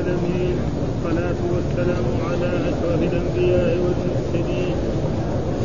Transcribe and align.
العالمين. 0.00 0.56
والصلاة 0.80 1.40
والسلام 1.54 2.06
على 2.28 2.50
أشرف 2.70 3.00
الأنبياء 3.02 3.70
والمرسلين. 3.84 4.74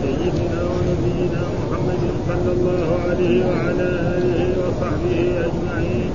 سيدنا 0.01 0.61
ونبينا 0.71 1.41
محمد 1.59 2.03
صلى 2.27 2.51
الله 2.51 2.87
عليه 3.07 3.37
وعلى 3.49 3.89
آله 4.17 4.41
وصحبه 4.61 5.19
أجمعين. 5.47 6.11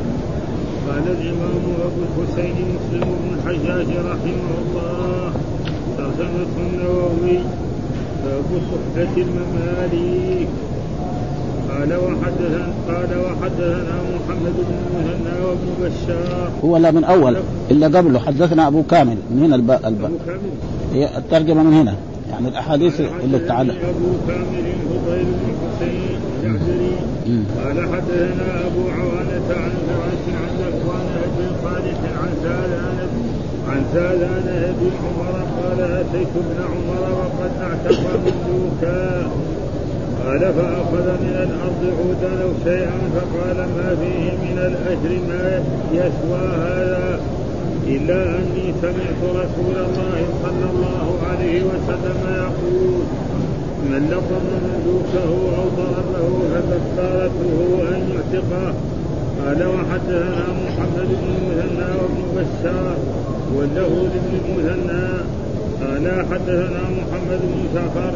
قال 0.89 1.05
الإمام 1.17 1.65
أبو 1.89 2.01
الحسين 2.09 2.57
مسلم 2.75 3.09
بن 3.21 3.29
الحجاج 3.37 3.89
رحمه 4.11 4.51
الله 4.61 5.33
ترجمة 5.99 6.53
النووي 6.65 7.39
باب 8.25 8.49
صحبة 8.71 9.15
المماليك. 9.17 10.49
قال 11.81 11.97
وحدثنا 11.97 12.73
قال 12.89 13.19
وحدثنا 13.25 13.95
محمد 14.15 14.55
بن 14.69 14.75
المثنى 14.85 15.45
وابن 15.47 15.69
بشار. 15.81 16.51
هو 16.65 16.77
لا 16.77 16.91
من 16.91 17.05
أول 17.05 17.37
إلا 17.71 17.87
قبله 17.87 18.19
حدثنا 18.19 18.67
أبو 18.67 18.83
كامل 18.83 19.17
من 19.31 19.43
هنا 19.43 19.57
الباء 19.57 19.89
الباء 19.89 20.11
أبو 20.11 20.19
كامل. 20.27 20.51
هي 20.93 21.19
الترجمة 21.19 21.63
من 21.63 21.73
هنا 21.73 21.95
يعني 22.31 22.49
الأحاديث 22.49 23.01
اللي 23.01 23.39
تعلق 23.39 23.75
أبو 23.75 24.11
كامل 24.29 24.73
فضيل 24.91 25.25
بن 25.25 25.53
حسين 25.61 26.19
الجعفري 26.45 26.93
قال 27.65 27.89
حدثنا 27.95 28.67
أبو 28.67 28.83
عوانة 28.89 29.49
عن 29.51 29.73
فراس 29.87 30.25
عن 30.41 30.51
ذكوان 30.59 31.07
بن 31.37 31.47
صالح 31.63 31.99
عن 32.23 32.31
سالان 32.43 33.09
عن 33.69 33.85
سالان 33.95 34.75
بن 34.81 34.91
عمر 35.05 35.35
قال 35.63 35.81
أتيت 35.81 36.29
ابن 36.37 36.59
عمر 36.63 37.03
وقد 37.13 37.51
اعتق 37.61 38.01
مملوكا 38.01 39.31
قال 40.27 40.41
فأخذ 40.41 41.07
من 41.25 41.37
الأرض 41.47 41.83
عودا 41.99 42.43
أو 42.43 42.51
شيئا 42.65 42.99
فقال 43.15 43.57
ما 43.57 43.97
فيه 44.01 44.31
من 44.31 44.59
الأجر 44.59 45.13
ما 45.29 45.63
يسوى 45.93 46.49
هذا 46.57 47.21
إلا 47.87 48.25
أني 48.25 48.75
سمعت 48.83 49.21
رسول 49.23 49.77
الله 49.87 50.19
صلى 50.43 50.67
الله 50.73 51.19
عليه 51.31 51.63
وسلم 51.63 52.19
يقول 52.37 53.03
من 53.91 54.03
لطم 54.13 54.45
مملوكه 54.65 55.31
أو 55.59 55.67
ضربه 55.79 56.29
فكفارته 56.53 57.59
أن 57.95 58.01
يعتقه. 58.15 58.75
قال 59.45 59.67
وحدثنا 59.67 60.45
محمد 60.65 61.09
بن 61.21 61.29
المثنى 61.37 61.89
وابن 62.01 62.23
بشار 62.37 62.97
وله 63.57 64.09
لابن 64.13 64.33
المثنى. 64.45 65.07
قال 65.81 66.27
حدثنا 66.31 66.83
محمد 66.99 67.41
بن 67.43 67.61
جعفر 67.75 68.13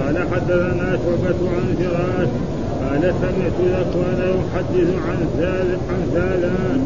قال 0.00 0.18
حدثنا 0.32 0.98
شعبة 1.04 1.40
عن 1.54 1.74
فراش 1.78 2.28
قال 2.82 3.00
سمعت 3.00 3.58
ذكوان 3.76 4.20
يحدث 4.38 4.90
عن 5.06 5.20
عن 5.88 6.00
ثالان 6.14 6.80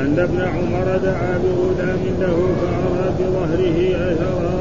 أن 0.00 0.18
ابن 0.18 0.40
عمر 0.40 0.98
دعا 1.04 1.38
بغلام 1.44 2.00
له 2.20 2.36
فأرى 2.60 3.14
بظهره 3.18 3.96
أثرا 4.12 4.60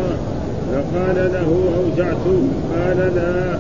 فقال 0.74 1.32
له 1.34 1.50
أوجعت؟ 1.78 2.26
قال 2.76 2.98
لا. 3.16 3.58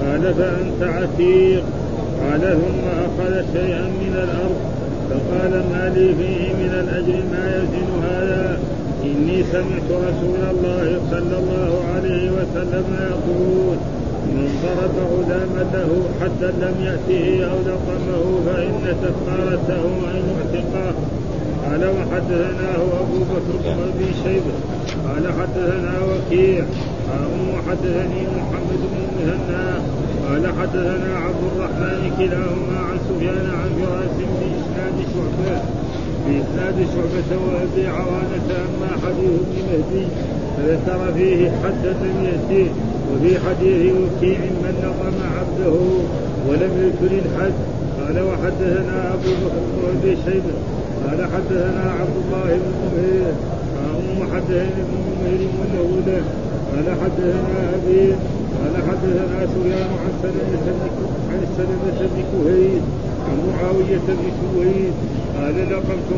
قال 0.00 0.34
فأنت 0.34 0.82
عتيق. 0.82 1.62
قال 2.20 2.40
ثم 2.40 2.88
أخذ 3.04 3.44
شيئا 3.52 3.82
من 3.82 4.14
الأرض. 4.24 4.56
فقال 5.10 5.50
ما 5.50 5.92
لي 5.94 6.14
فيه 6.14 6.52
من 6.52 6.72
الأجر 6.80 7.22
ما 7.32 7.56
يزن 7.56 8.04
هذا؟ 8.04 8.58
إني 9.06 9.38
سمعت 9.52 9.88
رسول 10.08 10.40
الله 10.50 11.00
صلى 11.10 11.36
الله 11.40 11.72
عليه 11.94 12.24
وسلم 12.30 12.86
يقول 13.10 13.76
من 14.26 14.48
ضرب 14.62 14.96
له 15.74 15.90
حتى 16.20 16.48
لم 16.62 16.74
يأته 16.88 17.26
أو 17.50 17.56
لقمه 17.68 18.24
فإن 18.46 18.72
كفارته 19.02 19.84
أن 20.14 20.22
يعتقه 20.32 20.94
قال 21.64 21.84
وحدثناه 21.84 22.82
أبو 23.02 23.18
بكر 23.30 23.54
بن 23.64 23.78
أبي 23.94 24.08
شيبة. 24.24 24.56
قال 25.08 25.24
حدثنا 25.40 25.94
وكيع. 26.08 26.64
وحدثني 27.54 28.22
محمد 28.36 28.80
بن 28.92 29.00
المثنى 29.22 29.68
قال 30.28 30.46
حدثنا 30.60 31.18
عبد 31.18 31.42
الرحمن 31.52 32.10
كلاهما 32.18 32.78
عن 32.88 32.98
سفيان 33.08 33.46
عن 33.60 33.70
فراس 33.80 34.16
بإسناد 34.18 34.96
شعبة. 35.14 35.85
بإسناد 36.26 36.76
شعبة 36.94 37.30
وأبي 37.44 37.86
عوانة 37.88 38.48
أما 38.68 38.90
حديث 39.02 39.32
ابن 39.42 39.56
مهدي 39.68 40.06
فذكر 40.56 41.12
فيه 41.14 41.50
حد 41.50 41.86
لم 41.86 42.24
يأتيه 42.24 42.70
وفي 43.12 43.38
حديث 43.46 43.92
وكيع 43.92 44.38
من 44.38 44.74
لطم 44.82 45.18
عبده 45.38 45.76
ولم 46.48 46.72
يذكر 46.82 47.14
الحد 47.24 47.52
قال 47.98 48.16
وحدثنا 48.22 49.14
أبو 49.14 49.30
بكر 49.42 49.92
بن 50.02 50.16
شيبة 50.24 50.56
قال 51.06 51.20
حدثنا 51.34 51.92
عبد 52.00 52.16
الله 52.24 52.58
بن 52.62 52.72
مهير 52.84 53.32
قال 53.76 54.32
حدثنا 54.32 54.82
ابن 54.84 54.96
مهير 55.20 55.48
وله 55.58 56.00
له 56.06 56.22
قال 56.72 56.96
حدثنا 57.00 57.74
أبي. 57.74 58.14
قال 58.56 58.74
حدثنا 58.88 59.46
سفيان 59.46 59.90
عن 60.02 60.12
سلمة 60.22 60.96
عن 61.30 61.40
سلمة 61.56 61.98
بن 62.00 62.22
كهيل 62.32 62.80
عن 63.28 63.38
معاوية 63.48 64.06
بن 64.08 64.28
سويد 64.40 64.92
قال 65.40 65.54
لقمت 65.70 66.08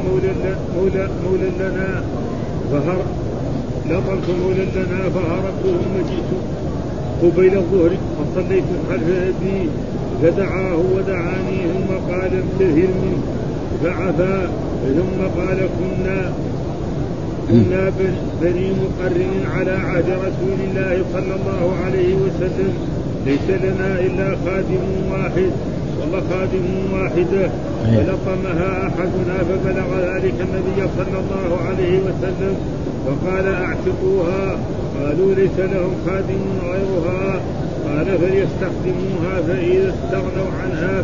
مولى 1.25 1.51
لنا 1.61 2.03
فهر 2.73 3.03
لقمت 3.91 4.29
مولى 4.43 4.65
لنا 4.77 5.01
فهربت 5.15 5.63
ثم 5.65 5.95
جئت 6.11 6.31
قبيل 7.23 7.55
الظهر 7.57 7.91
فصليت 8.19 8.65
خلف 8.91 9.09
أبي 9.09 9.69
فدعاه 10.23 10.77
ودعاني 10.97 11.59
ثم 11.73 12.13
قال 12.13 12.31
ابتهر 12.43 12.89
منه 13.03 13.23
فعفا 13.83 14.51
ثم 14.97 15.41
قال 15.41 15.59
كنا 15.79 16.33
كنا 17.49 17.93
بني 18.43 18.73
مقرن 18.73 19.47
على 19.57 19.71
عهد 19.71 20.05
رسول 20.05 20.59
الله 20.71 21.05
صلى 21.13 21.35
الله 21.35 21.77
عليه 21.85 22.15
وسلم 22.15 22.73
ليس 23.27 23.61
لنا 23.63 24.01
إلا 24.01 24.37
خادم 24.45 24.85
واحد 25.11 25.51
والله 26.01 26.23
خادم 26.31 26.65
واحدة. 26.93 27.51
فلطمها 27.85 28.87
أحدنا 28.87 29.37
فبلغ 29.49 29.89
ذلك 30.11 30.35
النبي 30.47 30.89
صلى 30.97 31.19
الله 31.23 31.59
عليه 31.69 31.99
وسلم 32.07 32.55
فقال 33.07 33.47
أعتقوها؟ 33.47 34.59
قالوا 34.99 35.35
ليس 35.35 35.59
لهم 35.59 35.93
خادم 36.07 36.43
غيرها. 36.65 37.41
قال 37.89 38.07
فليستخدموها 38.19 39.35
فإذا 39.49 39.89
استغنوا 39.95 40.51
عنها 40.63 41.03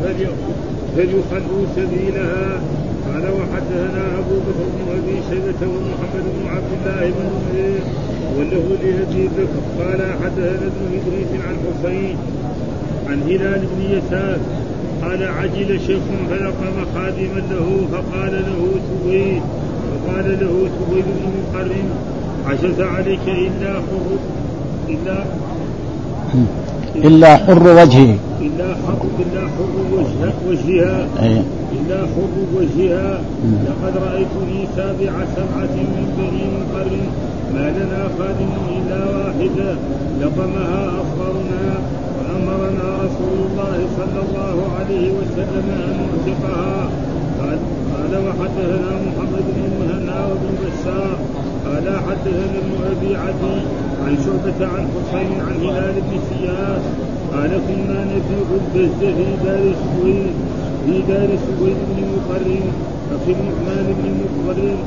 فليخلوا 0.96 1.64
سبيلها. 1.76 2.60
قال 3.08 3.24
وحدثنا 3.38 4.04
أبو 4.18 4.36
بكر 4.46 4.64
بن 4.74 4.86
أبي 4.98 5.16
شيبة 5.30 5.60
ومحمد 5.72 6.24
بن 6.36 6.48
عبد 6.48 6.72
الله 6.78 7.10
بن 7.16 7.26
نمير 7.34 7.82
وله 8.36 8.66
لأبي 8.82 9.28
بكر. 9.36 9.84
قال 9.84 10.00
حدثنا 10.22 10.66
ابن 10.70 10.82
إدريس 10.96 11.30
عن 11.46 11.56
حسين 11.64 12.16
عن 13.08 13.22
هلال 13.22 13.60
بن 13.60 13.80
يسار 13.96 14.38
قال 15.03 15.22
عجل 15.22 15.81
شيخ 15.87 16.03
فلقم 16.31 16.77
خادما 16.94 17.41
له 17.50 17.69
فقال 17.93 18.32
له 18.32 18.60
سويد 18.88 19.43
فقال 19.91 20.27
له 20.41 20.69
سويد 20.78 21.05
بن 21.05 21.25
مقرن 21.38 21.88
عجز 22.47 22.81
عليك 22.81 23.27
إلا 23.28 23.72
حر 23.72 24.09
إلا 24.88 25.25
إلا 26.97 27.37
حر 27.37 27.69
وجهه 27.69 28.16
إلا 28.41 28.69
حر 28.87 29.03
إلا 29.21 29.41
حر 29.54 29.77
وجه 29.93 30.33
وجهها. 30.49 31.06
إلا 31.77 31.99
حر 32.12 32.37
وجهها. 32.56 33.21
لقد 33.66 33.94
رأيتني 33.97 34.60
سابع 34.77 35.12
سبعة 35.37 35.75
من 35.94 36.06
بني 36.19 36.44
مقرن. 36.56 37.06
ما 37.54 37.66
لنا 37.77 38.03
خادم 38.19 38.53
إلا 38.77 39.00
واحدة 39.16 39.71
لقمها 40.21 40.93
أصغرنا 41.00 41.65
امرنا 42.39 42.89
رسول 43.06 43.37
الله 43.47 43.78
صلى 43.99 44.21
الله 44.27 44.56
عليه 44.78 45.06
وسلم 45.19 45.67
أن 45.84 45.91
نعتقها 46.00 46.91
قال 47.95 48.12
وحدثنا 48.27 48.91
محمد 49.06 49.45
بن 49.55 49.62
المهنا 49.71 50.17
وابن 50.27 50.50
بشار. 50.63 51.16
قال 51.66 51.86
حدثنا 52.07 52.57
ابن 52.63 52.72
أبي 52.92 53.16
عدي 53.16 53.59
عن 54.04 54.13
شعبة 54.25 54.60
عن 54.72 54.84
حسين 54.95 55.33
عن 55.47 55.57
هلال 55.66 55.95
بن 56.07 56.15
سياس. 56.31 56.84
قال 57.34 57.51
كنا 57.66 57.98
نبيع 58.13 58.48
البز 58.60 59.01
في 59.01 59.27
دار 59.45 59.65
سويد 59.84 60.34
في 60.87 60.95
دار 61.09 61.28
سويد 61.47 61.78
بن 61.89 61.98
مقرن 62.13 62.66
ففي 63.10 63.30
النعمان 63.33 63.87
بن 63.98 64.10
مقرن 64.22 64.78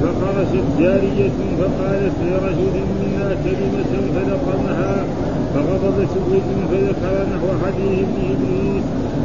فخرجت 0.00 0.66
جارية 0.80 1.38
فقالت 1.58 2.16
لرجل 2.26 2.74
منا 3.00 3.28
كلمة 3.44 3.92
فلقمها 4.14 5.04
فغضب 5.54 5.96
سويد 6.14 6.48
فذكر 6.70 7.14
نحو 7.32 7.48
حديث 7.62 7.98
ابن 7.98 8.18
ابليس 8.34 8.84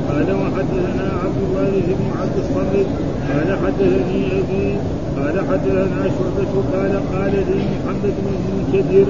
قال 0.10 0.28
وحدثنا 0.42 1.08
عبد 1.24 1.40
الوارث 1.46 1.88
بن 2.00 2.08
عبد 2.22 2.38
الصمد. 2.44 2.88
قال 3.30 3.50
حدثني 3.64 4.22
أبي. 4.40 4.68
قال 5.18 5.36
حدثنا 5.50 6.02
شعبة. 6.18 6.54
قال 6.74 6.94
قال 7.14 7.34
لي 7.50 7.60
محمد 7.74 8.14
بن 8.24 8.34
المنكدر 8.40 9.08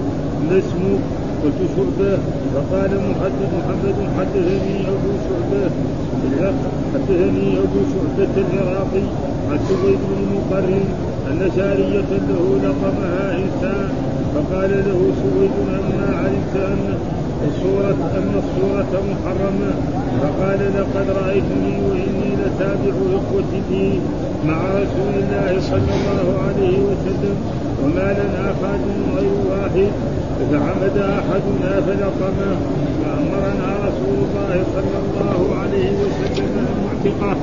ما 0.49 0.57
اسمك 0.57 1.01
قلت 1.43 1.59
شعبة. 1.75 2.17
فقال 2.53 2.91
محدث 3.09 3.49
محمد 3.59 3.97
حدثني 4.17 4.75
أبو 4.93 5.11
شعبة. 5.25 5.71
حدثني 6.93 7.47
أبو 7.63 7.79
شعبة 7.91 8.35
العراقي 8.53 9.05
عن 9.49 9.59
سويد 9.69 9.99
بن 10.09 10.19
مقرن 10.35 10.85
أن 11.27 11.51
سارية 11.55 12.11
له 12.29 12.43
لطمها 12.63 13.37
إنسان. 13.37 14.06
فقال 14.37 14.71
له 14.87 14.99
سويد 15.21 15.51
أما 15.79 16.17
علمت 16.17 16.55
أن 16.55 16.97
الصورة 17.47 17.99
أن 18.17 18.31
الصورة 18.43 18.93
محرمة 19.11 19.71
فقال 20.21 20.59
لقد 20.77 21.07
رأيتني 21.09 21.73
وإني 21.89 22.29
لتابع 22.41 22.95
إخوتي 23.15 23.99
مع 24.47 24.57
رسول 24.81 25.13
الله 25.21 25.61
صلى 25.61 25.91
الله 25.97 26.25
عليه 26.47 26.77
وسلم 26.79 27.35
وما 27.83 28.13
لنا 28.19 28.53
خادم 28.61 28.99
غير 29.17 29.33
واحد 29.51 29.91
فعمد 30.51 30.97
أحدنا 30.97 31.81
فلطمه 31.81 32.57
فأمرنا 33.03 33.69
رسول 33.87 34.17
الله 34.25 34.63
صلى 34.75 34.97
الله 35.03 35.55
عليه 35.61 35.91
وسلم 35.91 36.57
أن 36.57 36.67
نعتقه. 36.85 37.37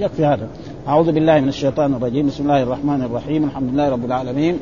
يكفي 0.00 0.24
هذا. 0.24 0.48
أعوذ 0.88 1.12
بالله 1.12 1.40
من 1.40 1.48
الشيطان 1.48 1.94
الرجيم، 1.94 2.26
بسم 2.26 2.42
الله 2.42 2.62
الرحمن 2.62 3.02
الرحيم، 3.02 3.44
الحمد 3.44 3.72
لله 3.72 3.88
رب 3.90 4.04
العالمين. 4.04 4.58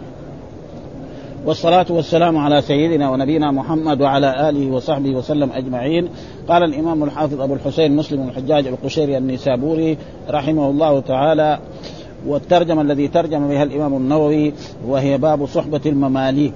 والصلاة 1.48 1.86
والسلام 1.90 2.38
على 2.38 2.62
سيدنا 2.62 3.10
ونبينا 3.10 3.50
محمد 3.50 4.02
وعلى 4.02 4.48
آله 4.48 4.70
وصحبه 4.70 5.10
وسلم 5.10 5.50
أجمعين. 5.52 6.08
قال 6.48 6.62
الإمام 6.62 7.04
الحافظ 7.04 7.40
أبو 7.40 7.54
الحسين 7.54 7.96
مسلم 7.96 8.28
الحجاج 8.28 8.66
القشيري 8.66 9.18
النيسابوري 9.18 9.98
رحمه 10.30 10.70
الله 10.70 11.00
تعالى 11.00 11.58
والترجمة 12.26 12.82
الذي 12.82 13.08
ترجم 13.08 13.48
بها 13.48 13.62
الإمام 13.62 13.94
النووي 13.94 14.52
وهي 14.86 15.18
باب 15.18 15.46
صحبة 15.46 15.80
المماليك. 15.86 16.52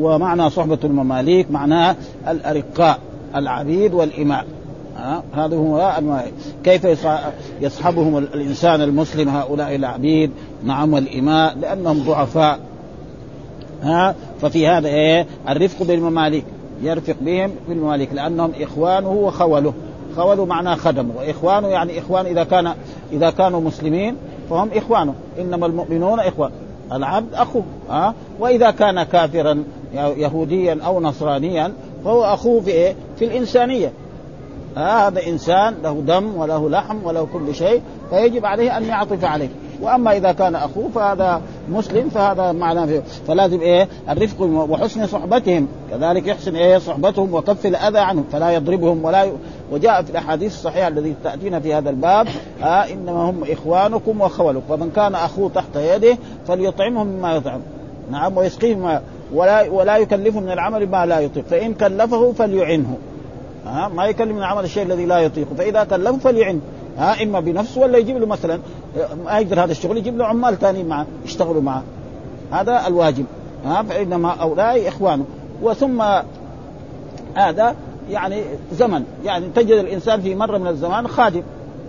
ومعنى 0.00 0.50
صحبة 0.50 0.78
المماليك 0.84 1.50
معناه 1.50 1.96
الأرقاء 2.28 2.98
العبيد 3.36 3.94
والإماء. 3.94 4.44
هذا 5.34 5.56
هو 5.56 5.94
كيف 6.64 7.06
يصحبهم 7.60 8.18
الإنسان 8.18 8.82
المسلم 8.82 9.28
هؤلاء 9.28 9.74
العبيد؟ 9.74 10.30
نعم 10.64 10.92
والإماء 10.92 11.58
لأنهم 11.58 12.02
ضعفاء. 12.02 12.58
ها؟ 13.82 14.14
ففي 14.40 14.68
هذا 14.68 14.88
إيه؟ 14.88 15.26
الرفق 15.48 15.82
بالمماليك 15.82 16.44
يرفق 16.82 17.16
بهم 17.20 17.50
بالمماليك 17.68 18.12
لأنهم 18.12 18.52
إخوانه 18.60 19.10
وخوله. 19.10 19.74
خوله 20.16 20.44
معناه 20.44 20.74
خدم 20.74 21.10
وإخوانه 21.16 21.68
يعني 21.68 21.98
إخوان 21.98 22.26
إذا 22.26 22.44
كان 22.44 22.74
إذا 23.12 23.30
كانوا 23.30 23.60
مسلمين 23.60 24.16
فهم 24.50 24.70
إخوانه. 24.74 25.14
إنما 25.38 25.66
المؤمنون 25.66 26.20
اخوان 26.20 26.50
العبد 26.92 27.34
أخوه 27.34 27.64
ها؟ 27.90 28.14
وإذا 28.40 28.70
كان 28.70 29.02
كافرا 29.02 29.64
يهوديا 29.94 30.78
أو 30.86 31.00
نصرانيا 31.00 31.72
فهو 32.04 32.24
أخوه 32.24 32.60
في 32.60 32.70
إيه؟ 32.70 32.94
في 33.18 33.24
الإنسانية. 33.24 33.92
هذا 34.76 35.26
إنسان 35.26 35.74
له 35.82 36.02
دم 36.06 36.36
وله 36.36 36.70
لحم 36.70 36.96
وله 37.04 37.26
كل 37.32 37.54
شيء 37.54 37.82
فيجب 38.10 38.46
عليه 38.46 38.76
أن 38.76 38.84
يعطف 38.84 39.24
عليه. 39.24 39.48
وأما 39.82 40.16
إذا 40.16 40.32
كان 40.32 40.54
أخوه 40.54 40.88
فهذا 40.94 41.42
مسلم 41.68 42.08
فهذا 42.08 42.52
معناه 42.52 42.86
فيه. 42.86 43.02
فلازم 43.28 43.60
إيه؟ 43.60 43.88
الرفق 44.10 44.40
وحسن 44.42 45.06
صحبتهم. 45.06 45.68
كذلك 45.90 46.26
يحسن 46.26 46.56
إيه؟ 46.56 46.78
صحبتهم 46.78 47.34
وكف 47.34 47.66
الأذى 47.66 47.98
عنهم 47.98 48.24
فلا 48.32 48.50
يضربهم 48.50 49.04
ولا 49.04 49.24
ي... 49.24 49.32
وجاء 49.72 50.02
في 50.02 50.10
الأحاديث 50.10 50.52
الصحيحة 50.52 50.88
الذي 50.88 51.14
تأتينا 51.24 51.60
في 51.60 51.74
هذا 51.74 51.90
الباب 51.90 52.28
آه 52.62 52.66
إنما 52.66 53.30
هم 53.30 53.44
إخوانكم 53.50 54.20
وخولكم. 54.20 54.76
فمن 54.76 54.90
كان 54.96 55.14
أخوه 55.14 55.50
تحت 55.54 55.76
يده 55.76 56.18
فليطعمهم 56.48 57.06
مما 57.06 57.36
يطعم. 57.36 57.60
نعم 58.10 58.36
ويسقيهم 58.36 59.00
ولا 59.34 59.70
ولا 59.70 59.96
يكلفه 59.96 60.40
من 60.40 60.50
العمل 60.50 60.90
ما 60.90 61.06
لا 61.06 61.20
يطيق. 61.20 61.44
فإن 61.50 61.74
كلفه 61.74 62.32
فليعنه. 62.32 62.96
ها 63.66 63.88
ما 63.88 64.06
يكلم 64.06 64.32
من 64.32 64.38
العمل 64.38 64.64
الشيء 64.64 64.82
الذي 64.82 65.06
لا 65.06 65.18
يطيقه 65.18 65.54
فإذا 65.58 65.84
كلفه 65.84 66.18
فليعنه. 66.18 66.60
ها 66.98 67.22
إما 67.22 67.40
بنفسه 67.40 67.80
ولا 67.80 67.98
يجيب 67.98 68.16
له 68.16 68.26
مثلا 68.26 68.60
ما 69.24 69.38
يقدر 69.38 69.64
هذا 69.64 69.72
الشغل 69.72 69.96
يجيب 69.96 70.18
له 70.18 70.24
عمال 70.24 70.58
ثانيين 70.58 70.88
معه 70.88 71.06
يشتغلوا 71.24 71.62
معه. 71.62 71.82
هذا 72.52 72.86
الواجب 72.86 73.24
ها 73.64 73.82
فإنما 73.82 74.42
هؤلاء 74.42 74.88
إخوانه. 74.88 75.24
وثم 75.62 76.02
هذا 77.34 77.74
يعني 78.10 78.42
زمن 78.72 79.04
يعني 79.24 79.46
تجد 79.54 79.78
الإنسان 79.78 80.20
في 80.20 80.34
مرة 80.34 80.58
من 80.58 80.66
الزمان 80.66 81.08
خادم 81.08 81.42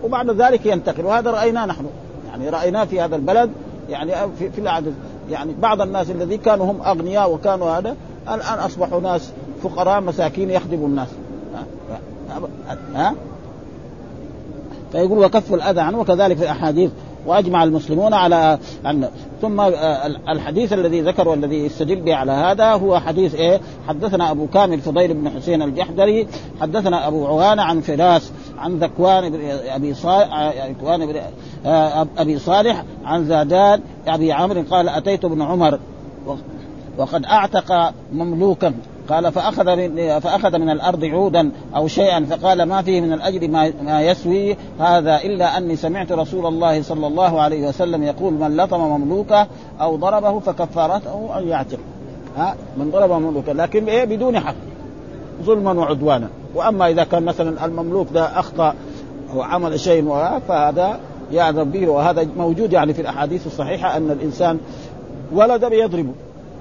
وبعد 0.03 0.29
ذلك 0.29 0.65
ينتقل 0.65 1.05
وهذا 1.05 1.31
رايناه 1.31 1.65
نحن. 1.65 1.85
يعني 2.29 2.49
رايناه 2.49 2.85
في 2.85 3.01
هذا 3.01 3.15
البلد 3.15 3.49
يعني 3.89 4.11
في, 4.39 4.49
في 4.49 4.61
العدد. 4.61 4.93
يعني 5.29 5.53
بعض 5.61 5.81
الناس 5.81 6.11
الذي 6.11 6.37
كانوا 6.37 6.71
هم 6.71 6.81
أغنياء 6.81 7.31
وكانوا 7.31 7.69
هذا 7.71 7.95
الآن 8.23 8.59
أصبحوا 8.59 9.01
ناس 9.01 9.31
فقراء 9.63 10.01
مساكين 10.01 10.49
يخدموا 10.49 10.87
الناس. 10.87 11.07
ها؟ 12.95 13.15
فيقول 14.91 15.25
وكف 15.25 15.53
الاذى 15.53 15.81
عنه 15.81 15.99
وكذلك 15.99 16.37
في 16.37 16.43
الأحاديث 16.43 16.91
وأجمع 17.27 17.63
المسلمون 17.63 18.13
على 18.13 18.59
ان 18.85 19.09
ثم 19.41 19.61
الحديث 20.29 20.73
الذي 20.73 21.01
ذكر 21.01 21.27
والذي 21.27 21.65
يستدل 21.65 22.01
به 22.01 22.15
على 22.15 22.31
هذا 22.31 22.71
هو 22.71 22.99
حديث 22.99 23.35
إيه؟ 23.35 23.59
حدثنا 23.87 24.31
أبو 24.31 24.47
كامل 24.47 24.79
فضيل 24.79 25.13
بن 25.13 25.29
حسين 25.29 25.61
الجحدري 25.61 26.27
حدثنا 26.61 27.07
أبو 27.07 27.27
عوانة 27.27 27.61
عن 27.61 27.81
فراس 27.81 28.31
عن 28.57 28.79
ذكوان 28.79 29.29
بن 29.29 29.39
أبي 29.67 29.93
صالح 29.93 30.53
ذكوان 30.69 31.05
بن 31.05 31.21
أبي 32.17 32.39
صالح 32.39 32.83
عن 33.05 33.25
زادان 33.25 33.81
أبي 34.07 34.31
عمرو 34.31 34.63
قال 34.71 34.89
أتيت 34.89 35.25
ابن 35.25 35.41
عمر 35.41 35.79
وقد 36.97 37.25
أعتق 37.25 37.93
مملوكا 38.13 38.73
قال 39.09 39.31
فأخذ 39.31 39.75
من 39.75 40.19
فأخذ 40.19 40.57
من 40.57 40.69
الأرض 40.69 41.05
عودا 41.05 41.51
أو 41.75 41.87
شيئا 41.87 42.25
فقال 42.25 42.63
ما 42.63 42.81
فيه 42.81 43.01
من 43.01 43.13
الأجر 43.13 43.47
ما, 43.47 43.73
ما 43.83 44.01
يسوي 44.01 44.57
هذا 44.79 45.15
إلا 45.17 45.57
أني 45.57 45.75
سمعت 45.75 46.11
رسول 46.11 46.45
الله 46.45 46.81
صلى 46.81 47.07
الله 47.07 47.41
عليه 47.41 47.67
وسلم 47.67 48.03
يقول 48.03 48.33
من 48.33 48.57
لطم 48.57 48.79
مملوكه 48.79 49.47
أو 49.81 49.95
ضربه 49.95 50.39
فكفارته 50.39 51.37
أن 51.37 51.47
يعتق. 51.47 51.79
ها؟ 52.37 52.55
من 52.77 52.91
ضرب 52.91 53.11
مملوكه. 53.11 53.53
لكن 53.53 53.89
إيه؟ 53.89 54.05
بدون 54.05 54.39
حق. 54.39 54.55
ظلما 55.43 55.71
وعدوانا. 55.71 56.29
وأما 56.55 56.89
إذا 56.89 57.03
كان 57.03 57.23
مثلا 57.23 57.65
المملوك 57.65 58.07
ده 58.13 58.39
أخطأ 58.39 58.73
وعمل 59.35 59.79
شيء 59.79 60.29
فهذا 60.47 60.99
يعذب 61.31 61.71
به. 61.71 61.87
وهذا 61.87 62.27
موجود 62.37 62.73
يعني 62.73 62.93
في 62.93 63.01
الأحاديث 63.01 63.47
الصحيحة 63.47 63.97
أن 63.97 64.11
الإنسان 64.11 64.59
ولد 65.31 65.65
بيضربه 65.65 66.13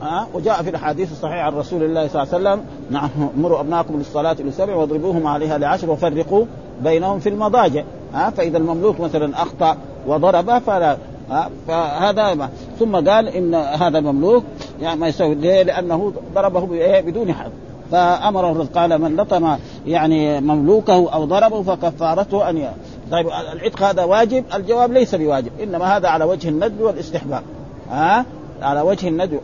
ها؟ 0.03 0.27
وجاء 0.35 0.63
في 0.63 0.71
الأحاديث 0.71 1.13
الصحيحة 1.13 1.41
عن 1.41 1.55
رسول 1.55 1.83
الله 1.83 2.09
صلى 2.09 2.23
الله 2.23 2.35
عليه 2.35 2.45
وسلم 2.45 2.65
نعم 2.91 3.11
مروا 3.37 3.61
أبناءكم 3.61 3.97
للصلاة 3.97 4.37
لسبع 4.41 4.77
واضربوهم 4.77 5.27
عليها 5.27 5.59
لعشر 5.59 5.91
وفرقوا 5.91 6.45
بينهم 6.83 7.19
في 7.19 7.29
المضاجع. 7.29 7.85
ها؟ 8.15 8.31
فإذا 8.31 8.59
المملوك 8.59 9.01
مثلا 9.01 9.43
أخطأ 9.43 9.77
وضرب 10.07 10.59
فلا 10.59 10.97
ها؟ 11.31 11.51
فهذا 11.69 12.35
ما. 12.35 12.49
ثم 12.79 12.97
قال 12.97 13.29
إن 13.29 13.55
هذا 13.55 13.99
المملوك 13.99 14.45
يعني 14.81 15.01
ما 15.01 15.09
يسوي 15.09 15.35
ليه؟ 15.35 15.63
لأنه 15.63 16.13
ضربه 16.35 16.69
بدون 17.01 17.33
حد 17.33 17.51
فأمر 17.91 18.51
الرسول 18.51 18.67
قال 18.67 18.99
من 18.99 19.17
لطم 19.17 19.57
يعني 19.87 20.41
مملوكه 20.41 21.15
أو 21.15 21.25
ضربه 21.25 21.63
فكفارته 21.63 22.51
أن 22.51 22.69
طيب 23.11 23.27
العتق 23.53 23.83
هذا 23.83 24.05
واجب؟ 24.05 24.45
الجواب 24.55 24.93
ليس 24.93 25.15
بواجب 25.15 25.51
إنما 25.63 25.97
هذا 25.97 26.09
على 26.09 26.25
وجه 26.25 26.49
الندب 26.49 26.81
والاستحباب. 26.81 27.43
ها؟ 27.91 28.25
على 28.63 28.81
وجه 28.81 29.09
الندب 29.09 29.41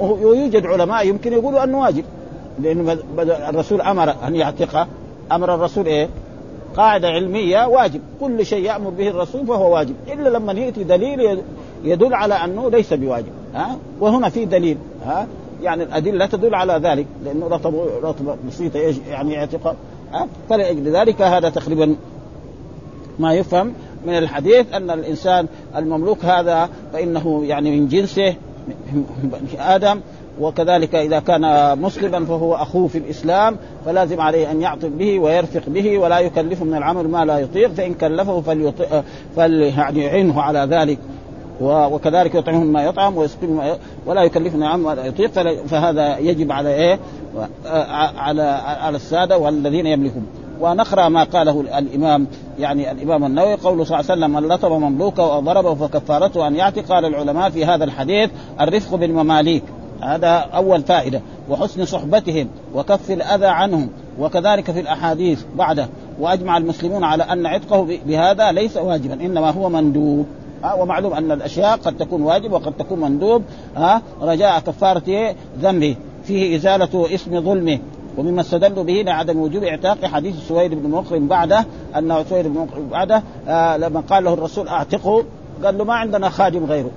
ويوجد 0.00 0.66
علماء 0.66 1.06
يمكن 1.06 1.32
يقولوا 1.32 1.64
أنه 1.64 1.80
واجب. 1.80 2.04
لأن 2.60 2.98
الرسول 3.18 3.80
أمر 3.80 4.14
أن 4.26 4.36
يعتقه 4.36 4.86
أمر 5.32 5.54
الرسول 5.54 5.86
إيه؟ 5.86 6.08
قاعدة 6.76 7.08
علمية 7.08 7.66
واجب. 7.66 8.00
كل 8.20 8.46
شيء 8.46 8.64
يأمر 8.64 8.90
به 8.90 9.08
الرسول 9.08 9.46
فهو 9.46 9.74
واجب. 9.74 9.94
إلا 10.12 10.28
لما 10.28 10.52
يأتي 10.52 10.84
دليل 10.84 11.42
يدل 11.84 12.14
على 12.14 12.34
أنه 12.34 12.70
ليس 12.70 12.92
بواجب. 12.92 13.32
ها؟ 13.54 13.76
وهنا 14.00 14.28
في 14.28 14.44
دليل. 14.44 14.78
ها؟ 15.04 15.26
يعني 15.62 15.82
الأدلة 15.82 16.26
تدل 16.26 16.54
على 16.54 16.72
ذلك. 16.72 17.06
لأنه 17.24 17.46
رطب 17.46 17.74
رطب 18.02 18.36
بسيطة 18.48 18.78
يعني 19.10 19.38
اعتقاء 19.38 19.76
ها؟ 20.12 20.26
فلأجل 20.48 20.96
ذلك 20.96 21.22
هذا 21.22 21.48
تقريبا 21.48 21.96
ما 23.18 23.34
يفهم. 23.34 23.72
من 24.06 24.18
الحديث 24.18 24.74
أن 24.74 24.90
الإنسان 24.90 25.46
المملوك 25.76 26.24
هذا 26.24 26.68
فإنه 26.92 27.44
يعني 27.44 27.80
من 27.80 27.88
جنسه 27.88 28.34
آدم 29.58 30.00
وكذلك 30.40 30.94
إذا 30.94 31.20
كان 31.20 31.78
مسلما 31.78 32.24
فهو 32.24 32.54
أخوه 32.54 32.88
في 32.88 32.98
الإسلام 32.98 33.56
فلازم 33.84 34.20
عليه 34.20 34.50
أن 34.50 34.60
يعطف 34.60 34.88
به 34.88 35.18
ويرفق 35.18 35.62
به 35.66 35.98
ولا 35.98 36.18
يكلفه 36.18 36.64
من 36.64 36.74
العمل 36.74 37.08
ما 37.08 37.24
لا 37.24 37.38
يطيق 37.38 37.70
فإن 37.70 37.94
كلفه 37.94 38.40
فليطيق 38.40 39.04
فليعنه 39.36 40.40
على 40.40 40.58
ذلك 40.70 40.98
وكذلك 41.60 42.34
يطعمهم 42.34 42.66
ما 42.66 42.84
يطعم 42.84 43.16
ويسقيهم 43.16 43.76
ولا 44.06 44.22
يكلفهم 44.22 44.56
من 44.56 44.62
العمل 44.62 44.82
ما 44.82 44.94
لا 44.94 45.06
يطيق 45.06 45.30
فهذا 45.66 46.18
يجب 46.18 46.52
على 46.52 46.74
إيه؟ 46.74 46.98
على 48.16 48.42
على 48.82 48.96
السادة 48.96 49.38
والذين 49.38 49.86
يملكون 49.86 50.26
ونقرأ 50.62 51.08
ما 51.08 51.24
قاله 51.24 51.60
الإمام 51.78 52.26
يعني 52.58 52.90
الإمام 52.90 53.24
النووي 53.24 53.54
قوله 53.54 53.84
صلى 53.84 54.00
الله 54.00 54.10
عليه 54.10 54.24
وسلم 54.24 54.30
من 54.30 54.48
لطم 54.48 54.72
مملوكه 54.72 55.34
أو 55.34 55.40
ضربه 55.40 55.74
فكفارته 55.74 56.46
أن 56.46 56.56
يعتق 56.56 56.82
قال 56.82 57.04
العلماء 57.04 57.50
في 57.50 57.64
هذا 57.64 57.84
الحديث 57.84 58.30
الرفق 58.60 58.94
بالمماليك. 58.94 59.62
هذا 60.00 60.28
أول 60.28 60.82
فائدة. 60.82 61.20
وحسن 61.50 61.84
صحبتهم 61.84 62.48
وكف 62.74 63.10
الأذى 63.10 63.46
عنهم. 63.46 63.88
وكذلك 64.18 64.70
في 64.70 64.80
الأحاديث 64.80 65.42
بعده 65.56 65.88
وأجمع 66.20 66.56
المسلمون 66.56 67.04
على 67.04 67.22
أن 67.22 67.46
عتقه 67.46 67.98
بهذا 68.06 68.52
ليس 68.52 68.76
واجبا 68.76 69.14
إنما 69.14 69.50
هو 69.50 69.68
مندوب. 69.68 70.26
ومعلوم 70.78 71.12
أن 71.12 71.32
الأشياء 71.32 71.76
قد 71.76 71.96
تكون 71.96 72.22
واجب 72.22 72.52
وقد 72.52 72.72
تكون 72.72 73.00
مندوب. 73.00 73.42
ها 73.76 74.02
رجاء 74.22 74.60
كفارة 74.60 75.34
ذنبه. 75.60 75.96
فيه 76.24 76.56
إزالة 76.56 77.14
اسم 77.14 77.40
ظلمه. 77.40 77.78
ومما 78.18 78.40
استدلوا 78.40 78.84
به 78.84 78.92
لعدم 78.92 79.38
وجوب 79.40 79.64
اعتاق 79.64 80.04
حديث 80.04 80.34
سويد 80.48 80.82
بن 80.82 80.90
مقرن 80.90 81.26
بعده 81.26 81.64
انه 81.96 82.22
سويد 82.22 82.46
بن 82.46 82.60
مقرن 82.60 82.88
بعده 82.88 83.22
آه 83.48 83.76
لما 83.76 84.00
قال 84.00 84.24
له 84.24 84.32
الرسول 84.32 84.68
أعتقه 84.68 85.24
قال 85.64 85.78
له 85.78 85.84
ما 85.84 85.94
عندنا 85.94 86.28
خادم 86.28 86.64
غيره. 86.64 86.90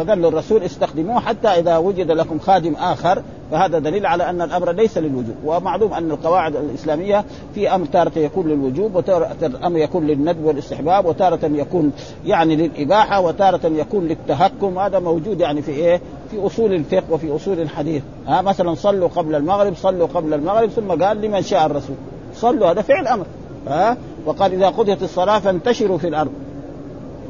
فقال 0.00 0.22
له 0.22 0.28
الرسول 0.28 0.62
استخدموه 0.62 1.20
حتى 1.20 1.48
إذا 1.48 1.76
وجد 1.76 2.10
لكم 2.10 2.38
خادم 2.38 2.74
آخر 2.74 3.22
فهذا 3.50 3.78
دليل 3.78 4.06
على 4.06 4.30
أن 4.30 4.42
الأمر 4.42 4.72
ليس 4.72 4.98
للوجوب. 4.98 5.34
ومعلوم 5.44 5.92
أن 5.92 6.10
القواعد 6.10 6.56
الإسلامية 6.56 7.24
في 7.54 7.74
أمر 7.74 7.86
تارة 7.86 8.18
يكون 8.18 8.48
للوجوب 8.48 8.94
وتارة 8.94 9.50
أمر 9.64 9.78
يكون 9.78 10.06
للندب 10.06 10.44
والاستحباب 10.44 11.06
وتارة 11.06 11.38
يكون 11.44 11.92
يعني 12.26 12.56
للإباحة 12.56 13.20
وتارة 13.20 13.66
يكون 13.66 14.08
للتهكم. 14.08 14.78
هذا 14.78 14.98
موجود 14.98 15.40
يعني 15.40 15.62
في 15.62 15.70
إيه؟ 15.70 16.00
في 16.30 16.46
أصول 16.46 16.72
الفقه 16.72 17.12
وفي 17.12 17.36
أصول 17.36 17.60
الحديث. 17.60 18.02
ها 18.26 18.42
مثلا 18.42 18.74
صلوا 18.74 19.08
قبل 19.08 19.34
المغرب 19.34 19.76
صلوا 19.76 20.06
قبل 20.06 20.34
المغرب 20.34 20.68
ثم 20.68 21.04
قال 21.04 21.20
لمن 21.20 21.42
شاء 21.42 21.66
الرسول. 21.66 21.96
صلوا 22.34 22.70
هذا 22.70 22.82
فعل 22.82 23.06
أمر. 23.06 23.26
ها؟ 23.68 23.96
وقال 24.26 24.52
إذا 24.52 24.68
قضيت 24.68 25.02
الصلاة 25.02 25.38
فانتشروا 25.38 25.98
في 25.98 26.08
الأرض. 26.08 26.32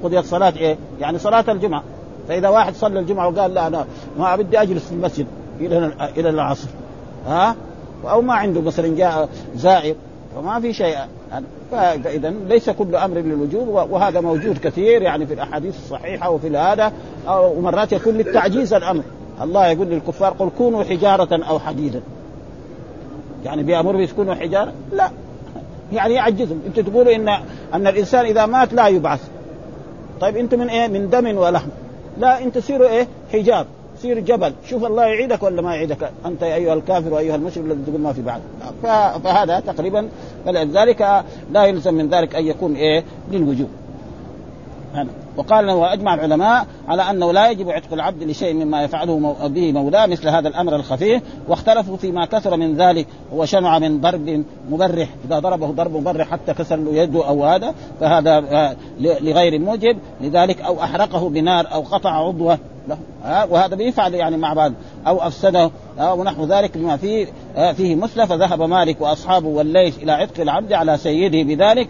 قضيت 0.05 0.25
صلاة 0.25 0.53
إيه؟ 0.57 0.77
يعني 1.01 1.19
صلاة 1.19 1.45
الجمعة. 1.49 1.83
فإذا 2.31 2.49
واحد 2.49 2.75
صلى 2.75 3.01
الجمعة 3.01 3.29
وقال 3.29 3.55
لا 3.55 3.67
أنا 3.67 3.87
ما 4.19 4.37
بدي 4.37 4.63
أجلس 4.63 4.87
في 4.87 4.93
المسجد 4.93 5.27
إلى 5.61 5.93
إلى 6.17 6.31
العصر. 6.31 6.69
ها؟ 7.27 7.57
أو 8.05 8.23
ما 8.23 8.35
عنده 8.35 8.61
مثلا 8.61 8.97
جاء 8.97 9.29
زائر 9.57 9.95
فما 10.37 10.61
في 10.61 10.73
شيء. 10.73 10.97
فاذا 11.71 12.31
ليس 12.31 12.71
كل 12.71 12.97
أمر 12.97 13.17
للوجوب 13.17 13.69
وهذا 13.69 14.21
موجود 14.21 14.59
كثير 14.59 15.03
يعني 15.03 15.27
في 15.27 15.35
الأحاديث 15.35 15.77
الصحيحة 15.77 16.31
وفي 16.31 16.57
هذا 16.57 16.93
ومرات 17.29 17.93
يكون 17.93 18.15
للتعجيز 18.15 18.75
الأمر. 18.75 19.03
الله 19.43 19.67
يقول 19.67 19.87
للكفار 19.87 20.33
قل 20.33 20.51
كونوا 20.59 20.85
حجارة 20.85 21.45
أو 21.45 21.59
حديدا. 21.59 22.01
يعني 23.45 23.63
بيأمر 23.63 24.01
يكونوا 24.01 24.35
حجارة؟ 24.35 24.73
لا. 24.93 25.11
يعني 25.93 26.15
يعجزهم. 26.15 26.61
أنتم 26.67 26.83
تقولوا 26.83 27.15
ان 27.15 27.29
أن 27.75 27.87
الإنسان 27.87 28.25
إذا 28.25 28.47
مات 28.47 28.73
لا 28.73 28.89
يبعث. 28.89 29.29
طيب 30.21 30.37
أنتم 30.37 30.59
من 30.59 30.69
إيه؟ 30.69 30.89
من 30.89 31.11
دم 31.11 31.37
ولحم 31.37 31.69
لا 32.19 32.43
انت 32.43 32.59
تصيروا 32.59 32.89
إيه؟ 32.89 33.07
حجاب. 33.33 33.67
تصير 33.99 34.19
جبل. 34.19 34.53
شوف 34.69 34.85
الله 34.85 35.05
يعيدك 35.05 35.43
ولا 35.43 35.63
ما 35.63 35.75
يعيدك؟ 35.75 36.11
أنت 36.27 36.43
أيها 36.43 36.75
الكافر 36.75 37.15
وأيها 37.15 37.37
المشرك 37.37 37.65
الذي 37.65 37.83
تقول 37.87 38.01
ما 38.01 38.13
في 38.13 38.23
بعد. 38.23 38.41
فهذا 39.25 39.61
تقريبا 39.61 40.09
فلذلك 40.47 41.25
لا 41.53 41.65
يلزم 41.65 41.95
من 41.95 42.09
ذلك 42.09 42.35
أن 42.35 42.47
يكون 42.47 42.75
إيه؟ 42.75 43.05
للوجوب. 43.33 43.69
وقال 45.37 45.71
واجمع 45.71 46.15
العلماء 46.15 46.67
على 46.89 47.03
أنه 47.11 47.33
لا 47.33 47.51
يجب 47.51 47.71
عتق 47.71 47.93
العبد 47.93 48.23
لشيء 48.23 48.55
مما 48.55 48.83
يفعله 48.83 49.37
به 49.45 49.73
مولاه 49.73 50.07
مثل 50.07 50.29
هذا 50.29 50.49
الأمر 50.49 50.77
الخفيف 50.77 51.23
واختلفوا 51.49 51.97
فيما 51.97 52.27
كثر 52.27 52.57
من 52.57 52.77
ذلك 52.77 53.07
هو 53.35 53.45
شنع 53.45 53.79
من 53.79 54.01
ضرب 54.01 54.45
مبرح. 54.71 55.09
إذا 55.25 55.39
ضربه 55.39 55.67
ضرب 55.67 55.97
مبرح 55.97 56.31
حتى 56.31 56.55
كسر 56.55 56.77
له 56.77 56.95
يده 56.95 57.29
أو 57.29 57.45
هذا 57.45 57.75
فهذا 58.01 58.41
لغير 59.01 59.59
موجب. 59.59 59.99
لذلك 60.21 60.61
أو 60.61 60.83
أحرقه 60.83 61.29
بنار 61.29 61.73
أو 61.73 61.81
قطع 61.81 62.11
عضوة 62.11 62.59
له 62.89 62.99
وهذا 63.51 63.75
بيفعل 63.75 64.15
يعني 64.15 64.37
مع 64.37 64.53
بعض. 64.53 64.73
أو 65.07 65.19
أفسده. 65.27 65.71
ونحو 66.01 66.45
ذلك 66.45 66.79
بما 66.79 66.97
فيه 66.97 67.27
فيه 67.73 67.95
مثله 67.95 68.27
فذهب 68.27 68.63
مالك 68.63 69.01
وأصحابه 69.01 69.49
والليث 69.49 70.03
إلى 70.03 70.13
عتق 70.13 70.41
العبد 70.41 70.73
على 70.73 70.97
سيده 70.97 71.43
بذلك 71.43 71.89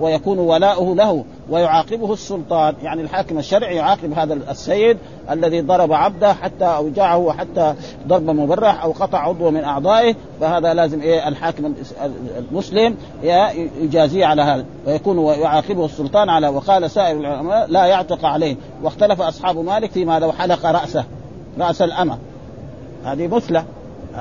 ويكون 0.00 0.38
ولاؤه 0.38 0.94
له. 0.94 1.24
ويعاقبه 1.50 2.12
السلطان. 2.12 2.74
يعني 2.82 3.02
الحاكم 3.02 3.38
الشرعي 3.38 3.76
يعاقب 3.76 4.12
هذا 4.12 4.34
السيد 4.34 4.98
الذي 5.30 5.60
ضرب 5.60 5.92
عبده 5.92 6.34
حتى 6.34 6.64
أوجعه 6.64 7.16
وحتى 7.16 7.74
ضرب 8.08 8.30
مبرح 8.30 8.82
أو 8.82 8.92
قطع 8.92 9.18
عضو 9.18 9.50
من 9.50 9.64
أعضائه. 9.64 10.14
فهذا 10.40 10.74
لازم 10.74 11.00
إيه 11.00 11.28
الحاكم 11.28 11.74
المسلم 12.38 12.96
يجازيه 13.80 14.26
على 14.26 14.42
هذا. 14.42 14.64
ويكون 14.86 15.18
يعاقبه 15.18 15.84
السلطان 15.84 16.28
على 16.28 16.48
وقال 16.48 16.90
سائر 16.90 17.20
العلماء 17.20 17.66
لا 17.68 17.86
يعتق 17.86 18.24
عليه. 18.24 18.56
واختلف 18.82 19.20
أصحاب 19.20 19.58
مالك 19.58 19.90
فيما 19.90 20.18
لو 20.18 20.32
حلق 20.32 20.66
رأسه 20.66 21.04
رأس 21.58 21.82
الأمة. 21.82 22.18
هذه 23.04 23.26
مثلة. 23.26 23.64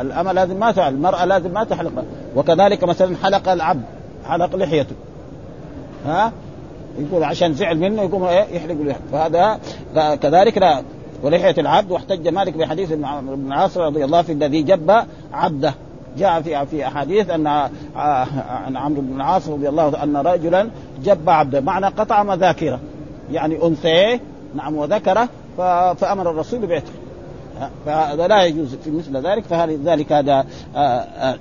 الأمة 0.02 0.32
لازم 0.32 0.60
ما 0.60 0.72
تفعل 0.72 0.94
المرأة 0.94 1.26
لازم 1.26 1.52
ما 1.52 1.64
تحلق. 1.64 1.92
وكذلك 2.36 2.84
مثلا 2.84 3.16
حلق 3.24 3.50
العبد 3.50 3.84
حلق 4.26 4.56
لحيته. 4.56 4.96
ها؟ 6.06 6.32
يقول 7.00 7.24
عشان 7.24 7.54
زعل 7.54 7.78
منه 7.78 8.02
يقوم 8.02 8.24
إيه؟ 8.24 8.46
يحلق 8.56 8.82
له. 8.82 8.96
فهذا 9.12 9.60
كذلك 10.16 10.58
لا. 10.58 10.82
ولحية 11.24 11.56
العبد 11.58 11.92
واحتج 11.92 12.28
مالك 12.28 12.58
بحديث 12.58 12.92
ابن 12.92 13.52
عاصر 13.52 13.82
رضي 13.82 14.06
الله 14.06 14.22
في 14.22 14.32
الذي 14.32 14.62
جب 14.62 14.92
عبده. 15.34 15.74
جاء 16.18 16.42
في 16.42 16.66
في 16.66 16.88
أحاديث 16.88 17.30
ان 17.30 17.48
عن 17.48 18.78
عمرو 18.78 19.02
بن 19.02 19.16
العاص 19.16 19.48
رضي 19.50 19.70
الله 19.70 19.84
عنه 19.84 20.04
أن 20.04 20.18
رجلا 20.28 20.70
جب 21.04 21.30
عبده. 21.30 21.62
معنى 21.62 21.86
قطع 21.86 22.24
مذاكرة. 22.24 22.80
يعني 23.32 23.64
انثيه 23.64 24.20
نعم 24.56 24.76
وذكره 24.76 25.30
فأمر 25.98 26.32
الرسول 26.32 26.66
بعتقه 26.66 26.90
فهذا 27.86 28.28
لا 28.28 28.44
يجوز 28.44 28.76
في 28.76 28.92
مثل 28.92 29.18
ذلك. 29.18 29.44
فلذلك 29.44 30.12
هذا 30.12 30.46
آآ 30.76 31.06
آآ 31.18 31.38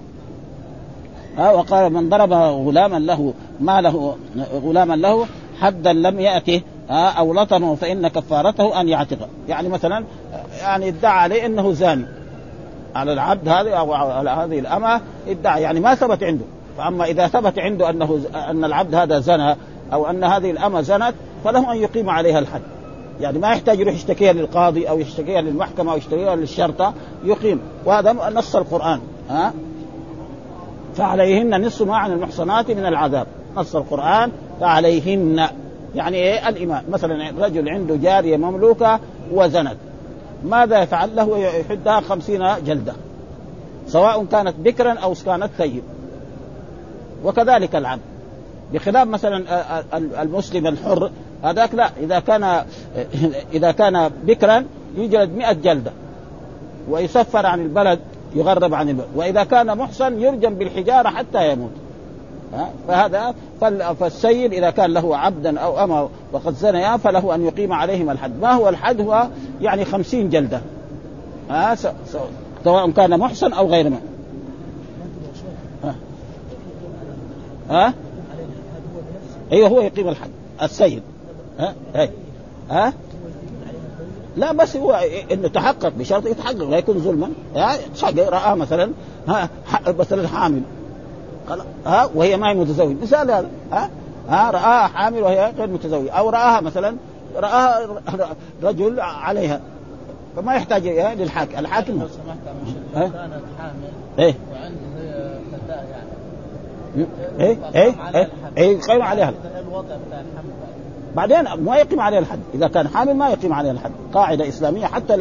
آه 1.39 1.55
وقال 1.55 1.93
من 1.93 2.09
ضرب 2.09 2.33
غلاما 2.33 2.99
له 2.99 3.35
ما 3.61 3.81
له 3.81 4.17
غلاما 4.65 4.95
له 4.95 5.27
حدا 5.61 5.93
لم 5.93 6.21
يأته 6.21 6.61
آه 6.91 7.11
أو 7.11 7.35
لطمه 7.35 7.75
فإن 7.75 8.09
كفارته 8.09 8.81
أن 8.81 8.89
يعتق. 8.89 9.29
يعني 9.49 9.69
مثلا 9.69 10.05
يعني 10.61 10.89
ادعى 10.89 11.19
عليه 11.19 11.47
أنه 11.47 11.73
زاني. 11.73 12.07
على 12.95 13.13
العبد 13.13 13.49
هذا 13.49 13.71
أو 13.71 13.93
على 13.93 14.31
هذه 14.31 14.59
الأمة 14.59 15.01
ادعى 15.29 15.63
يعني 15.63 15.81
ما 15.81 15.95
ثبت 15.95 16.23
عنده. 16.23 16.45
فأما 16.79 17.05
إذا 17.05 17.29
ثبت 17.29 17.59
عنده 17.59 17.91
أنه 17.91 18.21
أن 18.35 18.65
العبد 18.65 18.95
هذا 18.95 19.19
زنى 19.19 19.57
أو 19.93 20.11
أن 20.11 20.25
هذه 20.25 20.51
الأمة 20.51 20.81
زنت 20.81 21.15
فله 21.45 21.73
أن 21.73 21.77
يقيم 21.77 22.11
عليها 22.11 22.39
الحد. 22.39 22.63
يعني 23.21 23.39
ما 23.39 23.53
يحتاج 23.53 23.81
يروح 23.81 23.95
يشتكيها 23.95 24.33
للقاضي 24.33 24.89
أو 24.89 24.99
يشتكيها 24.99 25.41
للمحكمة 25.41 25.93
أو 25.93 25.97
يشتكيها 25.97 26.37
للشرطة 26.37 26.95
يقيم. 27.25 27.61
وهذا 27.85 28.13
نص 28.13 28.57
القرآن. 28.57 29.01
ها؟ 29.31 29.53
فعليهن 30.95 31.67
نصف 31.67 31.83
ما 31.87 31.97
عن 31.97 32.13
المحصنات 32.13 32.71
من 32.71 32.87
العذاب. 32.87 33.27
نص 33.57 33.77
القرآن. 33.77 34.33
فعليهن. 34.61 35.49
يعني 35.95 36.17
إيه؟ 36.17 36.49
الإيمان. 36.49 36.85
مثلا 36.91 37.47
رجل 37.47 37.69
عنده 37.69 37.97
جارية 37.97 38.37
مملوكة 38.37 39.01
وزنت. 39.33 39.77
ماذا 40.45 40.83
يفعل 40.83 41.17
له؟ 41.17 41.39
يحدها 41.39 42.01
خمسين 42.01 42.47
جلدة. 42.67 42.93
سواء 43.87 44.25
كانت 44.25 44.55
بكرا 44.59 44.93
أو 44.93 45.15
كانت 45.27 45.51
ثيب 45.59 45.83
وكذلك 47.25 47.77
العبد 47.77 48.03
بخلاف 48.73 49.09
مثلا 49.09 49.45
المسلم 50.23 50.67
الحر 50.67 51.11
هذاك 51.45 51.75
لا. 51.75 51.91
إذا 52.01 52.19
كان 52.19 52.65
إذا 53.53 53.73
كان 53.73 54.11
بكرا 54.25 54.65
يجلد 54.97 55.37
100 55.37 55.53
جلدة. 55.53 55.93
ويسفر 56.91 57.47
عن 57.47 57.61
البلد 57.61 57.99
يغرب 58.35 58.75
عن 58.75 58.89
البلد. 58.89 59.09
وإذا 59.15 59.45
كان 59.45 59.79
محصن 59.79 60.21
يرجم 60.21 60.55
بالحجارة 60.55 61.09
حتى 61.09 61.53
يموت. 61.53 61.71
فهذا 62.89 63.35
فالسيد 64.01 64.53
إذا 64.53 64.71
كان 64.71 64.91
له 64.91 65.17
عبدا 65.17 65.61
أو 65.61 65.85
اما 65.85 66.09
وقد 66.33 66.55
زنيا 66.55 66.97
فله 66.97 67.35
أن 67.35 67.45
يقيم 67.45 67.73
عليهم 67.73 68.11
الحد. 68.11 68.41
ما 68.41 68.53
هو 68.53 68.69
الحد؟ 68.69 69.01
هو 69.01 69.29
يعني 69.61 69.85
خمسين 69.85 70.31
جلدة. 70.31 70.61
ها؟ 71.51 71.75
سواء 72.65 72.91
كان 72.91 73.19
محصن 73.19 73.53
أو 73.53 73.67
غير 73.67 73.91
محصن. 73.91 74.05
ها؟ 77.71 77.95
أيوه 79.53 79.69
هو 79.69 79.81
يقيم 79.81 80.09
الحد. 80.09 80.31
السيد 80.63 81.03
ها؟ 81.59 81.75
هي. 81.95 82.11
ها؟ 82.71 82.93
لا 84.37 84.53
بس 84.53 84.77
هو 84.77 85.01
إنه 85.33 85.49
تحقق 85.49 85.93
بشرط 85.99 86.27
يتحقق 86.27 86.71
لا 86.71 86.79
يكون 86.79 86.99
ظلما. 86.99 87.31
شقي 87.95 88.23
رأى 88.23 88.57
مثلا 88.57 88.91
ها؟ 89.29 89.49
مثلا 89.87 90.29
حامل. 90.29 90.63
ها 91.87 92.11
وهي 92.15 92.37
ما 92.37 92.51
هي 92.51 92.55
متزوجة. 92.55 92.97
مثال 93.03 93.31
هذا 93.31 93.49
ها 93.73 93.91
ها 94.29 94.51
رآها 94.51 94.87
حامل 94.87 95.23
وهي 95.23 95.53
غير 95.59 95.69
متزوجة. 95.69 96.11
أو 96.11 96.31
رآها 96.31 96.61
مثلا 96.61 96.97
رآها 97.37 97.89
رجل 98.63 99.01
عليها. 99.01 99.61
فما 100.37 100.55
يحتاج 100.55 100.87
للحاكم. 100.89 101.59
الحاكم 101.59 101.93
لو 101.93 102.09
سمحت 102.09 102.39
كانت 102.95 103.43
حامل 103.59 103.91
إيه. 104.19 104.35
وعندها 104.53 105.39
فتاة 105.53 105.75
يعني. 105.75 107.07
إيه 107.41 107.59
إيه 107.75 107.95
إيه 108.15 108.29
إيه 108.59 108.81
قيم 108.81 109.03
عليها 109.03 109.33
الوضع 109.61 109.97
بتاع 110.07 110.21
الحمل 110.21 110.55
بعدين 111.15 111.65
ما 111.65 111.77
يقيم 111.77 112.01
عليها 112.01 112.19
الحد. 112.19 112.39
إذا 112.55 112.69
كان 112.69 112.89
حامل 112.89 113.15
ما 113.15 113.29
يقيم 113.29 113.53
عليها 113.53 113.73
الحد. 113.73 113.93
قاعدة 114.15 114.49
إسلامية 114.49 114.87
حتى 114.87 115.15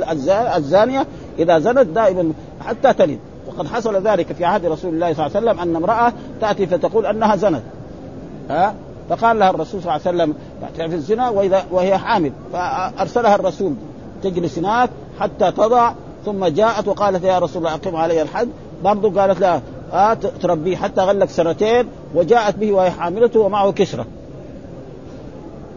الزانية 0.56 1.06
إذا 1.40 1.60
زنت 1.60 1.88
دائما 1.88 2.34
حتى 2.66 2.94
تلد. 2.94 3.20
وقد 3.48 3.68
حصل 3.68 4.08
ذلك 4.08 4.34
في 4.34 4.46
عهد 4.46 4.66
رسول 4.66 4.94
الله 4.94 5.14
صلى 5.14 5.26
الله 5.26 5.38
عليه 5.38 5.48
وسلم 5.48 5.60
أن 5.60 5.76
امرأة 5.76 6.14
تأتي 6.42 6.68
فتقول 6.68 7.06
أنها 7.06 7.36
زنت. 7.36 7.62
ها؟ 8.50 8.76
فقال 9.10 9.40
لها 9.40 9.50
الرسول 9.50 9.82
صلى 9.82 9.96
الله 9.96 10.08
عليه 10.08 10.18
وسلم 10.18 10.34
تعرف 10.78 10.94
الزنا 10.94 11.30
واذا 11.30 11.64
وهي 11.72 11.98
حامل. 11.98 12.32
فأرسلها 12.54 13.36
الرسول 13.36 13.74
تجلس 14.24 14.58
هناك 14.58 14.90
حتى 15.20 15.52
تضع. 15.52 15.94
ثم 16.26 16.46
جاءت 16.46 16.88
وقالت 16.88 17.24
يا 17.24 17.40
رسول 17.40 17.58
الله 17.58 17.76
أقم 17.76 17.96
علي 17.96 18.22
الحد. 18.22 18.50
برضو 18.84 19.20
قالت 19.20 19.40
لا 19.40 19.62
آه 19.94 20.14
تربيه 20.14 20.78
حتى 20.78 21.02
غلق 21.02 21.30
سنتين. 21.30 21.88
وجاءت 22.16 22.56
به 22.56 22.72
وهي 22.72 22.92
حاملته 22.92 23.40
ومعه 23.40 23.72
كسرة. 23.72 24.06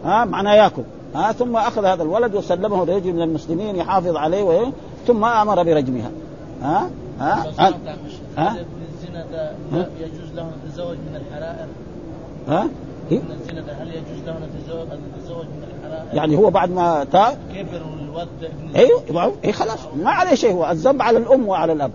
ها؟ 0.05 0.21
آه 0.21 0.25
معناه 0.25 0.53
ياكل. 0.53 0.83
ها؟ 1.15 1.29
آه 1.29 1.31
ثم 1.31 1.55
أخذ 1.55 1.85
هذا 1.85 2.03
الولد 2.03 2.35
وسلمه 2.35 2.85
لرجل 2.85 3.13
من 3.13 3.21
المسلمين 3.21 3.75
يحافظ 3.75 4.15
عليه 4.15 4.71
ثم 5.07 5.25
آمر 5.25 5.63
برجمها. 5.63 6.11
ها؟ 6.61 6.89
ها؟ 7.19 7.51
ها, 7.59 7.73
ها؟ 8.37 8.55
الزنا 8.93 9.25
ده 9.31 9.51
يجوز 9.99 10.33
له 10.35 10.41
ان 10.41 10.51
يتزوج 10.67 10.97
من 10.97 11.15
الحرائر؟ 11.15 11.67
ها؟ 12.47 12.67
الزنا 13.11 13.61
ده 13.61 13.73
هل 13.73 13.87
يجوز 13.87 14.25
له 14.25 14.31
ان 14.37 14.49
يتزوج 14.59 14.87
ان 14.91 14.99
يتزوج 15.17 15.45
من 15.45 15.63
الحرائر؟ 15.63 16.15
يعني 16.15 16.37
هو 16.37 16.49
بعد 16.49 16.71
ما 16.71 17.03
تاب 17.03 17.37
كبر 17.55 17.81
والولد 17.83 18.29
أيوه 18.75 19.33
اي 19.45 19.51
خلاص. 19.51 19.79
ما 20.03 20.11
عليه 20.11 20.35
شيء 20.35 20.53
هو. 20.53 20.71
الذنب 20.71 21.01
على 21.01 21.17
الأم 21.17 21.47
وعلى 21.47 21.73
الأب. 21.73 21.91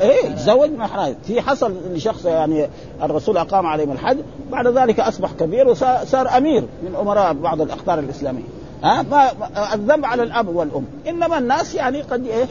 إيه؟ 0.00 0.26
يتزوج 0.26 0.70
من 0.70 0.82
الحرائر. 0.82 1.16
في 1.24 1.40
حصل 1.40 1.74
لشخص 1.94 2.24
يعني 2.24 2.68
الرسول 3.02 3.36
أقام 3.36 3.66
عليهم 3.66 3.92
الحد 3.92 4.18
بعد 4.50 4.66
ذلك 4.66 5.00
أصبح 5.00 5.32
كبير 5.32 5.68
وصار 5.68 6.36
أمير 6.36 6.62
من 6.82 6.96
أمراء 7.00 7.32
بعض 7.32 7.60
الاقطار 7.60 7.98
الإسلامية. 7.98 8.44
ها؟ 8.82 9.02
ما 9.02 9.30
الذنب 9.74 10.04
على 10.04 10.22
الأب 10.22 10.48
والأم. 10.48 10.84
إنما 11.08 11.38
الناس 11.38 11.74
يعني 11.74 12.02
قد 12.02 12.26
إيه؟ 12.26 12.46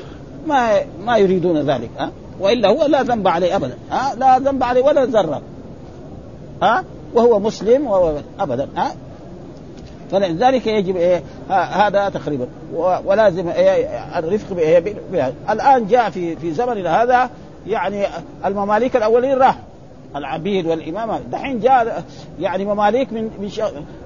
ما 0.50 0.80
ما 1.06 1.18
يريدون 1.18 1.58
ذلك 1.58 1.90
ها؟ 1.98 2.12
وإلا 2.40 2.70
هو 2.70 2.86
لا 2.86 3.04
ذنب 3.04 3.28
عليه 3.28 3.56
ابدا 3.56 3.78
ها؟ 3.92 4.16
لا 4.16 4.40
ذنب 4.40 4.64
عليه 4.64 4.84
ولا 4.84 5.06
ذرة 5.06 5.42
ها؟ 6.62 6.84
وهو 7.14 7.40
مسلم 7.40 7.88
وهو 7.88 8.14
ابدا 8.40 8.68
ها؟ 8.76 8.92
فلذلك 10.12 10.68
يجب 10.68 10.98
إيه 10.98 11.24
هذا 11.50 12.10
تقريبا 12.10 12.48
ولازم 13.06 13.50
إيه 13.50 13.88
الرفق 14.20 14.54
بإيه 14.54 14.96
بها. 15.12 15.34
الآن 15.50 15.88
جاء 15.88 16.10
في 16.10 16.36
في 16.36 16.54
زمننا 16.54 17.04
هذا 17.04 17.30
يعني 17.68 18.06
المماليك 18.46 18.96
الأولين 18.96 19.38
راحوا 19.38 19.62
العبيد 20.16 20.66
والإمامة 20.66 21.20
دحين 21.32 21.60
جاء 21.60 22.04
يعني 22.40 22.66
مماليك 22.66 23.14
من 23.14 23.24
من 23.24 23.50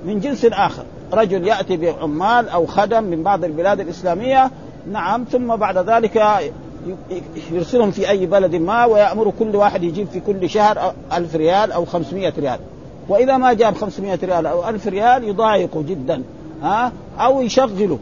من 0.06 0.20
جنس 0.20 0.46
آخر. 0.46 0.84
رجل 1.14 1.48
يأتي 1.48 1.78
بعمال 1.78 2.50
أو 2.50 2.66
خدم 2.66 3.04
من 3.04 3.24
بعض 3.24 3.44
البلاد 3.44 3.80
الإسلامية 3.80 4.52
نعم 4.92 5.24
ثم 5.24 5.56
بعد 5.56 5.78
ذلك 5.78 6.24
يرسلهم 7.52 7.92
في 7.92 8.10
أي 8.10 8.26
بلد 8.26 8.56
ما 8.56 8.86
ويأمر 8.86 9.34
كل 9.40 9.56
واحد 9.56 9.84
يجيب 9.84 10.08
في 10.08 10.20
كل 10.20 10.50
شهر 10.50 10.94
ألف 11.14 11.36
ريال 11.36 11.72
أو 11.72 11.86
500 11.86 12.34
ريال. 12.38 12.60
وإذا 13.10 13.38
ما 13.38 13.54
جاب 13.54 13.76
500 13.76 14.20
ريال 14.24 14.46
أو 14.46 14.70
1000 14.70 14.88
ريال 14.88 15.24
يضايقه 15.24 15.82
جدا 15.82 16.24
ها 16.62 16.92
أو 17.20 17.42
يشغله 17.42 18.00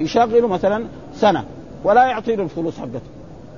يشغله 0.00 0.48
مثلا 0.48 0.84
سنة 1.16 1.44
ولا 1.84 2.04
يعطي 2.04 2.36
له 2.36 2.42
الفلوس 2.42 2.78
حقته. 2.78 3.00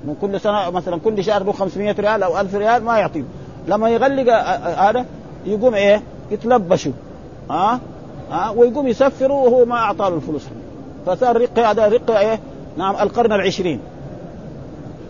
من 0.05 0.17
كل 0.21 0.41
سنة 0.41 0.71
مثلا 0.71 0.97
كل 0.97 1.25
شهر 1.25 1.43
له 1.43 1.53
500 1.53 1.95
ريال 1.99 2.23
أو 2.23 2.41
1000 2.41 2.55
ريال 2.55 2.85
ما 2.85 2.99
يعطيه. 2.99 3.25
لما 3.69 3.89
يغلق 3.89 4.33
هذا 4.79 5.07
يقوم 5.47 5.75
إيه؟ 5.75 6.03
يتلبشوا 6.31 6.93
ها 7.51 7.81
ها 8.31 8.51
ويقوم 8.51 8.89
يسفره 8.89 9.33
وهو 9.33 9.65
ما 9.65 9.77
أعطى 9.77 10.11
له 10.11 10.17
الفلوس. 10.17 10.43
فصار 11.07 11.41
رقه 11.41 11.71
هذا 11.71 11.89
رقه 11.89 12.19
إيه؟ 12.19 12.41
نعم 12.77 12.95
القرن 12.95 13.33
العشرين. 13.33 13.81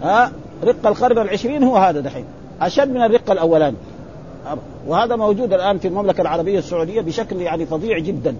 ها؟ 0.02 0.32
رق 0.64 0.86
القرن 0.86 1.18
العشرين 1.18 1.62
هو 1.62 1.76
هذا 1.76 2.00
دحين. 2.00 2.24
أشد 2.60 2.90
من 2.90 3.02
الرق 3.02 3.30
الاولاني 3.30 3.76
وهذا 4.86 5.16
موجود 5.16 5.52
الآن 5.52 5.78
في 5.78 5.88
المملكة 5.88 6.20
العربية 6.20 6.58
السعودية 6.58 7.00
بشكل 7.00 7.40
يعني 7.40 7.66
فظيع 7.66 7.98
جدا. 7.98 8.36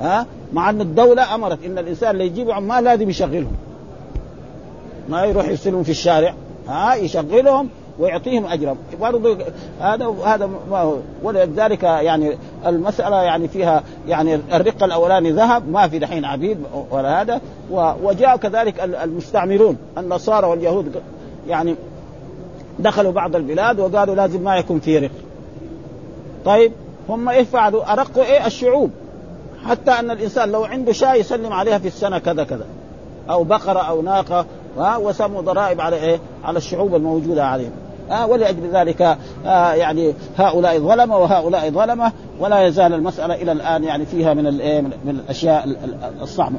ها؟ 0.00 0.26
مع 0.52 0.70
أن 0.70 0.80
الدولة 0.80 1.34
أمرت 1.34 1.64
إن 1.64 1.78
الإنسان 1.78 2.10
اللي 2.10 2.26
يجيب 2.26 2.50
عمال 2.50 2.84
لازم 2.84 3.10
يشغلهم. 3.10 3.52
ما 5.08 5.24
يروح 5.24 5.48
يرسلهم 5.48 5.82
في 5.82 5.90
الشارع. 5.90 6.34
ها؟ 6.68 6.94
يشغلهم. 6.94 7.68
ويعطيهم 7.98 8.46
أجرهم. 8.46 8.76
برضه 9.00 9.36
هذا 9.80 10.14
هذا 10.24 10.50
ما 10.70 10.78
هو. 10.78 10.96
ولذلك 11.22 11.82
يعني 11.82 12.38
المسألة 12.66 13.16
يعني 13.22 13.48
فيها 13.48 13.82
يعني 14.08 14.34
الرق 14.34 14.84
الأولاني 14.84 15.30
ذهب 15.30 15.68
ما 15.68 15.88
في 15.88 15.98
دحين 15.98 16.24
عبيد 16.24 16.58
ولا 16.90 17.22
هذا. 17.22 17.40
وجاء 18.02 18.36
كذلك 18.36 18.80
المستعمرون 18.80 19.76
النصارى 19.98 20.46
واليهود 20.46 21.02
يعني 21.48 21.76
دخلوا 22.78 23.12
بعض 23.12 23.36
البلاد 23.36 23.80
وقالوا 23.80 24.14
لازم 24.14 24.40
ما 24.40 24.56
يكون 24.56 24.80
في 24.80 24.98
رق. 24.98 25.10
طيب 26.44 26.72
هم 27.08 27.28
إيش 27.28 27.48
فعلوا؟ 27.48 27.92
أرقوا 27.92 28.24
إيه؟ 28.24 28.46
الشعوب. 28.46 28.90
حتى 29.64 29.90
أن 29.90 30.10
الإنسان 30.10 30.52
لو 30.52 30.64
عنده 30.64 30.92
شاة 30.92 31.14
يسلم 31.14 31.52
عليها 31.52 31.78
في 31.78 31.86
السنة 31.88 32.18
كذا 32.18 32.44
كذا. 32.44 32.66
أو 33.30 33.44
بقرة 33.44 33.80
أو 33.80 34.02
ناقة 34.02 34.46
ها 34.78 34.96
وسموا 34.96 35.40
ضرائب 35.42 35.80
على 35.80 35.96
إيه؟ 35.96 36.18
على 36.44 36.58
الشعوب 36.58 36.94
الموجودة 36.94 37.46
عليهم. 37.46 37.72
آه 38.10 38.26
ولأجل 38.26 38.70
ذلك 38.72 39.18
آه 39.46 39.72
يعني 39.72 40.14
هؤلاء 40.36 40.78
ظلمة 40.78 41.18
وهؤلاء 41.18 41.70
ظلمة 41.70 42.12
ولا 42.40 42.66
يزال 42.66 42.94
المسألة 42.94 43.34
إلى 43.34 43.52
الآن 43.52 43.84
يعني 43.84 44.06
فيها 44.06 44.34
من 44.34 44.44
من 45.04 45.20
الأشياء 45.24 45.68
الصعبة. 46.22 46.56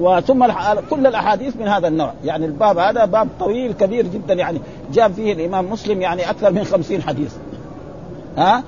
وثم 0.00 0.46
كل 0.90 1.06
الأحاديث 1.06 1.56
من 1.56 1.68
هذا 1.68 1.88
النوع. 1.88 2.12
يعني 2.24 2.46
الباب 2.46 2.78
هذا 2.78 3.04
باب 3.04 3.28
طويل 3.40 3.72
كبير 3.72 4.06
جدا 4.06 4.34
يعني 4.34 4.60
جاب 4.92 5.12
فيه 5.12 5.32
الإمام 5.32 5.70
مسلم 5.70 6.02
يعني 6.02 6.30
أكثر 6.30 6.52
من 6.52 6.64
خمسين 6.64 7.02
حديث 7.02 7.34
ها؟ 8.38 8.62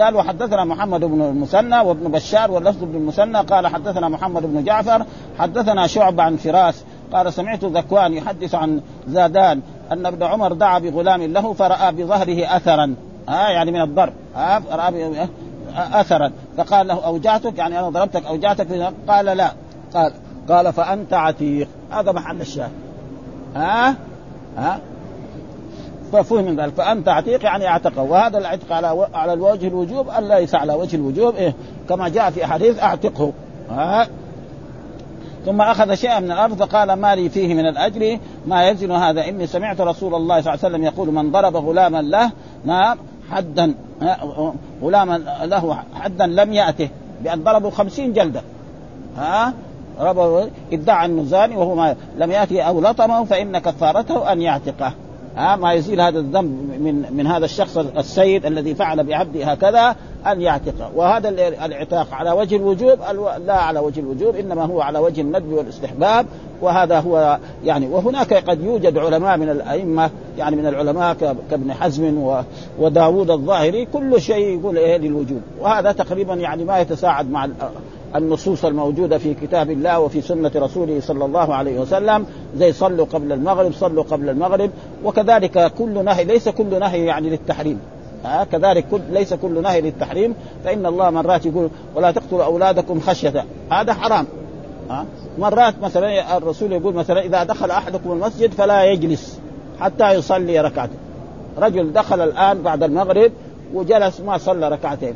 قال 0.00 0.16
وحدثنا 0.16 0.64
محمد 0.64 1.00
بن 1.00 1.22
المثنى 1.22 1.80
وابن 1.80 2.10
بشار 2.10 2.50
واللفظ 2.50 2.84
بن 2.84 2.96
المثنى. 2.96 3.38
قال 3.38 3.66
حدثنا 3.66 4.08
محمد 4.08 4.42
بن 4.42 4.64
جعفر 4.64 5.06
حدثنا 5.38 5.86
شعب 5.86 6.20
عن 6.20 6.36
فراس. 6.36 6.84
قال 7.12 7.32
سمعت 7.32 7.64
ذكوان 7.64 8.12
يحدث 8.12 8.54
عن 8.54 8.80
زادان 9.08 9.60
أن 9.92 10.06
ابن 10.06 10.22
عمر 10.22 10.52
دعا 10.52 10.78
بغلام 10.78 11.22
له 11.22 11.52
فرأى 11.52 11.92
بظهره 11.92 12.56
اثرا. 12.56 12.94
ها؟ 13.28 13.48
يعني 13.48 13.70
من 13.70 13.80
الضرب. 13.80 14.12
ها؟ 14.36 14.62
راى 14.70 15.28
اثرا. 15.76 16.32
فقال 16.56 16.86
له 16.86 17.04
أوجعتك؟ 17.04 17.58
يعني 17.58 17.78
أنا 17.78 17.88
ضربتك 17.88 18.26
أوجعتك 18.26 18.92
قال 19.08 19.24
لا. 19.24 19.52
قال 19.94 20.12
قال 20.48 20.72
فأنت 20.72 21.14
عتيق. 21.14 21.68
هذا 21.90 22.12
محل 22.12 22.40
الشاهد. 22.40 22.72
ها؟ 23.56 23.94
ها؟ 24.56 24.78
ففهم 26.12 26.44
من 26.44 26.60
ذلك. 26.60 26.74
فأنت 26.74 27.08
عتيق 27.08 27.44
يعني 27.44 27.68
أعتقه. 27.68 28.02
وهذا 28.02 28.38
العتق 28.38 28.72
على 28.72 29.08
على 29.14 29.32
الوجه 29.32 29.68
الوجوب 29.68 30.08
ان 30.08 30.28
ليس 30.28 30.54
على 30.54 30.74
وجه 30.74 30.96
الوجوب 30.96 31.34
إيه 31.34 31.54
كما 31.88 32.08
جاء 32.08 32.30
في 32.30 32.44
أحاديث 32.44 32.82
أعتقه. 32.82 33.32
ها؟ 33.70 34.08
ثم 35.46 35.60
أخذ 35.60 35.94
شيئا 35.94 36.20
من 36.20 36.32
الأرض 36.32 36.54
فقال 36.54 36.92
ما 36.92 37.14
لي 37.14 37.28
فيه 37.28 37.54
من 37.54 37.66
الأجر؟ 37.66 38.18
ما 38.46 38.68
يزن 38.68 38.90
هذا؟ 38.90 39.28
إني 39.28 39.46
سمعت 39.46 39.80
رسول 39.80 40.14
الله 40.14 40.40
صلى 40.40 40.54
الله 40.54 40.64
عليه 40.64 40.74
وسلم 40.74 40.84
يقول 40.84 41.08
من 41.14 41.30
ضرب 41.30 41.56
غلاما 41.56 42.02
له 42.02 42.30
نعم 42.64 42.98
حدا 43.30 43.74
غلاما 44.82 45.18
له 45.42 45.78
حدا 45.94 46.26
لم 46.26 46.52
يأته 46.52 46.88
بأن 47.20 47.42
ضربوا 47.44 47.70
خمسين 47.70 48.12
جلده 48.12 48.42
ها؟ 49.16 49.52
ادعى 50.72 51.06
انه 51.06 51.24
زاني 51.24 51.56
وهو 51.56 51.74
ما 51.74 51.96
لم 52.18 52.30
ياتي 52.30 52.62
أو 52.62 52.80
لطمه 52.80 53.24
فإن 53.24 53.58
كفارته 53.58 54.32
أن 54.32 54.42
يعتقه. 54.42 54.92
ها 55.36 55.56
ما 55.56 55.72
يزيل 55.72 56.00
هذا 56.00 56.18
الذنب 56.18 56.80
من 56.80 57.16
من 57.16 57.26
هذا 57.26 57.44
الشخص 57.44 57.76
السيد 57.78 58.46
الذي 58.46 58.74
فعل 58.74 59.04
بعبده 59.04 59.44
هكذا 59.44 59.96
أن 60.26 60.40
يعتقه 60.40 60.90
وهذا 60.96 61.28
الإعتاق 61.64 62.06
على 62.12 62.30
وجه 62.30 62.56
الوجوب 62.56 62.98
لا 63.46 63.54
على 63.54 63.78
وجه 63.80 64.00
الوجوب 64.00 64.36
إنما 64.36 64.64
هو 64.64 64.80
على 64.80 64.98
وجه 64.98 65.20
الندب 65.20 65.52
والاستحباب. 65.52 66.26
وهذا 66.62 67.00
هو 67.00 67.38
يعني 67.64 67.88
وهناك 67.88 68.34
قد 68.34 68.64
يوجد 68.64 68.98
علماء 68.98 69.36
من 69.36 69.48
الأئمة 69.48 70.10
يعني 70.38 70.56
من 70.56 70.66
العلماء 70.66 71.14
كابن 71.50 71.72
حزم 71.72 72.34
وداوود 72.78 73.30
الظاهري 73.30 73.84
كل 73.92 74.20
شيء 74.20 74.58
يقول 74.58 74.76
إيه 74.78 74.96
للوجوب. 74.96 75.40
وهذا 75.60 75.92
تقريبا 75.92 76.34
يعني 76.34 76.64
ما 76.64 76.78
يتساعد 76.78 77.30
مع 77.30 77.48
النصوص 78.16 78.64
الموجودة 78.64 79.18
في 79.18 79.34
كتاب 79.34 79.70
الله 79.70 80.00
وفي 80.00 80.20
سنة 80.20 80.50
رسوله 80.56 81.00
صلى 81.00 81.24
الله 81.24 81.54
عليه 81.54 81.80
وسلم. 81.80 82.26
زي 82.56 82.72
صلوا 82.72 83.06
قبل 83.06 83.32
المغرب 83.32 83.72
صلوا 83.72 84.04
قبل 84.04 84.28
المغرب. 84.28 84.70
وكذلك 85.04 85.72
كل 85.78 86.04
نهي 86.04 86.24
ليس 86.24 86.48
كل 86.48 86.80
نهي 86.80 87.04
يعني 87.04 87.30
للتحريم. 87.30 87.80
ها؟ 88.24 88.44
كذلك 88.44 88.84
كل 88.90 89.00
ليس 89.10 89.34
كل 89.34 89.62
نهي 89.62 89.80
للتحريم 89.80 90.34
فإن 90.64 90.86
الله 90.86 91.10
مرات 91.10 91.46
يقول 91.46 91.70
ولا 91.94 92.10
تقتلوا 92.10 92.44
أولادكم 92.44 93.00
خشية. 93.00 93.44
هذا 93.72 93.94
حرام. 93.94 94.26
ها؟ 94.90 95.06
مرات 95.38 95.74
مثلا 95.82 96.36
الرسول 96.36 96.72
يقول 96.72 96.94
مثلا 96.94 97.20
إذا 97.20 97.44
دخل 97.44 97.70
أحدكم 97.70 98.12
المسجد 98.12 98.52
فلا 98.52 98.84
يجلس 98.84 99.40
حتى 99.80 100.12
يصلي 100.12 100.60
ركعتين. 100.60 100.98
رجل 101.58 101.92
دخل 101.92 102.20
الآن 102.20 102.62
بعد 102.62 102.82
المغرب 102.82 103.32
وجلس 103.74 104.20
ما 104.20 104.38
صلى 104.38 104.68
ركعتين. 104.68 105.14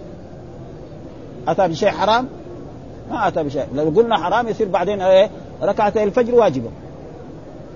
أتى 1.48 1.68
بشيء 1.68 1.90
حرام؟ 1.90 2.28
ما 3.10 3.28
أتى 3.28 3.42
بشيء. 3.42 3.66
لو 3.74 3.84
قلنا 3.84 4.16
حرام 4.16 4.48
يصير 4.48 4.68
بعدين 4.68 5.02
إيه؟ 5.02 5.30
ركعتي 5.62 6.04
الفجر 6.04 6.34
واجبة. 6.34 6.68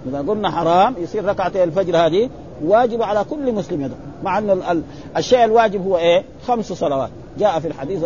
إذا 0.06 0.18
قلنا 0.18 0.50
حرام 0.50 0.94
يصير 0.98 1.24
ركعتي 1.24 1.64
الفجر 1.64 1.96
هذه 1.96 2.30
واجبه 2.64 3.04
على 3.04 3.24
كل 3.30 3.52
مسلم 3.52 3.80
يدخل 3.80 3.96
مع 4.24 4.38
أن 4.38 4.82
الشيء 5.16 5.44
الواجب 5.44 5.86
هو 5.86 5.98
إيه؟ 5.98 6.24
خمس 6.46 6.72
صلوات. 6.72 7.10
جاء 7.38 7.60
في 7.60 7.68
الحديث 7.68 8.04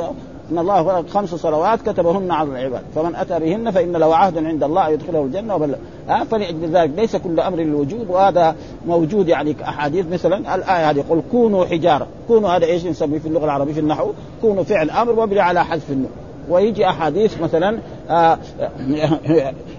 أن 0.53 0.59
الله 0.59 0.85
فرض 0.85 1.09
خمس 1.09 1.35
صلوات 1.35 1.83
كتبهن 1.83 2.31
على 2.31 2.51
العباد. 2.51 2.83
فمن 2.95 3.17
أتى 3.17 3.38
بهن 3.38 3.71
فإن 3.71 3.93
له 3.93 4.17
عهد 4.17 4.38
عند 4.38 4.62
الله 4.62 4.88
يدخله 4.88 5.23
الجنة 5.23 5.55
وبل 5.55 5.75
ها؟ 6.09 6.25
فلأجل 6.25 6.77
ذلك. 6.77 6.90
ليس 6.97 7.17
كل 7.17 7.40
أمر 7.40 7.57
للوجوب 7.57 8.11
وهذا 8.11 8.57
موجود 8.87 9.29
يعني 9.29 9.57
احاديث 9.62 10.07
مثلا. 10.07 10.55
الآية 10.55 10.90
هذه 10.90 10.99
يقول 10.99 11.23
كونوا 11.31 11.64
حجارة. 11.64 12.07
كونوا 12.29 12.51
هذا 12.51 12.64
إيش؟ 12.67 12.87
نسميه 12.87 13.19
في 13.19 13.29
اللغة 13.29 13.45
العربية 13.45 13.73
في 13.73 13.81
النحو. 13.81 14.11
كونوا 14.40 14.64
فعل 14.64 14.90
أمر 14.90 15.27
مبني 15.27 15.40
على 15.40 15.64
حذف 15.64 15.90
النون. 15.90 16.11
ويجي 16.49 16.88
أحاديث 16.88 17.40
مثلا 17.40 17.79
آه 18.11 18.38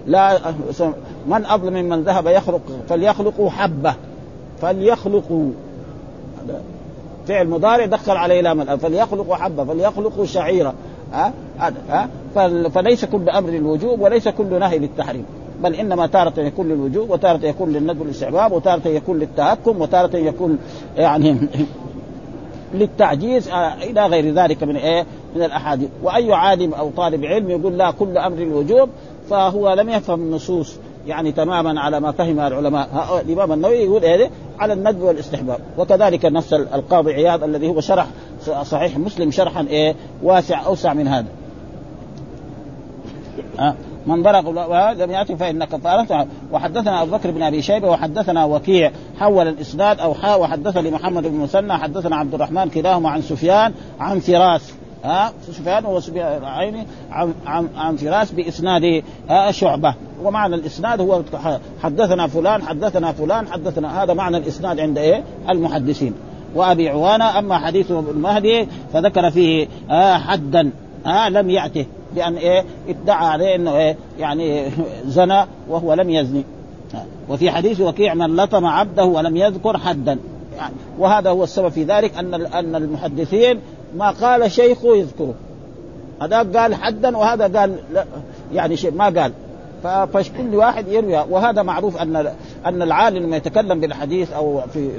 لا 0.06 0.38
من 1.26 1.46
أظلم 1.46 1.74
ممن 1.74 2.02
ذهب 2.02 2.26
يخلق 2.26 2.60
فليخلقوا 2.88 3.50
حبة. 3.50 3.94
فليخلقوا. 4.60 5.50
فعل 7.28 7.48
مضارع 7.48 7.86
دخل 7.86 8.16
عليه 8.16 8.40
لام 8.40 8.60
الأب 8.60 8.78
فليخلقوا 8.78 9.36
حبة 9.36 9.64
فليخلقوا 9.64 10.24
شعيرة. 10.24 10.74
ها؟ 11.12 11.32
ها؟ 11.88 12.08
فليس 12.68 13.04
كل 13.04 13.28
أمر 13.28 13.50
للوجوب 13.50 14.00
وليس 14.00 14.28
كل 14.28 14.60
نهي 14.60 14.78
للتحريم. 14.78 15.24
بل 15.62 15.74
إنما 15.74 16.06
تارة 16.06 16.40
يكون 16.40 16.68
للوجوب 16.68 17.10
وتارة 17.10 17.46
يكون 17.46 17.72
للندب 17.72 18.00
والاستحباب 18.00 18.52
وتارة 18.52 18.88
يكون 18.88 19.18
للتهكم 19.18 19.80
وتارة 19.80 20.16
يكون 20.16 20.58
يعني 20.96 21.36
للتعجيز 22.74 23.48
آه، 23.48 23.74
إلى 23.74 24.06
غير 24.06 24.34
ذلك 24.34 24.62
من 24.62 24.76
إيه؟ 24.76 25.06
من 25.36 25.42
الأحاديث. 25.42 25.88
وأي 26.02 26.32
عالم 26.32 26.74
أو 26.74 26.90
طالب 26.96 27.24
علم 27.24 27.50
يقول 27.50 27.78
لا 27.78 27.90
كل 27.90 28.18
أمر 28.18 28.38
الوجوب 28.38 28.88
فهو 29.30 29.72
لم 29.72 29.88
يفهم 29.88 30.20
النصوص 30.20 30.76
يعني 31.06 31.32
تماما 31.32 31.80
على 31.80 32.00
ما 32.00 32.12
فهمها 32.12 32.48
العلماء. 32.48 32.88
الإمام 33.26 33.52
النووي 33.52 33.76
يقول 33.76 34.02
إيه؟ 34.02 34.30
على 34.58 34.72
الندب 34.72 35.02
والاستحباب. 35.02 35.58
وكذلك 35.78 36.24
نفس 36.24 36.52
القاضي 36.52 37.12
عياض 37.12 37.44
الذي 37.44 37.68
هو 37.68 37.80
شرح 37.80 38.06
صحيح 38.62 38.98
مسلم 38.98 39.30
شرحا 39.30 39.66
إيه 39.70 39.94
واسع 40.22 40.66
أوسع 40.66 40.94
من 40.94 41.08
هذا. 41.08 41.28
أه 43.58 43.74
من 44.06 44.22
ضرب 44.22 44.48
لم 44.98 45.10
يأتي 45.10 45.36
فان 45.36 45.64
كفارته 45.64 46.26
وحدثنا 46.52 47.02
أبو 47.02 47.16
بكر 47.16 47.30
بن 47.30 47.42
أبي 47.42 47.62
شيبة 47.62 47.90
وحدثنا 47.90 48.44
وكيع 48.44 48.92
حول 49.18 49.48
الإسناد 49.48 50.00
أو 50.00 50.14
حا 50.14 50.34
وحدثني 50.34 50.90
محمد 50.90 51.22
بن 51.22 51.34
مسنى 51.34 51.72
حدثنا 51.72 52.16
عبد 52.16 52.34
الرحمن 52.34 52.68
كلاهما 52.68 53.10
عن 53.10 53.22
سفيان 53.22 53.72
عن 54.00 54.20
فراس. 54.20 54.74
ها 55.04 55.32
سفيان 55.46 55.84
هو 55.84 56.00
سفيان 56.00 56.44
عيني 56.44 56.86
عن 57.10 57.34
عن 57.46 57.68
عن 57.76 57.96
فراس 57.96 58.32
باسناد 58.32 59.02
شعبة. 59.50 59.94
ومعنى 60.22 60.54
الإسناد 60.54 61.00
هو 61.00 61.22
حدثنا 61.82 62.26
فلان 62.26 62.62
حدثنا 62.62 63.12
فلان 63.12 63.48
حدثنا 63.48 64.02
هذا 64.02 64.14
معنى 64.14 64.36
الإسناد 64.36 64.80
عند 64.80 64.98
إيه؟ 64.98 65.24
المحدثين. 65.48 66.14
وأبي 66.54 66.88
عوانة 66.88 67.38
أما 67.38 67.58
حديث 67.58 67.90
ابن 67.90 68.18
مهدي 68.18 68.68
فذكر 68.92 69.30
فيه 69.30 69.68
حدا 70.16 70.70
آه 71.06 71.28
لم 71.28 71.50
يأته 71.50 71.86
بأن 72.14 72.36
إيه؟ 72.36 72.64
ادعى 72.88 73.26
عليه 73.26 73.54
إنه 73.54 73.76
إيه؟ 73.76 73.96
يعني 74.18 74.70
زنى 75.06 75.44
وهو 75.68 75.94
لم 75.94 76.10
يزني. 76.10 76.44
وفي 77.28 77.50
حديث 77.50 77.80
وكيع 77.80 78.14
من 78.14 78.36
لطم 78.36 78.66
عبده 78.66 79.04
ولم 79.04 79.36
يذكر 79.36 79.78
حدا. 79.78 80.18
يعني 80.56 80.74
وهذا 80.98 81.30
هو 81.30 81.44
السبب 81.44 81.68
في 81.68 81.84
ذلك 81.84 82.18
أن 82.18 82.34
أن 82.34 82.74
المحدثين 82.74 83.60
ما 83.96 84.10
قال 84.10 84.52
شيخ 84.52 84.84
يذكره. 84.84 85.34
هذا 86.22 86.60
قال 86.60 86.74
حدا 86.74 87.16
وهذا 87.16 87.60
قال 87.60 87.76
لا 87.92 88.04
يعني 88.52 88.76
شيء 88.76 88.92
ما 88.92 89.04
قال. 89.04 89.32
فكل 90.12 90.54
واحد 90.54 90.88
يروي 90.88 91.24
وهذا 91.30 91.62
معروف 91.62 91.96
أن 91.96 92.16
أن 92.66 92.82
العالم 92.82 93.26
لما 93.26 93.36
يتكلم 93.36 93.80
بالحديث 93.80 94.32
أو 94.32 94.60
في 94.72 94.90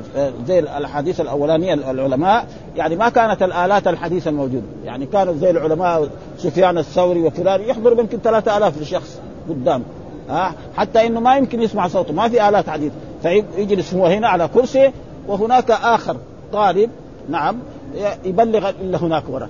زي 0.47 0.59
الأحاديث 0.59 1.21
الأولانية 1.21 1.73
العلماء 1.73 2.47
يعني 2.75 2.95
ما 2.95 3.09
كانت 3.09 3.43
الآلات 3.43 3.87
الحديثه 3.87 4.29
الموجوده 4.29 4.65
يعني 4.85 5.05
كانوا 5.05 5.33
زي 5.33 5.49
العلماء 5.49 6.09
سفيان 6.37 6.77
الثوري 6.77 7.21
وفلان 7.21 7.61
يحضر 7.61 7.99
يمكن 7.99 8.17
3000 8.17 8.81
لشخص 8.81 9.19
قدام. 9.49 9.83
ها 10.29 10.53
حتى 10.77 11.07
إنه 11.07 11.19
ما 11.19 11.37
يمكن 11.37 11.61
يسمع 11.61 11.87
صوته 11.87 12.13
ما 12.13 12.29
في 12.29 12.49
آلات 12.49 12.69
حديث. 12.69 12.91
فيجلس 13.21 13.93
هو 13.93 14.05
هنا 14.05 14.27
على 14.27 14.47
كرسي 14.53 14.91
وهناك 15.27 15.71
آخر 15.71 16.17
طالب 16.53 16.89
نعم 17.29 17.59
يبلغ 18.25 18.69
إلا 18.69 18.97
هناك 18.97 19.23
ورا 19.29 19.49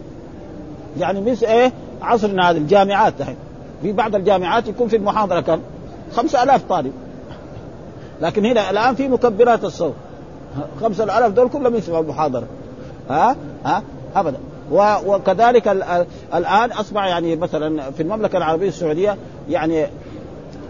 يعني 1.00 1.32
مثل 1.32 1.46
إيه 1.46 1.72
عصرنا 2.02 2.50
هذه 2.52 2.58
الجامعات 2.58 3.14
دحين. 3.20 3.36
في 3.82 3.92
بعض 3.92 4.16
الجامعات 4.16 4.68
يكون 4.68 4.88
في 4.88 4.96
المحاضرة 4.96 5.40
كم؟ 5.40 5.60
خمسة 6.16 6.44
ألاف 6.44 6.64
طالب. 6.64 6.92
لكن 8.22 8.46
هنا 8.46 8.70
الآن 8.70 8.96
في 8.96 9.08
مكبرات 9.08 9.64
الصوت. 9.64 9.94
خمسة 10.82 11.04
ألاف 11.04 11.32
دول 11.32 11.50
كلهم 11.50 11.76
يسمعوا 11.76 12.04
المحاضرة. 12.04 12.48
ها؟ 13.10 13.36
ها؟ 13.66 13.84
أبدا. 14.16 14.38
وكذلك 15.06 15.68
الآن 16.34 16.72
أصبح 16.72 17.06
يعني 17.06 17.36
مثلا 17.36 17.92
في 17.92 18.04
المملكة 18.04 18.38
العربية 18.38 18.68
السعودية 18.68 19.18
يعني 19.50 19.88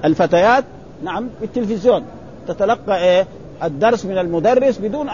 الفتيات 0.06 0.64
نعم 1.04 1.30
بالتلفزيون 1.42 2.04
تتلقى 2.48 3.04
إيه 3.04 3.28
الدرس 3.64 4.06
من 4.06 4.18
المدرس 4.18 4.78
بدون 4.78 5.10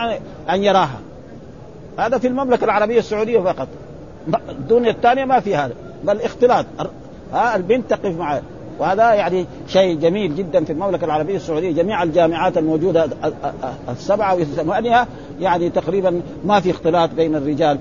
أن 0.50 0.64
يراها. 0.64 1.00
هذا 1.98 2.18
في 2.18 2.28
المملكة 2.28 2.64
العربية 2.64 3.00
السعودية 3.00 3.40
فقط. 3.40 3.68
الدنيا 4.50 4.92
الثانية 4.92 5.26
ما 5.26 5.40
في 5.40 5.56
هذا. 5.56 5.74
بل 6.04 6.22
اختلاط. 6.22 6.66
ها 7.34 7.56
البنت 7.56 7.90
تقف 7.90 8.18
معه. 8.18 8.42
وهذا 8.80 9.14
يعني 9.14 9.46
شيء 9.68 10.00
جميل 10.00 10.36
جدا 10.36 10.64
في 10.64 10.74
المملكة 10.74 11.06
العربية 11.06 11.36
السعودية. 11.36 11.72
جميع 11.72 12.04
الجامعات 12.04 12.58
الموجودة 12.58 13.08
السبعة 13.90 14.36
وثمانيه 14.36 15.08
يعني 15.40 15.70
تقريبا 15.70 16.22
ما 16.46 16.60
في 16.60 16.72
اختلاط 16.72 17.10
بين 17.10 17.36
الرجال. 17.36 17.78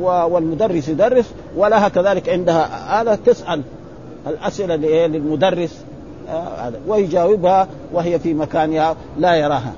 والمدرس 0.00 0.88
يدرس 0.88 1.34
ولها 1.56 1.88
كذلك 1.88 2.28
عندها 2.28 3.00
هذا 3.00 3.14
تسأل 3.14 3.62
الأسئلة 4.26 4.76
للمدرس. 5.06 5.84
هذا. 6.58 6.80
ويجاوبها 6.86 7.68
وهي 7.92 8.18
في 8.18 8.34
مكانها 8.34 8.96
لا 9.18 9.34
يراها. 9.34 9.72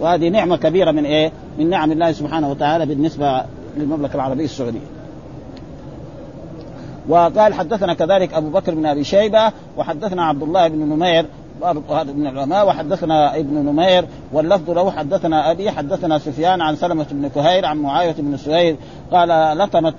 وهذه 0.00 0.28
نعمة 0.28 0.56
كبيرة 0.56 0.90
من 0.90 1.04
إيه؟ 1.04 1.32
من 1.58 1.70
نعم 1.70 1.92
الله 1.92 2.12
سبحانه 2.12 2.50
وتعالى 2.50 2.86
بالنسبة 2.86 3.42
للمملكة 3.76 4.14
العربية 4.14 4.44
السعودية. 4.44 5.02
وقال 7.08 7.54
حدثنا 7.54 7.94
كذلك 7.94 8.34
أبو 8.34 8.50
بكر 8.50 8.74
بن 8.74 8.86
أبي 8.86 9.04
شيبة 9.04 9.52
وحدثنا 9.76 10.24
عبد 10.24 10.42
الله 10.42 10.68
بن 10.68 10.78
نمير 10.78 11.26
هذا 11.90 12.12
من 12.12 12.26
العلماء 12.26 12.68
وحدثنا 12.68 13.36
ابن 13.36 13.54
نمير 13.54 14.04
واللفظ 14.32 14.70
له 14.70 14.90
حدثنا 14.90 15.50
أبي 15.50 15.70
حدثنا 15.70 16.18
سفيان 16.18 16.60
عن 16.60 16.76
سلمة 16.76 17.06
بن 17.10 17.28
كهير 17.28 17.66
عن 17.66 17.78
معاوية 17.78 18.14
بن 18.18 18.36
سهيل 18.36 18.76
قال 19.12 19.58
لطمت 19.58 19.94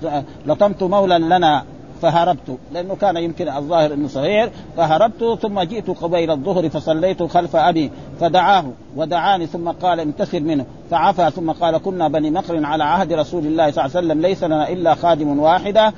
لطمت 0.46 0.82
مولا 0.82 1.18
لنا 1.18 1.64
فهربت 2.04 2.58
لأنه 2.72 2.94
كان 2.94 3.16
يمكن 3.16 3.48
الظاهر 3.48 3.94
إنه 3.94 4.08
صغير 4.08 4.50
فهربت 4.76 5.38
ثم 5.42 5.60
جئت 5.60 5.90
قبيل 5.90 6.30
الظهر 6.30 6.68
فصليت 6.68 7.22
خلف 7.22 7.56
أبي 7.56 7.90
فدعاه 8.20 8.64
ودعاني 8.96 9.46
ثم 9.46 9.68
قال 9.68 10.00
امتثل 10.00 10.40
منه 10.40 10.66
فعفى 10.90 11.30
ثم 11.30 11.50
قال 11.50 11.78
كنا 11.78 12.08
بني 12.08 12.30
مقر 12.30 12.64
على 12.64 12.84
عهد 12.84 13.12
رسول 13.12 13.46
الله 13.46 13.70
صلى 13.70 13.84
الله 13.84 13.96
عليه 13.96 14.06
وسلم 14.06 14.20
ليس 14.20 14.44
لنا 14.44 14.68
إلا 14.68 14.94
خادم 14.94 15.38
واحدة 15.38 15.92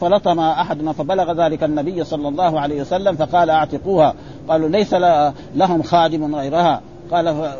فلطم 0.00 0.40
أحدنا 0.40 0.92
فبلغ 0.92 1.44
ذلك 1.46 1.64
النبي 1.64 2.04
صلى 2.04 2.28
الله 2.28 2.60
عليه 2.60 2.80
وسلم 2.80 3.16
فقال 3.16 3.50
أعتقوها 3.50 4.14
قالوا 4.48 4.68
ليس 4.68 4.94
لهم 5.54 5.82
خادم 5.82 6.34
غيرها 6.34 6.80
قال 7.10 7.52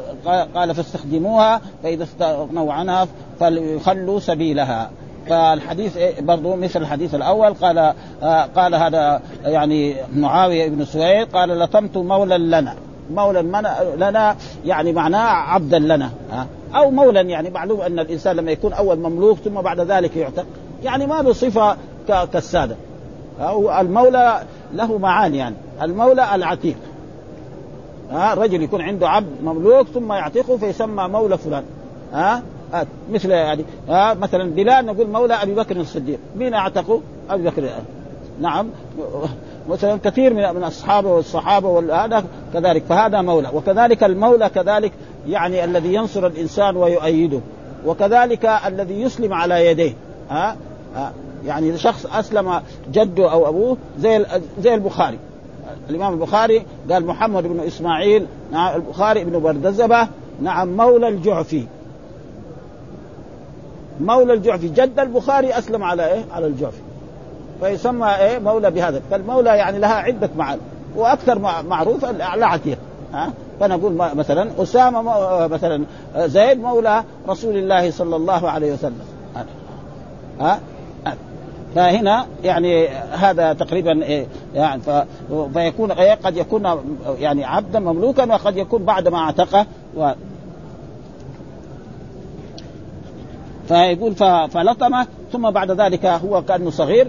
قال 0.54 0.74
فاستخدموها 0.74 1.60
فإذا 1.82 2.04
استغنوا 2.04 2.72
عنها 2.72 3.06
فليخلوا 3.40 4.20
سبيلها. 4.20 4.90
فالحديث 5.28 5.96
إيه 5.96 6.20
برضه 6.20 6.56
مثل 6.56 6.80
الحديث 6.80 7.14
الأول 7.14 7.54
قال 7.54 7.78
آه 8.22 8.42
قال 8.56 8.74
هذا 8.74 9.20
يعني 9.44 9.96
معاوية 10.16 10.68
بن 10.68 10.84
سويد 10.84 11.28
قال 11.32 11.58
لطمت 11.58 11.96
مولا 11.96 12.38
لنا. 12.38 12.74
مولا 13.10 13.42
لنا 13.96 14.36
يعني 14.64 14.92
معناه 14.92 15.28
عبدا 15.28 15.78
لنا 15.78 16.10
أو 16.74 16.90
مولا 16.90 17.20
يعني 17.20 17.50
معلوم 17.50 17.80
أن 17.80 17.98
الإنسان 17.98 18.36
لما 18.36 18.50
يكون 18.50 18.72
أول 18.72 18.98
مملوك 18.98 19.38
ثم 19.38 19.60
بعد 19.60 19.80
ذلك 19.80 20.16
يعتق. 20.16 20.46
يعني 20.84 21.06
ما 21.06 21.22
بصفه 21.22 21.76
كالسادة. 22.08 22.76
أو 23.40 23.80
المولى 23.80 24.42
له 24.74 24.98
معاني 24.98 25.38
يعني. 25.38 25.54
المولى 25.82 26.34
العتيق. 26.34 26.76
ها 28.10 28.34
رجل 28.34 28.62
يكون 28.62 28.80
عنده 28.80 29.08
عبد 29.08 29.42
مملوك 29.42 29.86
ثم 29.86 30.12
يعتقه 30.12 30.56
فيسمى 30.56 31.08
مولى 31.08 31.38
فلان. 31.38 31.64
ها 32.12 32.42
آه 32.74 32.86
مثل 33.12 33.30
يعني 33.30 33.64
آه 33.88 34.14
مثلا 34.14 34.50
بلال 34.50 34.86
نقول 34.86 35.06
مولى 35.10 35.34
أبي 35.34 35.54
بكر 35.54 35.76
الصديق. 35.76 36.18
مين 36.36 36.54
اعتقوا؟ 36.54 37.00
أبي 37.30 37.42
بكر. 37.42 37.68
نعم. 38.40 38.68
مثلا 39.68 39.98
كثير 40.04 40.34
من 40.34 40.54
من 40.54 40.64
أصحابه 40.64 41.08
والصحابة 41.08 41.68
وهذا 41.68 42.24
كذلك. 42.52 42.82
فهذا 42.88 43.22
مولى. 43.22 43.50
وكذلك 43.54 44.04
المولى 44.04 44.48
كذلك 44.48 44.92
يعني 45.28 45.64
الذي 45.64 45.94
ينصر 45.94 46.26
الإنسان 46.26 46.76
ويؤيده. 46.76 47.40
وكذلك 47.86 48.44
الذي 48.66 49.02
يسلم 49.02 49.32
على 49.32 49.66
يديه. 49.66 49.94
ها؟ 50.30 50.56
ها؟ 50.96 51.12
يعني 51.46 51.78
شخص 51.78 52.06
أسلم 52.06 52.60
جده 52.92 53.32
أو 53.32 53.48
أبوه 53.48 53.76
زي 53.98 54.26
زي 54.60 54.74
البخاري. 54.74 55.18
الإمام 55.90 56.12
البخاري 56.12 56.62
قال 56.90 57.06
محمد 57.06 57.42
بن 57.46 57.60
إسماعيل 57.60 58.26
نعم 58.52 58.76
البخاري 58.76 59.24
بن 59.24 59.38
بردزبة 59.38 60.08
نعم 60.42 60.76
مولى 60.76 61.08
الجعفي. 61.08 61.66
مولى 64.00 64.32
الجعفي 64.32 64.68
جد 64.68 64.98
البخاري 64.98 65.58
أسلم 65.58 65.82
على 65.82 66.12
إيه؟ 66.12 66.24
على 66.32 66.46
الجعفي. 66.46 66.80
فيسمى 67.60 68.08
إيه؟ 68.08 68.38
مولى 68.38 68.70
بهذا. 68.70 69.02
فالمولى 69.10 69.50
يعني 69.50 69.78
لها 69.78 69.94
عدة 69.94 70.30
معاني 70.36 70.60
وأكثر 70.96 71.38
معروف 71.68 72.04
الاعلى 72.04 72.46
عتيق. 72.46 72.78
ها؟ 73.12 73.32
فنقول 73.60 73.92
مثلا 73.92 74.50
أسامة 74.58 75.02
مثلا 75.46 75.84
زيد 76.16 76.60
مولى 76.60 77.04
رسول 77.28 77.56
الله 77.56 77.90
صلى 77.90 78.16
الله 78.16 78.50
عليه 78.50 78.72
وسلم. 78.72 79.00
ها؟ 80.40 80.60
فهنا 81.74 82.26
يعني 82.44 82.88
هذا 83.12 83.52
تقريبا 83.52 84.02
إيه؟ 84.02 84.26
يعني 84.54 84.82
فيكون 85.54 85.90
إيه؟ 85.90 86.14
قد 86.14 86.36
يكون 86.36 86.84
يعني 87.18 87.44
عبدا 87.44 87.78
مملوكا 87.78 88.24
وقد 88.24 88.56
يكون 88.56 88.84
بعد 88.84 89.08
ما 89.08 89.18
اعتقه 89.18 89.66
و 89.96 90.12
فيقول 93.68 94.14
فلطمه 94.48 95.06
ثم 95.32 95.50
بعد 95.50 95.70
ذلك 95.70 96.06
هو 96.06 96.42
كأنه 96.42 96.70
صغير 96.70 97.08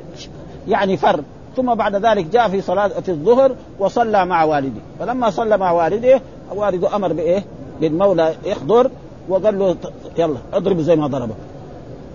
يعني 0.68 0.98
فر. 0.98 1.24
ثم 1.56 1.76
بعد 1.76 1.96
ذلك 1.96 2.26
جاء 2.26 2.50
في 2.50 2.62
صلاه 2.62 2.88
في 2.88 3.10
الظهر 3.10 3.56
وصلى 3.80 4.26
مع 4.26 4.44
والده. 4.44 4.82
فلما 5.00 5.30
صلى 5.30 5.58
مع 5.58 5.72
والده 5.72 6.22
والده 6.56 6.96
أمر 6.96 7.14
بإيه؟ 7.14 7.44
للمولى 7.82 8.36
يحضر 8.46 8.90
وقال 9.30 9.60
له 9.60 9.76
يلا 10.18 10.38
اضربه 10.54 10.82
زي 10.82 10.96
ما 10.96 11.08
ضربه 11.08 11.34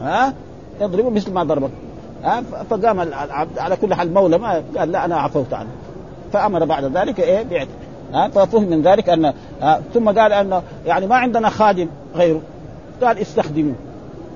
ها؟ 0.00 0.34
اضربه 0.80 1.10
مثل 1.10 1.32
ما 1.32 1.44
ضربك. 1.44 1.70
ها؟ 2.24 2.42
فقام 2.70 3.00
العبد 3.00 3.58
على 3.58 3.76
كل 3.76 3.94
حال 3.94 4.14
مولى 4.14 4.38
ما 4.38 4.62
قال 4.78 4.92
لا 4.92 5.04
أنا 5.04 5.16
عفوت 5.16 5.54
عنه. 5.54 5.70
فأمر 6.32 6.64
بعد 6.64 6.84
ذلك 6.84 7.20
إيه؟ 7.20 7.42
بعتق 7.42 7.68
ها؟ 8.12 8.28
ففهم 8.28 8.62
من 8.62 8.82
ذلك 8.82 9.08
ان 9.08 9.32
ثم 9.94 10.08
قال 10.08 10.32
انه 10.32 10.62
يعني 10.86 11.06
ما 11.06 11.16
عندنا 11.16 11.48
خادم 11.48 11.88
غيره. 12.14 12.40
قال 13.02 13.18
استخدموه. 13.18 13.74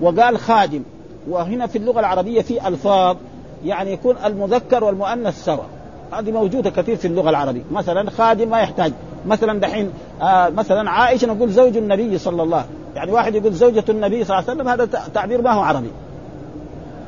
وقال 0.02 0.38
خادم 0.38 0.82
وهنا 1.28 1.66
في 1.66 1.78
اللغة 1.78 2.00
العربية 2.00 2.42
في 2.42 2.68
ألفاظ 2.68 3.16
يعني 3.64 3.92
يكون 3.92 4.16
المذكر 4.24 4.84
والمؤنث 4.84 5.44
سوا 5.44 5.64
هذه 6.12 6.32
موجودة 6.32 6.70
كثير 6.70 6.96
في 6.96 7.08
اللغة 7.08 7.30
العربية. 7.30 7.62
مثلا 7.72 8.10
خادم 8.10 8.48
ما 8.50 8.60
يحتاج. 8.60 8.92
مثلا 9.26 9.60
دحين 9.60 9.90
آه 10.22 10.48
مثلا 10.48 10.90
عائشة 10.90 11.26
نقول 11.26 11.50
زوج 11.50 11.76
النبي 11.76 12.18
صلى 12.18 12.42
الله 12.42 12.56
عليه 12.56 12.66
يعني 12.96 13.12
واحد 13.12 13.34
يقول 13.34 13.52
زوجة 13.52 13.84
النبي 13.88 14.24
صلى 14.24 14.38
الله 14.38 14.50
عليه 14.50 14.60
وسلم 14.60 14.68
هذا 14.68 15.08
تعبير 15.14 15.42
ما 15.42 15.52
هو 15.52 15.60
عربي. 15.60 15.90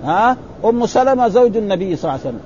ها؟ 0.05 0.37
أم 0.65 0.87
سلمة 0.87 1.29
زوج 1.29 1.57
النبي 1.57 1.97
صلى 1.97 2.11
الله 2.11 2.21
عليه 2.25 2.37
وسلم. 2.37 2.41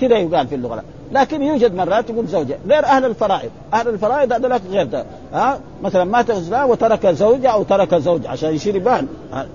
كذا 0.00 0.18
يقال 0.18 0.46
في 0.46 0.54
اللغة. 0.54 0.82
لكن 1.12 1.42
يوجد 1.42 1.74
مرات 1.74 2.10
يقول 2.10 2.26
زوجة. 2.26 2.58
غير 2.68 2.84
أهل 2.84 3.04
الفرائض. 3.04 3.50
أهل 3.74 3.88
الفرائض 3.88 4.32
هذول 4.32 4.60
غير 4.70 4.86
ده. 4.86 5.04
ها؟ 5.32 5.58
مثلا 5.82 6.04
مات 6.04 6.30
إنسان 6.30 6.70
وترك 6.70 7.06
زوجة 7.06 7.48
أو 7.48 7.62
ترك 7.62 7.94
زوج 7.94 8.26
عشان 8.26 8.54
يشير 8.54 8.76
يبان. 8.76 9.08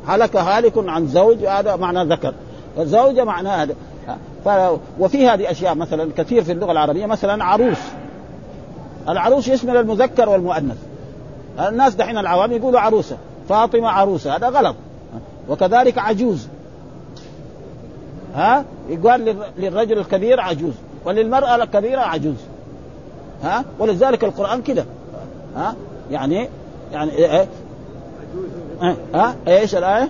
هلك 0.08 0.36
هالك 0.36 0.74
عن 0.78 1.08
زوج 1.08 1.46
هذا 1.46 1.76
معنى 1.76 2.14
ذكر. 2.14 2.34
الزوجة 2.78 3.24
معناه 3.24 3.64
هذا. 3.64 3.76
ف... 4.46 4.50
وفي 5.00 5.28
هذه 5.28 5.52
أشياء 5.52 5.76
مثلا 5.76 6.12
كثير 6.18 6.44
في 6.44 6.52
اللغة 6.52 6.72
العربية 6.72 7.06
مثلا 7.06 7.44
عروس. 7.44 7.78
العروس 9.10 9.48
يشمل 9.48 9.78
المذكر 9.78 10.30
والمؤنث. 10.30 10.78
الناس 11.60 11.96
دحين 11.96 12.18
العوام 12.18 12.52
يقولوا 12.52 12.80
عروسة. 12.80 13.18
فاطمة 13.50 13.90
عروسة. 13.90 14.36
هذا 14.36 14.50
غلط. 14.50 14.76
وكذلك 15.50 15.98
عجوز. 15.98 16.48
ها؟ 18.36 18.66
يقال 18.90 19.36
للرجل 19.58 19.98
الكبير 19.98 20.40
عجوز. 20.40 20.74
وللمرأة 21.06 21.56
الكبيرة 21.56 22.00
عجوز. 22.00 22.36
ها؟ 23.44 23.66
ولذلك 23.80 24.24
القرآن 24.24 24.62
كده. 24.62 24.86
ها؟ 25.56 25.76
يعني 26.12 26.50
يعني 26.92 27.12
إيه, 27.12 27.32
إيه؟ 27.32 27.48
ها؟ 29.14 29.36
إيش 29.48 29.76
الآية؟ 29.76 30.10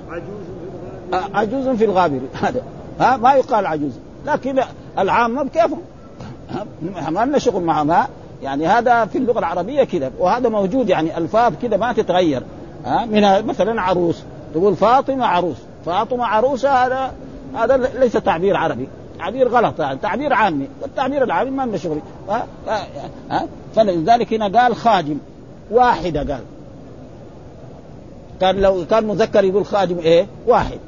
عجوز 1.13 1.67
في 1.67 1.85
الغابر. 1.85 2.19
هذا. 2.33 2.61
ها؟ 2.99 3.17
ما 3.17 3.33
يقال 3.33 3.65
عجوز. 3.65 3.91
لكن 4.25 4.59
العامة 4.99 5.43
بكيفهم 5.43 5.81
ما 7.09 7.25
لنا 7.25 7.37
شغل 7.37 7.63
معهم 7.63 7.91
ها 7.91 8.07
يعني 8.43 8.67
هذا 8.67 9.05
في 9.05 9.17
اللغة 9.17 9.39
العربية 9.39 9.83
كده. 9.83 10.11
وهذا 10.19 10.49
موجود 10.49 10.89
يعني 10.89 11.17
ألفاظ 11.17 11.53
كده 11.61 11.77
ما 11.77 11.93
تتغير. 11.93 12.43
ها؟ 12.85 13.05
من 13.05 13.47
مثلا 13.47 13.81
عروس. 13.81 14.23
تقول 14.53 14.75
فاطمة 14.75 15.25
عروس. 15.25 15.57
فاطمة 15.85 16.25
عروسة 16.25 16.69
هذا 16.69 17.13
هذا 17.55 17.77
ليس 17.77 18.13
تعبير 18.13 18.57
عربي. 18.57 18.87
تعبير 19.21 19.47
غلط 19.47 19.79
يعني 19.79 19.99
تعبير 19.99 20.33
عامي 20.33 20.67
والتعبير 20.81 21.23
العامي 21.23 21.51
ما 21.51 21.65
لنا 21.65 21.77
شغل. 21.77 21.99
فلذلك 23.75 24.33
هنا 24.33 24.59
قال 24.59 24.75
خادم 24.75 25.17
واحدة 25.71 26.19
قال. 26.19 26.43
كان 28.41 28.61
لو 28.61 28.85
كان 28.89 29.07
مذكر 29.07 29.43
يقول 29.43 29.65
خادم 29.65 29.99
إيه؟ 29.99 30.27
واحد. 30.47 30.79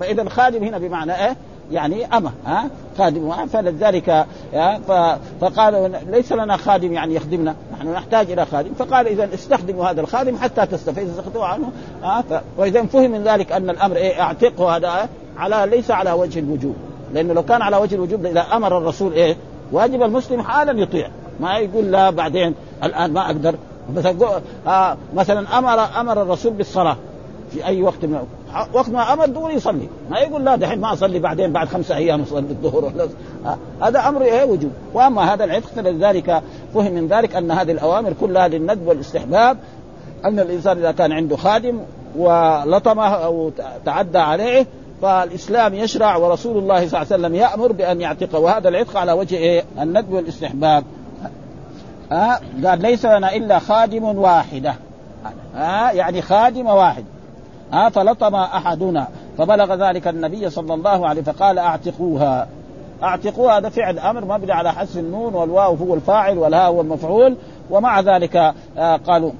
فإذا 0.00 0.28
خادم 0.28 0.64
هنا 0.64 0.78
بمعنى 0.78 1.26
إيه؟ 1.26 1.36
يعني 1.72 2.16
أمة 2.16 2.32
ها؟ 2.46 2.70
خادم 2.98 3.46
فلذلك 3.46 4.26
فقال 5.40 5.92
ليس 6.10 6.32
لنا 6.32 6.56
خادم 6.56 6.92
يعني 6.92 7.14
يخدمنا 7.14 7.54
نحن 7.72 7.92
نحتاج 7.92 8.30
إلى 8.30 8.46
خادم. 8.46 8.74
فقال 8.74 9.06
إذا 9.06 9.34
استخدموا 9.34 9.90
هذا 9.90 10.00
الخادم 10.00 10.36
حتى 10.36 10.66
تستفيد 10.66 11.08
استخدموا 11.08 11.46
عنه 11.46 11.70
وإذا 12.58 12.82
فهم 12.82 13.10
من 13.10 13.24
ذلك 13.24 13.52
أن 13.52 13.70
الأمر 13.70 13.96
إيه؟ 13.96 14.20
أعتقه 14.22 14.76
هذا 14.76 15.08
على 15.36 15.76
ليس 15.76 15.90
على 15.90 16.12
وجه 16.12 16.38
الوجوب. 16.38 16.76
لأنه 17.14 17.34
لو 17.34 17.42
كان 17.42 17.62
على 17.62 17.76
وجه 17.76 17.94
الوجوب 17.94 18.26
إذا 18.26 18.40
أمر 18.40 18.78
الرسول 18.78 19.12
إيه؟ 19.12 19.36
واجب 19.72 20.02
المسلم 20.02 20.42
حالا 20.42 20.80
يطيع. 20.82 21.08
ما 21.40 21.58
يقول 21.58 21.84
لا 21.84 22.10
بعدين 22.10 22.54
الآن 22.84 23.12
ما 23.12 23.54
مثلا 23.94 24.40
آه 24.66 24.96
مثلا 25.14 25.58
أمر 25.58 26.00
أمر 26.00 26.22
الرسول 26.22 26.52
بالصلاة 26.52 26.96
في 27.52 27.66
أي 27.66 27.82
وقت 27.82 28.04
من 28.04 28.22
وقت 28.72 28.88
ما 28.88 29.12
أمر 29.12 29.26
دغري 29.26 29.54
يصلي. 29.54 29.88
ما 30.10 30.18
يقول 30.18 30.44
لا 30.44 30.56
دحين 30.56 30.80
ما 30.80 30.92
أصلي 30.92 31.18
بعدين 31.18 31.52
بعد 31.52 31.68
خمسة 31.68 31.96
أيام 31.96 32.22
أصلي 32.22 32.38
الظهر. 32.38 32.84
ولا 32.84 33.08
هذا 33.82 34.08
أمر 34.08 34.22
إيه؟ 34.22 34.44
وجوب. 34.44 34.70
وأما 34.94 35.34
هذا 35.34 35.44
العتق 35.44 35.66
فلذلك 35.66 36.42
فهم 36.74 36.92
من 36.92 37.08
ذلك 37.08 37.36
أن 37.36 37.50
هذه 37.50 37.72
الأوامر 37.72 38.12
كلها 38.20 38.48
للندب 38.48 38.86
والاستحباب. 38.86 39.58
أن 40.24 40.40
الإنسان 40.40 40.78
إذا 40.78 40.92
كان 40.92 41.12
عنده 41.12 41.36
خادم 41.36 41.80
ولطمه 42.16 43.08
أو 43.08 43.50
تعدى 43.84 44.18
عليه 44.18 44.66
فالإسلام 45.02 45.74
يشرع 45.74 46.16
ورسول 46.16 46.58
الله 46.58 46.76
صلى 46.76 46.86
الله 46.86 46.98
عليه 46.98 47.06
وسلم 47.06 47.34
يأمر 47.34 47.72
بأن 47.72 48.00
يعتقه 48.00 48.38
وهذا 48.38 48.68
العتق 48.68 48.96
على 48.96 49.12
وجه 49.12 49.36
إيه؟ 49.36 49.64
الندب 49.80 50.12
والاستحباب. 50.12 50.84
ها؟ 52.12 52.40
قال 52.64 52.82
ليس 52.82 53.04
لنا 53.04 53.36
إلا 53.36 53.58
خادم 53.58 54.04
واحدة. 54.04 54.74
ها؟ 55.54 55.92
يعني 55.92 56.22
خادم 56.22 56.66
واحد. 56.66 57.04
ها؟ 57.72 57.88
فلطم 57.88 58.34
أحدنا 58.34 59.08
فبلغ 59.38 59.74
ذلك 59.74 60.08
النبي 60.08 60.50
صلى 60.50 60.74
الله 60.74 61.08
عليه 61.08 61.22
فقال 61.22 61.58
أعتقوها. 61.58 62.48
اعتقوها 63.02 63.58
هذا 63.58 63.68
فعل 63.68 63.98
أمر 63.98 64.24
مبني 64.24 64.52
على 64.52 64.72
حذف 64.72 64.98
النون 64.98 65.34
والواو 65.34 65.74
هو 65.74 65.94
الفاعل 65.94 66.38
والهاء 66.38 66.70
هو 66.70 66.80
المفعول 66.80 67.36
ومع 67.70 68.00
ذلك 68.00 68.36
آه 68.78 68.96
قالوا 68.96 69.32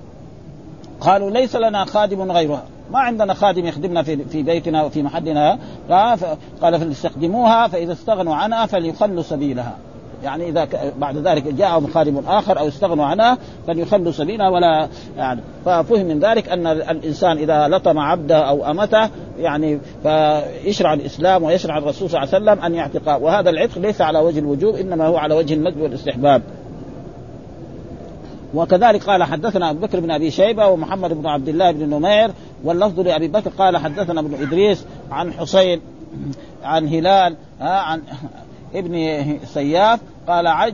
قالوا 1.00 1.30
ليس 1.30 1.56
لنا 1.56 1.84
خادم 1.84 2.32
غيرها. 2.32 2.62
ما 2.92 2.98
عندنا 2.98 3.34
خادم 3.34 3.66
يخدمنا 3.66 4.02
في 4.02 4.24
في 4.24 4.42
بيتنا 4.42 4.82
وفي 4.82 5.02
محلنا 5.02 5.58
قال 6.62 6.80
فليستخدموها 6.80 7.68
فإذا 7.68 7.92
استغنوا 7.92 8.34
عنها 8.34 8.66
فليخلوا 8.66 9.22
سبيلها. 9.22 9.76
يعني 10.24 10.48
إذا 10.48 10.68
بعد 10.98 11.16
ذلك 11.16 11.48
جاءهم 11.54 11.86
خادم 11.86 12.18
آخر 12.26 12.58
أو 12.58 12.68
استغنوا 12.68 13.04
عنها 13.04 13.38
فليخلوا 13.66 14.12
سبيلها 14.12 14.48
ولا 14.48 14.88
يعني. 15.16 15.40
ففهم 15.64 16.06
من 16.06 16.18
ذلك 16.18 16.48
أن 16.48 16.66
الإنسان 16.66 17.36
إذا 17.36 17.68
لطم 17.68 17.98
عبده 17.98 18.48
أو 18.48 18.70
أمته 18.70 19.10
يعني 19.38 19.80
فيشرع 20.02 20.92
الإسلام 20.92 21.42
ويشرع 21.42 21.78
الرسول 21.78 22.10
صلى 22.10 22.22
الله 22.22 22.34
عليه 22.34 22.44
وسلم 22.44 22.64
أن 22.64 22.74
يعتق. 22.74 23.16
وهذا 23.16 23.50
العتق 23.50 23.78
ليس 23.78 24.00
على 24.00 24.18
وجه 24.18 24.38
الوجوب 24.38 24.74
إنما 24.74 25.06
هو 25.06 25.16
على 25.16 25.34
وجه 25.34 25.54
الندب 25.54 25.80
والإستحباب. 25.80 26.42
وكذلك 28.54 29.04
قال 29.04 29.22
حدثنا 29.22 29.70
أبو 29.70 29.78
بكر 29.78 30.00
بن 30.00 30.10
أبي 30.10 30.30
شيبة 30.30 30.66
ومحمد 30.66 31.12
بن 31.12 31.26
عبد 31.26 31.48
الله 31.48 31.70
بن 31.70 31.90
نمير 31.90 32.30
واللفظ 32.64 33.00
لأبي 33.00 33.28
بكر 33.28 33.50
قال 33.50 33.76
حدثنا 33.76 34.20
ابن 34.20 34.42
إدريس 34.42 34.84
عن 35.10 35.32
حسين 35.32 35.80
عن 36.64 36.88
هلال 36.88 37.36
عن 37.60 38.02
ابن 38.74 39.24
سياف 39.44 40.00
قال 40.28 40.72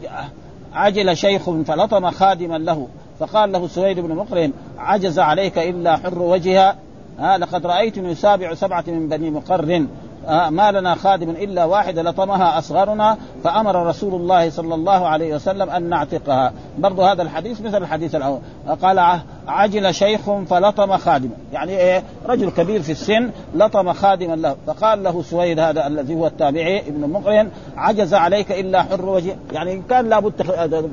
عجل 0.73 1.17
شيخ 1.17 1.51
فلطم 1.51 2.11
خادما 2.11 2.59
له 2.59 2.89
فقال 3.21 3.53
له 3.53 3.69
سويد 3.69 4.01
بن 4.01 4.15
مقرن 4.15 4.53
عجز 4.79 5.19
عليك 5.19 5.59
إلا 5.59 5.97
حر 5.97 6.23
وجهها؟ 6.23 6.77
ها 7.19 7.39
لقد 7.39 7.67
رأيتني 7.67 8.11
يسابع 8.11 8.55
سبعة 8.55 8.85
من 8.87 9.09
بني 9.09 9.31
مقرن. 9.31 9.89
ما 10.29 10.73
لنا 10.73 10.95
خادم 10.95 11.31
إلا 11.31 11.65
واحد 11.65 11.99
لطمها 11.99 12.59
أصغرنا 12.59 13.17
فأمر 13.45 13.87
رسول 13.87 14.15
الله 14.15 14.51
صلى 14.51 14.75
الله 14.75 15.07
عليه 15.07 15.35
وسلم 15.35 15.71
أن 15.71 15.83
نعتقها. 15.83 16.53
برضو 16.79 17.03
هذا 17.03 17.23
الحديث 17.23 17.61
مثل 17.61 17.83
الحديث 17.83 18.15
الأول. 18.15 18.39
قال 18.83 19.21
عجل 19.49 19.95
شيخ 19.95 20.21
فلطم 20.31 20.97
خادما 20.97 21.35
يعني 21.53 21.79
إيه؟ 21.79 22.03
رجل 22.27 22.51
كبير 22.51 22.83
في 22.83 22.93
السن 22.93 23.31
لطم 23.55 23.93
خادما 23.93 24.37
له. 24.37 24.57
فقال 24.67 25.03
له 25.03 25.23
سويد 25.23 25.59
هذا 25.59 25.87
الذي 25.87 26.15
هو 26.15 26.27
التابعي 26.27 26.81
ابن 26.81 27.11
مقرن 27.11 27.51
عجز 27.77 28.15
عليك 28.15 28.53
إلا 28.53 28.83
حر 28.83 29.09
وجه. 29.09 29.37
يعني 29.53 29.83
كان 29.91 30.09
لابد 30.09 30.33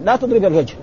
لا 0.05 0.15
تضرب 0.15 0.45
الوجه. 0.45 0.75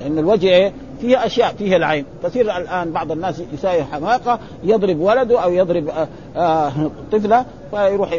لأن 0.00 0.18
الوجه 0.18 0.46
إيه؟ 0.46 0.72
فيها 1.00 1.26
أشياء 1.26 1.54
فيها 1.58 1.76
العين. 1.76 2.04
تصير 2.22 2.56
الآن 2.56 2.92
بعض 2.92 3.12
الناس 3.12 3.42
يساوي 3.52 3.84
حماقة 3.84 4.38
يضرب 4.64 5.00
ولده 5.00 5.42
أو 5.42 5.52
يضرب 5.52 5.88
آه، 5.88 6.08
آه، 6.36 6.72
طفلة 7.12 7.44
فيروح 7.70 8.12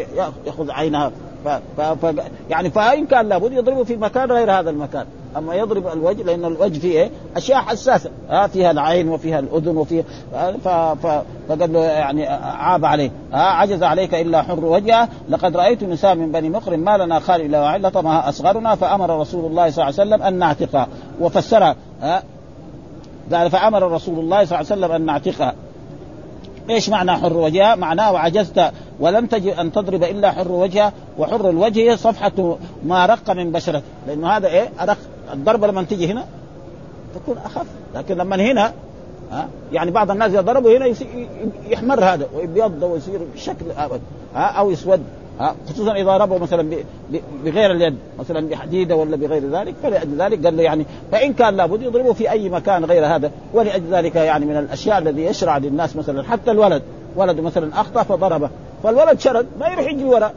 يأخذ 0.46 0.72
عينها. 0.72 1.12
ف... 1.46 1.48
ف... 1.78 1.82
ف... 1.82 2.16
يعني 2.50 2.70
فإن 2.70 3.06
كان 3.06 3.30
لابد 3.30 3.52
يضربه 3.52 3.84
في 3.84 3.96
مكان 3.96 4.32
غير 4.32 4.52
هذا 4.52 4.70
المكان. 4.70 5.06
أما 5.38 5.56
يضرب 5.56 5.88
الوجه 5.88 6.24
لأن 6.24 6.46
الوجه 6.46 6.80
فيه 6.80 7.00
إيه؟ 7.00 7.10
أشياء 7.36 7.60
حساسة. 7.60 8.10
ها 8.30 8.48
فيها 8.48 8.72
العين 8.72 9.10
وفيها 9.10 9.40
الأذن 9.40 9.78
وفيها 9.78 10.04
ف... 10.63 10.68
ف... 10.68 11.22
فقال 11.50 11.74
له 11.74 11.80
يعني 11.80 12.28
عاب 12.44 12.86
عليه. 12.86 13.12
ها 13.34 13.42
عجز 13.42 13.84
عليك 13.84 14.16
إلا 14.16 14.42
حر 14.42 14.66
وجهه. 14.66 15.10
لقد 15.30 15.58
رأيت 15.58 15.84
نساء 15.84 16.16
من 16.16 16.32
بني 16.32 16.50
مقر 16.50 16.78
ما 16.78 16.98
لنا 16.98 17.20
خال 17.20 17.42
إلا 17.42 17.62
وعين 17.62 17.82
لطمها 17.82 18.30
أصغرنا 18.30 18.76
فأمر 18.76 19.20
رسول 19.20 19.46
الله 19.46 19.70
صلى 19.70 19.84
الله 19.90 20.00
عليه 20.00 20.10
وسلم 20.12 20.24
أن 20.24 20.34
نعتقها. 20.34 20.88
وفسرها. 21.22 21.76
ها 22.02 22.24
قال 23.34 23.52
فأمر 23.52 23.92
رسول 23.92 24.20
الله 24.20 24.46
صلى 24.46 24.60
الله 24.60 24.72
عليه 24.72 24.86
وسلم 24.86 24.92
أن 24.92 25.06
نعتقها 25.06 25.54
إيش 26.70 26.90
معنى 26.90 27.12
حر 27.12 27.38
وجهها؟ 27.38 27.76
معناه 27.76 28.12
وعجزت 28.12 28.72
ولم 29.00 29.26
تجد 29.26 29.54
أن 29.54 29.72
تضرب 29.72 30.04
إلا 30.04 30.32
حر 30.32 30.52
وجهها 30.52 30.94
وحر 31.18 31.50
الوجه 31.50 31.96
صفحة 31.96 32.58
ما 32.86 33.06
رق 33.06 33.32
من 33.32 33.52
بشرته 33.52 33.86
لأنه 34.08 34.28
هذا 34.28 34.48
إيه؟ 34.48 34.70
أرق. 34.80 34.98
الضربه 35.34 35.68
لما 35.68 35.84
تجي 35.84 36.08
هنا 36.08 36.26
تكون 37.16 37.38
أخف. 37.46 37.66
لكن 37.96 38.18
لما 38.18 38.36
هنا 38.36 38.74
ها؟ 39.32 39.48
يعني 39.72 39.92
بعض 39.92 40.12
الناس 40.12 40.32
إذا 40.32 40.42
ضربوا 40.42 40.78
هنا 40.78 40.94
يحمر 41.70 42.04
هذا 42.04 42.28
ويبيض 42.36 42.84
ويصير 42.84 43.20
بشكل 43.36 43.72
أبد 43.78 44.02
ها؟ 44.36 44.46
أو 44.46 44.72
يسود. 44.72 45.04
ها 45.39 45.56
خصوصا 45.69 45.93
إذا 45.93 46.17
ربوا 46.17 46.39
مثلا 46.39 46.78
بغير 47.43 47.71
اليد 47.71 47.95
مثلا 48.19 48.50
بحديدة 48.50 48.95
ولا 48.95 49.15
بغير 49.15 49.50
ذلك 49.50 49.76
فلأجل 49.84 50.21
ذلك 50.21 50.45
قال 50.45 50.58
له 50.58 50.63
يعني 50.63 50.86
فإن 51.12 51.34
كان 51.34 51.56
لابد 51.56 51.82
يضربه 51.82 52.13
في 52.13 52.32
أي 52.32 52.50
مكان 52.50 52.86
غير 52.86 53.06
هذا 53.06 53.32
ولأجل 53.54 53.84
ذلك 53.91 54.15
يعني 54.15 54.45
من 54.45 54.58
الأشياء 54.58 54.97
الذي 54.97 55.26
يشرع 55.26 55.58
للناس 55.58 55.95
مثلا 55.95 56.23
حتى 56.23 56.52
الولد 56.52 56.82
ولد 57.15 57.39
مثلا 57.39 57.82
أخطأ 57.82 58.04
فضربه 58.04 58.50
فالولد 58.84 59.19
شرد 59.19 59.47
ما 59.60 59.67
يروح 59.67 59.86
يجري 59.88 60.06
وراء. 60.06 60.34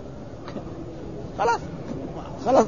خلاص 1.39 1.61
خلاص 2.47 2.67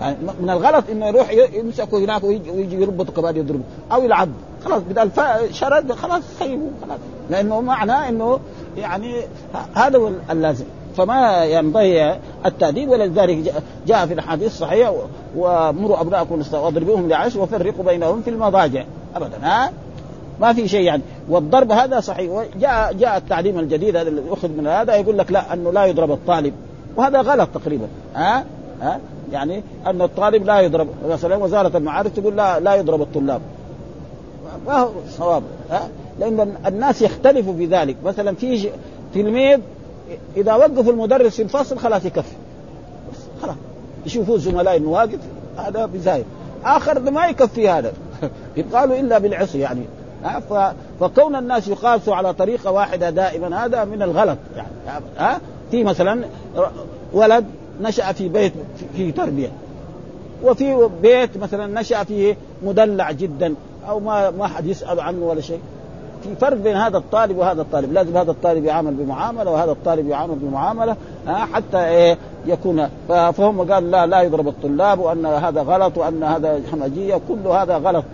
يعني 0.00 0.16
من 0.40 0.50
الغلط 0.50 0.84
إنه 0.90 1.06
يروح 1.06 1.30
يمسكه 1.52 1.98
هناك 1.98 2.24
ويجي 2.24 2.82
يربط 2.82 3.10
كمان 3.10 3.36
يضربه 3.36 3.62
أو 3.92 4.04
يلعب. 4.04 4.28
خلاص 4.64 4.82
بدل 4.82 5.10
شرد 5.52 5.92
خلاص 5.92 6.22
سيبه 6.38 6.70
خلاص. 6.82 6.98
لأنه 7.30 7.60
معناه 7.60 8.08
إنه 8.08 8.40
يعني 8.76 9.14
هذا 9.74 9.98
هو 9.98 10.10
اللازم. 10.30 10.64
فما 10.96 11.44
ينبغي 11.44 12.18
التأديب 12.46 12.88
ولذلك 12.88 13.54
جاء 13.86 14.06
في 14.06 14.14
الأحاديث 14.14 14.46
الصحيحة 14.46 14.94
ومروا 15.36 16.00
أبناءكم 16.00 16.42
واضربوهم 16.52 17.08
لعشر 17.08 17.40
وفرقوا 17.40 17.84
بينهم 17.84 18.22
في 18.22 18.30
المضاجع. 18.30 18.84
أبدا 19.16 19.36
ها؟ 19.42 19.72
ما 20.40 20.52
في 20.52 20.68
شيء 20.68 20.80
يعني. 20.80 21.02
والضرب 21.28 21.72
هذا 21.72 22.00
صحيح. 22.00 22.30
وجاء 22.30 22.92
جاء 22.92 23.16
التعليم 23.16 23.58
الجديد 23.58 23.96
هذا 23.96 24.08
الذي 24.08 24.32
اخذ 24.32 24.48
من 24.48 24.66
هذا 24.66 24.96
يقول 24.96 25.18
لك 25.18 25.32
لا 25.32 25.52
أنه 25.52 25.72
لا 25.72 25.84
يضرب 25.84 26.10
الطالب. 26.10 26.54
وهذا 26.96 27.20
غلط 27.20 27.48
تقريبا. 27.54 27.86
ها؟ 28.14 28.44
ها؟ 28.82 29.00
يعني 29.32 29.62
أن 29.86 30.02
الطالب 30.02 30.44
لا 30.44 30.60
يضرب. 30.60 30.88
مثلا 31.08 31.36
وزارة 31.36 31.76
المعارف 31.76 32.18
تقول 32.18 32.36
لا 32.36 32.60
لا 32.60 32.74
يضرب 32.74 33.02
الطلاب. 33.02 33.40
ما 34.66 34.78
هو 34.78 34.90
صواب 35.08 35.42
ها؟ 35.70 35.88
لأن 36.20 36.54
الناس 36.66 37.02
يختلفوا 37.02 37.54
في 37.54 37.66
ذلك. 37.66 37.96
مثلا 38.04 38.34
في 38.34 38.70
تلميذ 39.14 39.58
إذا 40.36 40.54
وقفوا 40.54 40.92
المدرس 40.92 41.36
في 41.36 41.42
الفصل 41.42 41.78
خلاص 41.78 42.04
يكفي. 42.04 42.36
خلاص. 43.42 43.56
يشوفوا 44.06 44.34
الزملاء 44.34 44.76
انه 44.76 44.88
واقف 44.88 45.18
هذا 45.56 45.86
بزايد. 45.86 46.24
آخر 46.64 47.00
ما 47.00 47.26
يكفي 47.26 47.68
هذا. 47.68 47.92
يبقى 48.56 49.00
إلا 49.00 49.18
بالعصي 49.18 49.58
يعني. 49.58 49.82
فكون 51.00 51.36
الناس 51.36 51.68
يقاسوا 51.68 52.14
على 52.14 52.32
طريقة 52.32 52.70
واحدة 52.70 53.10
دائما 53.10 53.64
هذا 53.64 53.84
من 53.84 54.02
الغلط 54.02 54.38
يعني. 54.56 55.04
ها؟ 55.18 55.40
في 55.70 55.84
مثلا 55.84 56.24
ولد 57.12 57.44
نشأ 57.80 58.12
في 58.12 58.28
بيت 58.28 58.52
في 58.96 59.12
تربية. 59.12 59.52
وفي 60.42 60.88
بيت 61.02 61.36
مثلا 61.36 61.80
نشأ 61.80 62.04
فيه 62.04 62.36
مدلع 62.62 63.12
جدا 63.12 63.54
أو 63.88 64.00
ما 64.00 64.30
ما 64.30 64.46
حد 64.46 64.66
يسأل 64.66 65.00
عنه 65.00 65.24
ولا 65.26 65.40
شيء. 65.40 65.60
في 66.22 66.36
فرق 66.36 66.56
بين 66.56 66.76
هذا 66.76 66.96
الطالب 66.96 67.38
وهذا 67.38 67.62
الطالب. 67.62 67.92
لازم 67.92 68.16
هذا 68.16 68.30
الطالب 68.30 68.64
يعامل 68.64 68.94
بمعاملة 68.94 69.50
وهذا 69.50 69.72
الطالب 69.72 70.08
يعامل 70.08 70.34
بمعاملة 70.34 70.96
حتى 71.26 71.78
إيه 71.78 72.18
يكون 72.46 72.88
فهم 73.08 73.72
قال 73.72 73.90
لا 73.90 74.06
لا 74.06 74.22
يضرب 74.22 74.48
الطلاب 74.48 74.98
وأن 74.98 75.26
هذا 75.26 75.62
غلط 75.62 75.98
وأن 75.98 76.22
هذا 76.22 76.60
همجيه 76.72 77.20
كل 77.28 77.48
هذا 77.48 77.76
غلط. 77.76 78.04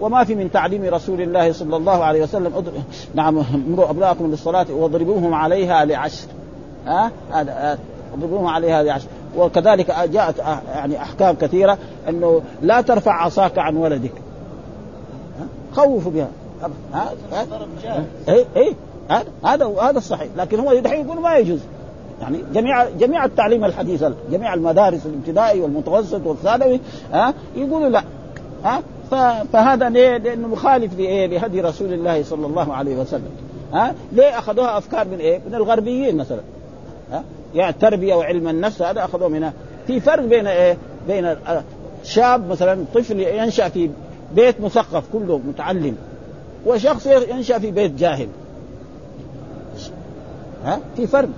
وما 0.00 0.24
في 0.24 0.34
من 0.34 0.50
تعليم 0.50 0.94
رسول 0.94 1.20
الله 1.20 1.52
صلى 1.52 1.76
الله 1.76 2.04
عليه 2.04 2.22
وسلم. 2.22 2.64
نعم 3.14 3.44
امروا 3.54 3.90
ابناءكم 3.90 4.30
للصلاة 4.30 4.66
واضربوهم 4.70 5.34
عليها 5.34 5.84
لعشر. 5.84 6.26
ها 6.86 7.10
هذا 7.32 7.78
اضربوهم 8.14 8.46
عليها 8.46 8.82
لعشر. 8.82 9.06
وكذلك 9.38 9.94
جاءت 10.12 10.38
يعني 10.74 10.96
أحكام 11.02 11.34
كثيرة 11.34 11.78
أنه 12.08 12.42
لا 12.62 12.80
ترفع 12.80 13.12
عصاك 13.12 13.58
عن 13.58 13.76
ولدك. 13.76 14.12
خوفوا 15.72 16.12
بها. 16.12 16.28
ها 16.92 17.12
اي 18.28 18.46
اي 18.56 18.74
هذا 19.44 19.66
هذا 19.66 19.98
الصحيح 19.98 20.28
لكن 20.36 20.60
هو 20.60 20.74
دحين 20.74 21.06
يقول 21.06 21.20
ما 21.20 21.36
يجوز 21.36 21.60
يعني 22.20 22.38
جميع 22.54 22.88
جميع 22.88 23.24
التعليم 23.24 23.64
الحديث 23.64 24.04
جميع 24.30 24.54
المدارس 24.54 25.06
الابتدائي 25.06 25.60
والمتوسط 25.60 26.26
والثانوي 26.26 26.80
ها 27.12 27.34
يقولوا 27.56 27.88
لا 27.88 28.02
ها 28.64 28.82
فهذا 29.52 29.88
ليه؟ 29.88 30.16
لأنه 30.16 30.48
مخالف 30.48 30.94
لإيه؟ 30.98 31.26
لهدي 31.26 31.60
رسول 31.60 31.92
الله 31.92 32.22
صلى 32.22 32.46
الله 32.46 32.74
عليه 32.74 32.96
وسلم 32.96 33.30
ها 33.72 33.94
ليه 34.12 34.38
أخذوها 34.38 34.78
أفكار 34.78 35.08
من 35.08 35.18
إيه؟ 35.18 35.40
من 35.48 35.54
الغربيين 35.54 36.16
مثلا 36.16 36.40
ها 37.12 37.24
يعني 37.54 37.70
التربيه 37.70 38.14
وعلم 38.14 38.48
النفس 38.48 38.82
هذا 38.82 39.04
أخذوه 39.04 39.28
منها 39.28 39.52
في 39.86 40.00
فرق 40.00 40.24
بين 40.24 40.46
إيه؟ 40.46 40.76
بين 41.08 41.36
شاب 42.04 42.48
مثلا 42.48 42.84
طفل 42.94 43.20
ينشأ 43.20 43.68
في 43.68 43.90
بيت 44.34 44.60
مثقف 44.60 45.04
كله 45.12 45.40
متعلم 45.48 45.96
وشخص 46.66 47.06
ينشأ 47.06 47.58
في 47.58 47.70
بيت 47.70 47.92
جاهل. 47.92 48.28
ها؟ 50.64 50.80
في 50.96 51.06
فرق. 51.06 51.28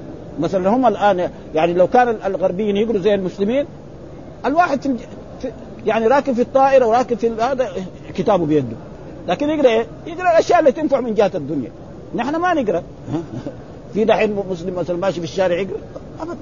مثلا 0.40 0.68
هم 0.68 0.86
الآن 0.86 1.30
يعني 1.54 1.74
لو 1.74 1.86
كان 1.86 2.16
الغربيين 2.26 2.76
يقروا 2.76 3.00
زي 3.00 3.14
المسلمين 3.14 3.66
الواحد 4.46 4.82
في 4.82 4.96
يعني 5.86 6.06
راكب 6.06 6.32
في 6.32 6.42
الطائرة 6.42 6.86
وراكب 6.86 7.18
في 7.18 7.30
هذا 7.30 7.68
كتابه 8.14 8.46
بيده. 8.46 8.76
لكن 9.28 9.48
يقرأ 9.48 9.68
إيه؟ 9.68 9.86
يقرأ 10.06 10.30
الأشياء 10.30 10.60
اللي 10.60 10.72
تنفع 10.72 11.00
من 11.00 11.14
جهة 11.14 11.30
الدنيا. 11.34 11.70
نحن 12.14 12.36
ما 12.36 12.54
نقرأ. 12.54 12.82
في 13.94 14.04
دحين 14.04 14.36
مسلم 14.50 14.74
مثلا 14.74 14.96
ماشي 14.96 15.20
في 15.20 15.24
الشارع 15.24 15.56
يقرأ. 15.56 15.78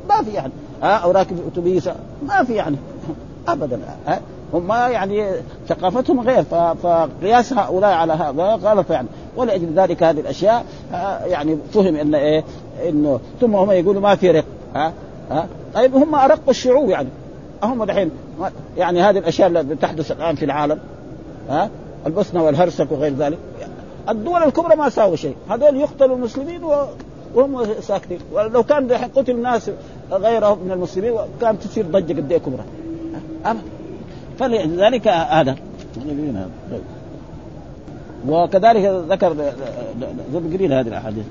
ما 0.08 0.22
في 0.22 0.30
يعني. 0.30 0.52
ها؟ 0.82 0.96
أو 0.96 1.10
راكب 1.10 1.36
أتوبيس. 1.52 1.88
ما 2.28 2.44
في 2.44 2.54
يعني. 2.54 2.76
ابدا. 3.48 3.80
ها؟ 4.06 4.20
هم 4.52 4.72
يعني 4.72 5.26
ثقافتهم 5.68 6.20
غير 6.20 6.42
فقياس 6.82 7.52
هؤلاء 7.52 7.90
على 7.90 8.12
هذا 8.12 8.54
غلط 8.54 8.90
يعني. 8.90 9.08
ولأجل 9.36 9.72
ذلك 9.74 10.02
هذه 10.02 10.20
الأشياء 10.20 10.64
يعني 11.26 11.58
فهم 11.74 11.96
إن 11.96 12.14
إيه 12.14 12.44
إنه 12.88 13.20
ثم 13.40 13.56
هم 13.56 13.70
يقولوا 13.70 14.02
ما 14.02 14.14
في 14.14 14.30
رق 14.30 14.44
ها 14.74 14.92
ها. 15.30 15.46
طيب 15.74 15.96
هم 15.96 16.14
أرق 16.14 16.40
الشعوب 16.48 16.90
يعني. 16.90 17.08
هم 17.62 17.84
دحين 17.84 18.10
يعني 18.76 19.02
هذه 19.02 19.18
الأشياء 19.18 19.48
اللي 19.48 19.76
تحدث 19.76 20.12
الآن 20.12 20.34
في 20.34 20.44
العالم 20.44 20.78
ها 21.48 21.70
البوسنه 22.06 22.44
والهرسك 22.44 22.92
وغير 22.92 23.14
ذلك. 23.14 23.38
الدول 24.08 24.42
الكبرى 24.42 24.76
ما 24.76 24.88
ساووا 24.88 25.16
شيء. 25.16 25.36
هذول 25.50 25.76
يقتلوا 25.76 26.16
المسلمين 26.16 26.64
وهم 27.34 27.64
ساكتين. 27.80 28.18
ولو 28.32 28.62
كان 28.62 28.92
قتل 28.92 29.36
ناس 29.36 29.70
غيرهم 30.12 30.58
من 30.64 30.72
المسلمين 30.72 31.14
كانت 31.40 31.62
تصير 31.62 31.86
ضجة 31.86 32.12
قد 32.12 32.32
إيه 32.32 32.38
كبرى. 32.38 32.64
أبدا. 33.44 33.62
فلذلك 34.38 35.08
هذا. 35.08 35.56
وكذلك 38.28 39.04
ذكر 39.08 39.32
ذو 40.32 40.40
هذه 40.60 40.88
الأحاديث. 40.88 41.24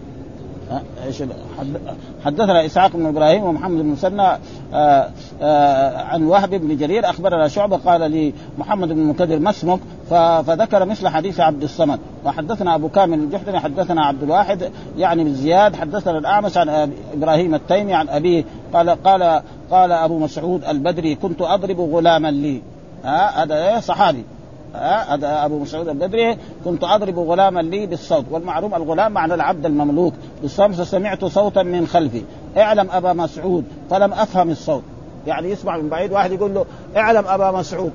إيش 1.05 1.23
حدثنا 2.25 2.65
إسحاق 2.65 2.91
بن 2.93 3.05
إبراهيم 3.05 3.43
ومحمد 3.43 3.81
بن 3.81 3.85
مسنى 3.85 4.27
آه، 4.73 5.09
آه، 5.41 5.97
عن 5.97 6.23
وهب 6.23 6.49
بن 6.49 6.77
جرير 6.77 7.09
أخبرنا 7.09 7.47
شعبة 7.47 7.77
قال 7.77 8.11
لي 8.11 8.33
محمد 8.57 8.87
بن 8.87 9.03
مكدر 9.03 9.39
ما 9.39 9.49
اسمك؟ 9.49 9.79
فذكر 10.09 10.85
مثل 10.85 11.07
حديث 11.07 11.39
عبد 11.39 11.63
الصمد. 11.63 11.99
وحدثنا 12.25 12.75
أبو 12.75 12.89
كامل 12.89 13.19
الجحدري 13.19 13.59
حدثنا 13.59 14.05
عبد 14.05 14.23
الواحد 14.23 14.71
يعني 14.97 15.23
بن 15.23 15.33
زياد 15.33 15.75
حدثنا 15.75 16.17
الأعمش 16.17 16.57
عن 16.57 16.91
إبراهيم 17.13 17.55
التيمي 17.55 17.93
عن 17.93 18.09
أبيه 18.09 18.43
قال 18.73 18.89
قال 18.89 19.41
قال 19.71 19.91
أبو 19.91 20.19
مسعود 20.19 20.63
البدري 20.63 21.15
كنت 21.15 21.41
أضرب 21.41 21.79
غلاما 21.79 22.31
لي. 22.31 22.61
هذا 23.03 23.55
إيه 23.55 23.79
صحابي 23.79 24.25
هذا 24.73 25.45
ابو 25.45 25.59
مسعود 25.59 25.87
البدري 25.87 26.37
كنت 26.65 26.83
اضرب 26.83 27.19
غلاما 27.19 27.59
لي 27.59 27.85
بالصوت 27.85 28.25
والمعروف 28.31 28.75
الغلام 28.75 29.11
معنى 29.11 29.33
العبد 29.33 29.65
المملوك 29.65 30.13
بالصوت 30.41 30.71
فسمعت 30.71 31.25
صوتا 31.25 31.63
من 31.63 31.87
خلفي 31.87 32.23
اعلم 32.57 32.87
ابا 32.91 33.13
مسعود 33.13 33.65
فلم 33.89 34.13
افهم 34.13 34.49
الصوت 34.49 34.83
يعني 35.27 35.49
يسمع 35.51 35.77
من 35.77 35.89
بعيد 35.89 36.11
واحد 36.11 36.31
يقول 36.31 36.53
له 36.53 36.65
اعلم 36.97 37.23
ابا 37.27 37.51
مسعود 37.51 37.91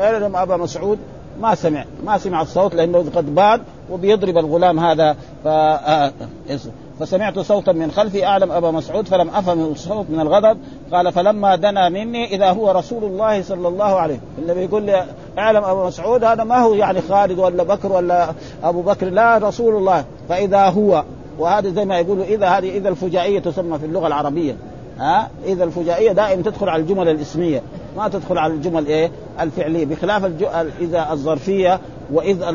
اعلم 0.00 0.36
ابا 0.36 0.56
مسعود 0.56 0.98
ما 1.40 1.54
سمع 1.54 1.84
ما 2.04 2.18
سمع 2.18 2.42
الصوت 2.42 2.74
لأنه 2.74 2.98
قد 2.98 3.34
بان 3.34 3.60
وبيضرب 3.90 4.38
الغلام 4.38 4.80
هذا 4.80 5.16
ف... 5.44 5.48
فسمعت 7.00 7.38
صوتا 7.38 7.72
من 7.72 7.90
خلفي 7.90 8.26
أعلم 8.26 8.52
أبا 8.52 8.70
مسعود 8.70 9.08
فلم 9.08 9.30
أفهم 9.30 9.64
الصوت 9.72 10.06
من 10.10 10.20
الغضب. 10.20 10.58
قال 10.92 11.12
فلما 11.12 11.56
دنا 11.56 11.88
مني 11.88 12.34
إذا 12.34 12.50
هو 12.50 12.70
رسول 12.70 13.04
الله 13.04 13.42
صلى 13.42 13.68
الله 13.68 13.84
عليه 13.84 14.20
النبي 14.38 14.60
يقول 14.60 14.82
لي 14.82 15.04
أعلم 15.38 15.64
أبا 15.64 15.86
مسعود 15.86 16.24
هذا 16.24 16.44
ما 16.44 16.58
هو 16.58 16.74
يعني 16.74 17.00
خالد 17.00 17.38
ولا 17.38 17.62
بكر 17.62 17.92
ولا 17.92 18.28
أبو 18.64 18.82
بكر؟ 18.82 19.10
لا 19.10 19.38
رسول 19.38 19.76
الله. 19.76 20.04
فإذا 20.28 20.68
هو 20.68 21.04
وهذا 21.38 21.70
زي 21.70 21.84
ما 21.84 21.98
يقولوا 21.98 22.24
إذا 22.24 22.48
هذه 22.48 22.76
إذا 22.76 22.88
الفجائية 22.88 23.40
تسمى 23.40 23.78
في 23.78 23.86
اللغة 23.86 24.06
العربية. 24.06 24.56
ها؟ 24.98 25.28
إذا 25.44 25.64
الفجائية 25.64 26.12
دائما 26.12 26.42
تدخل 26.42 26.68
على 26.68 26.82
الجمل 26.82 27.08
الإسمية. 27.08 27.62
ما 27.96 28.08
تدخل 28.08 28.38
على 28.38 28.52
الجمل 28.52 28.86
إيه؟ 28.86 29.10
الفعلية. 29.40 29.86
بخلاف. 29.86 30.24
إذا 30.80 31.12
الظرفية 31.12 31.80
واذا 32.12 32.50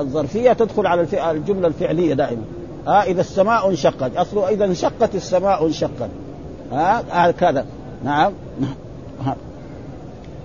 الظرفية 0.00 0.52
تدخل 0.52 0.86
على 0.86 1.06
الجملة 1.30 1.68
الفعلية 1.68 2.14
دائما. 2.14 2.42
ها 2.86 3.02
إذا 3.02 3.20
السماء 3.20 3.70
انشقت. 3.70 4.16
أصله 4.16 4.48
إذا 4.48 4.64
انشقت 4.64 5.14
السماء 5.14 5.66
انشقت. 5.66 6.10
ها 6.72 7.04
هكذا 7.10 7.66
نعم. 8.04 8.32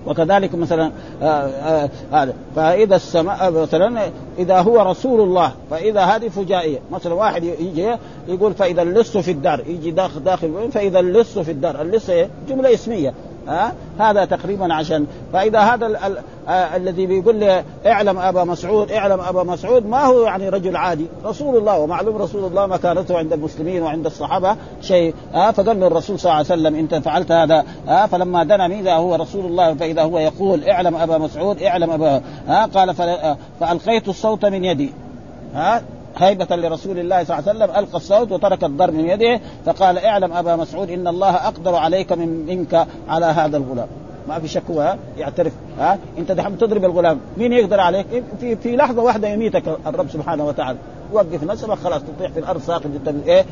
وكذلك 0.06 0.54
مثلا 0.54 0.90
آه، 1.22 1.26
آه، 1.26 1.90
هذا. 2.12 2.34
فإذا 2.56 2.96
السماء 2.96 3.50
مثلا 3.50 4.10
إذا 4.38 4.60
هو 4.60 4.90
رسول 4.90 5.20
الله 5.20 5.52
فإذا 5.70 6.00
هذه 6.00 6.28
فجائية. 6.28 6.78
مثلا 6.92 7.14
واحد 7.14 7.44
يجي 7.44 7.96
يقول 8.28 8.54
فإذا 8.54 8.82
اللص 8.82 9.16
في 9.16 9.30
الدار 9.30 9.60
يجي 9.66 9.90
داخل 9.90 10.24
داخل 10.24 10.70
فإذا 10.72 11.00
اللص 11.00 11.38
في 11.38 11.50
الدار. 11.50 11.82
اللص 11.82 12.10
جملة 12.48 12.74
اسمية. 12.74 13.14
ها؟ 13.50 13.72
هذا 13.98 14.24
تقريبا 14.24 14.74
عشان. 14.74 15.06
فإذا 15.32 15.58
هذا 15.60 15.86
ال 15.86 15.96
ال 15.96 16.18
آه 16.48 16.76
الذي 16.76 17.06
بيقول 17.06 17.36
لي 17.36 17.64
اعلم 17.86 18.18
أبا 18.18 18.44
مسعود 18.44 18.92
اعلم 18.92 19.20
أبا 19.20 19.42
مسعود 19.42 19.86
ما 19.86 20.04
هو 20.04 20.22
يعني 20.22 20.48
رجل 20.48 20.76
عادي. 20.76 21.06
رسول 21.24 21.56
الله 21.56 21.78
ومعلوم 21.78 22.16
رسول 22.16 22.44
الله 22.44 22.66
مكانته 22.66 23.18
عند 23.18 23.32
المسلمين 23.32 23.82
وعند 23.82 24.06
الصحابة 24.06 24.56
شيء. 24.82 25.14
آه 25.34 25.50
فقال 25.50 25.80
له 25.80 25.86
الرسول 25.86 26.18
صلى 26.18 26.30
الله 26.30 26.36
عليه 26.36 26.60
وسلم 26.62 26.74
انت 26.74 26.94
فعلت 26.94 27.32
هذا. 27.32 27.64
آه 27.88 28.06
فلما 28.06 28.44
دنا 28.44 28.66
اذا 28.66 28.94
هو 28.94 29.14
رسول 29.14 29.44
الله 29.44 29.74
فإذا 29.74 30.02
هو 30.02 30.18
يقول 30.18 30.64
اعلم 30.64 30.96
أبا 30.96 31.18
مسعود 31.18 31.62
اعلم 31.62 31.90
أبا. 31.90 32.22
آه 32.48 32.64
قال 32.64 33.00
آه، 33.00 33.36
فألقيت 33.60 34.08
الصوت 34.08 34.44
من 34.44 34.64
يدي. 34.64 34.92
ها؟ 35.54 35.82
هيبة 36.16 36.56
لرسول 36.56 36.98
الله 36.98 37.24
صلى 37.24 37.38
الله 37.38 37.48
عليه 37.48 37.58
وسلم 37.58 37.76
ألقى 37.76 37.96
الصوت 37.96 38.32
وترك 38.32 38.64
الضرب 38.64 38.94
من 38.94 39.06
يده 39.06 39.40
فقال 39.66 39.98
اعلم 39.98 40.32
أبا 40.32 40.56
مسعود 40.56 40.90
إن 40.90 41.08
الله 41.08 41.34
أقدر 41.34 41.74
عليك 41.74 42.12
من 42.12 42.46
منك 42.46 42.86
على 43.08 43.26
هذا 43.26 43.56
الغلام. 43.56 43.88
ما 44.28 44.38
في 44.38 44.48
شك 44.48 44.62
هو 44.70 44.96
يعترف 45.18 45.52
ها؟ 45.78 45.98
أنت 46.18 46.32
دحين 46.32 46.58
تضرب 46.58 46.84
الغلام 46.84 47.20
مين 47.36 47.52
يقدر 47.52 47.80
عليك؟ 47.80 48.06
في 48.40 48.56
في 48.56 48.76
لحظة 48.76 49.02
واحدة 49.02 49.28
يميتك 49.28 49.78
الرب 49.86 50.08
سبحانه 50.10 50.46
وتعالى. 50.46 50.78
وقف 51.12 51.44
نفسك 51.44 51.70
خلاص 51.70 52.02
تطيح 52.02 52.30
في 52.30 52.38
الأرض 52.38 52.60
ساقط 52.60 52.86
انت 52.86 53.14
إيه؟ 53.26 53.44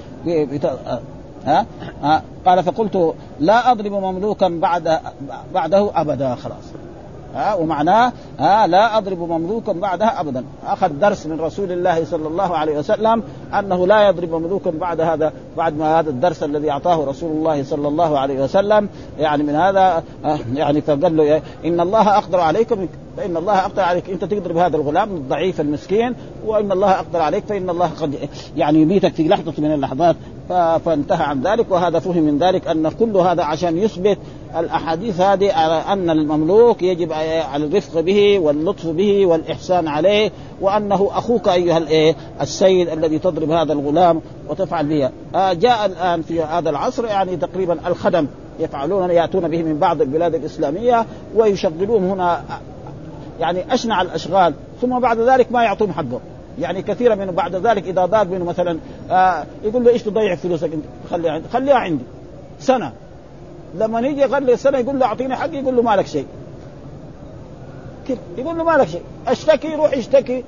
ها؟ 1.46 1.66
ها؟ 2.02 2.22
قال 2.46 2.62
فقلت 2.62 3.14
لا 3.40 3.72
أضرب 3.72 3.92
مملوكا 3.92 4.48
بعد 4.48 5.00
بعده 5.54 5.90
أبدا 5.94 6.34
خلاص. 6.34 6.64
ها 7.38 7.54
ومعناه 7.54 8.12
ها 8.38 8.66
لا 8.66 8.98
أضرب 8.98 9.18
مملوكا 9.18 9.72
بعدها 9.72 10.20
ابدا. 10.20 10.44
أخذ 10.66 10.88
درس 10.88 11.26
من 11.26 11.40
رسول 11.40 11.72
الله 11.72 12.04
صلى 12.04 12.28
الله 12.28 12.56
عليه 12.56 12.78
وسلم 12.78 13.22
أنه 13.58 13.86
لا 13.86 14.08
يضرب 14.08 14.34
مملوكا 14.34 14.70
بعد 14.70 15.00
هذا 15.00 15.32
بعد 15.56 15.78
ما 15.78 16.00
هذا 16.00 16.10
الدرس 16.10 16.42
الذي 16.42 16.70
أعطاه 16.70 17.04
رسول 17.04 17.30
الله 17.30 17.62
صلى 17.64 17.88
الله 17.88 18.18
عليه 18.18 18.44
وسلم. 18.44 18.88
يعني 19.18 19.42
من 19.42 19.54
هذا 19.54 20.02
يعني 20.54 20.80
فقال 20.80 21.16
له 21.16 21.42
إن 21.64 21.80
الله 21.80 22.18
أقدر 22.18 22.40
عليكم 22.40 22.88
فإن 23.18 23.36
الله 23.36 23.58
أقدر 23.58 23.82
عليك. 23.82 24.10
أنت 24.10 24.24
تضرب 24.24 24.56
هذا 24.56 24.76
الغلام 24.76 25.16
الضعيف 25.16 25.60
المسكين 25.60 26.14
وإن 26.46 26.72
الله 26.72 26.90
أقدر 26.90 27.20
عليك 27.20 27.44
فإن 27.44 27.70
الله 27.70 27.90
قد 28.00 28.14
يعني 28.56 28.82
يميتك 28.82 29.14
في 29.14 29.28
لحظة 29.28 29.52
من 29.58 29.72
اللحظات. 29.72 30.16
فانتهى 30.84 31.24
عن 31.24 31.40
ذلك 31.42 31.66
وهذا 31.70 31.98
فهم 31.98 32.22
من 32.22 32.38
ذلك 32.38 32.66
أن 32.66 32.88
كل 32.88 33.16
هذا 33.16 33.42
عشان 33.42 33.78
يثبت 33.78 34.18
الأحاديث 34.58 35.20
هذه 35.20 35.52
على 35.52 35.74
أن 35.74 36.10
المملوك 36.10 36.82
يجب 36.82 37.12
على 37.52 37.64
الرفق 37.64 38.00
به 38.00 38.38
واللطف 38.38 38.86
به 38.86 39.26
والإحسان 39.26 39.88
عليه 39.88 40.30
وأنه 40.60 41.10
أخوك 41.12 41.48
أيها 41.48 41.78
الايه 41.78 42.16
السيد 42.40 42.88
الذي 42.88 43.18
تضرب 43.18 43.50
هذا 43.50 43.72
الغلام 43.72 44.20
وتفعل 44.48 44.86
به. 44.86 45.10
آه 45.34 45.52
جاء 45.52 45.86
الآن 45.86 46.22
في 46.22 46.42
هذا 46.42 46.70
العصر 46.70 47.06
يعني 47.06 47.36
تقريبا 47.36 47.88
الخدم 47.88 48.26
يفعلون 48.60 49.10
يأتون 49.10 49.48
به 49.48 49.62
من 49.62 49.78
بعض 49.78 50.00
البلاد 50.02 50.34
الإسلامية 50.34 51.06
ويشغلون 51.36 52.10
هنا 52.10 52.42
يعني 53.40 53.74
أشنع 53.74 54.02
الأشغال 54.02 54.54
ثم 54.80 54.98
بعد 54.98 55.18
ذلك 55.18 55.52
ما 55.52 55.62
يعطون 55.62 55.92
حقه 55.92 56.20
يعني 56.60 56.82
كثيرا 56.82 57.14
من 57.14 57.26
بعد 57.26 57.56
ذلك 57.56 57.86
إذا 57.86 58.04
ضاق 58.04 58.22
منه 58.22 58.44
مثلا 58.44 58.78
آه 59.10 59.44
يقول 59.64 59.84
له 59.84 59.90
إيش 59.90 60.02
تضيع 60.02 60.34
فلوسك 60.34 60.72
أنت؟ 60.72 60.84
خليها 61.10 61.32
عندي 61.32 61.48
خليها 61.48 61.74
عندي. 61.74 62.04
سنة. 62.60 62.92
لما 63.74 64.00
يجي 64.00 64.20
يغلي 64.20 64.52
السنة 64.52 64.78
يقول 64.78 64.98
له 64.98 65.06
أعطيني 65.06 65.36
حقي 65.36 65.56
يقول 65.56 65.76
له 65.76 65.82
ما 65.82 65.96
لك 65.96 66.06
شيء 66.06 66.26
يقول 68.38 68.58
له 68.58 68.64
ما 68.64 68.70
لك 68.76 68.88
شيء. 68.88 69.02
أشتكي 69.26 69.68
يروح 69.68 69.96
يشتكي. 69.96 70.44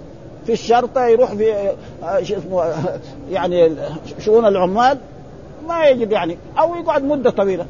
في 0.47 0.53
الشرطة 0.53 1.07
يروح 1.07 1.35
في 1.35 1.73
آه، 2.03 2.23
شو 2.23 2.35
اسمه 2.39 2.75
يعني 3.31 3.75
شؤون 4.19 4.47
العمال. 4.47 4.99
ما 5.69 5.87
يجد 5.87 6.13
يعني. 6.13 6.39
أو 6.59 6.75
يقعد 6.75 7.05
مدة 7.05 7.31
طويلة. 7.31 7.67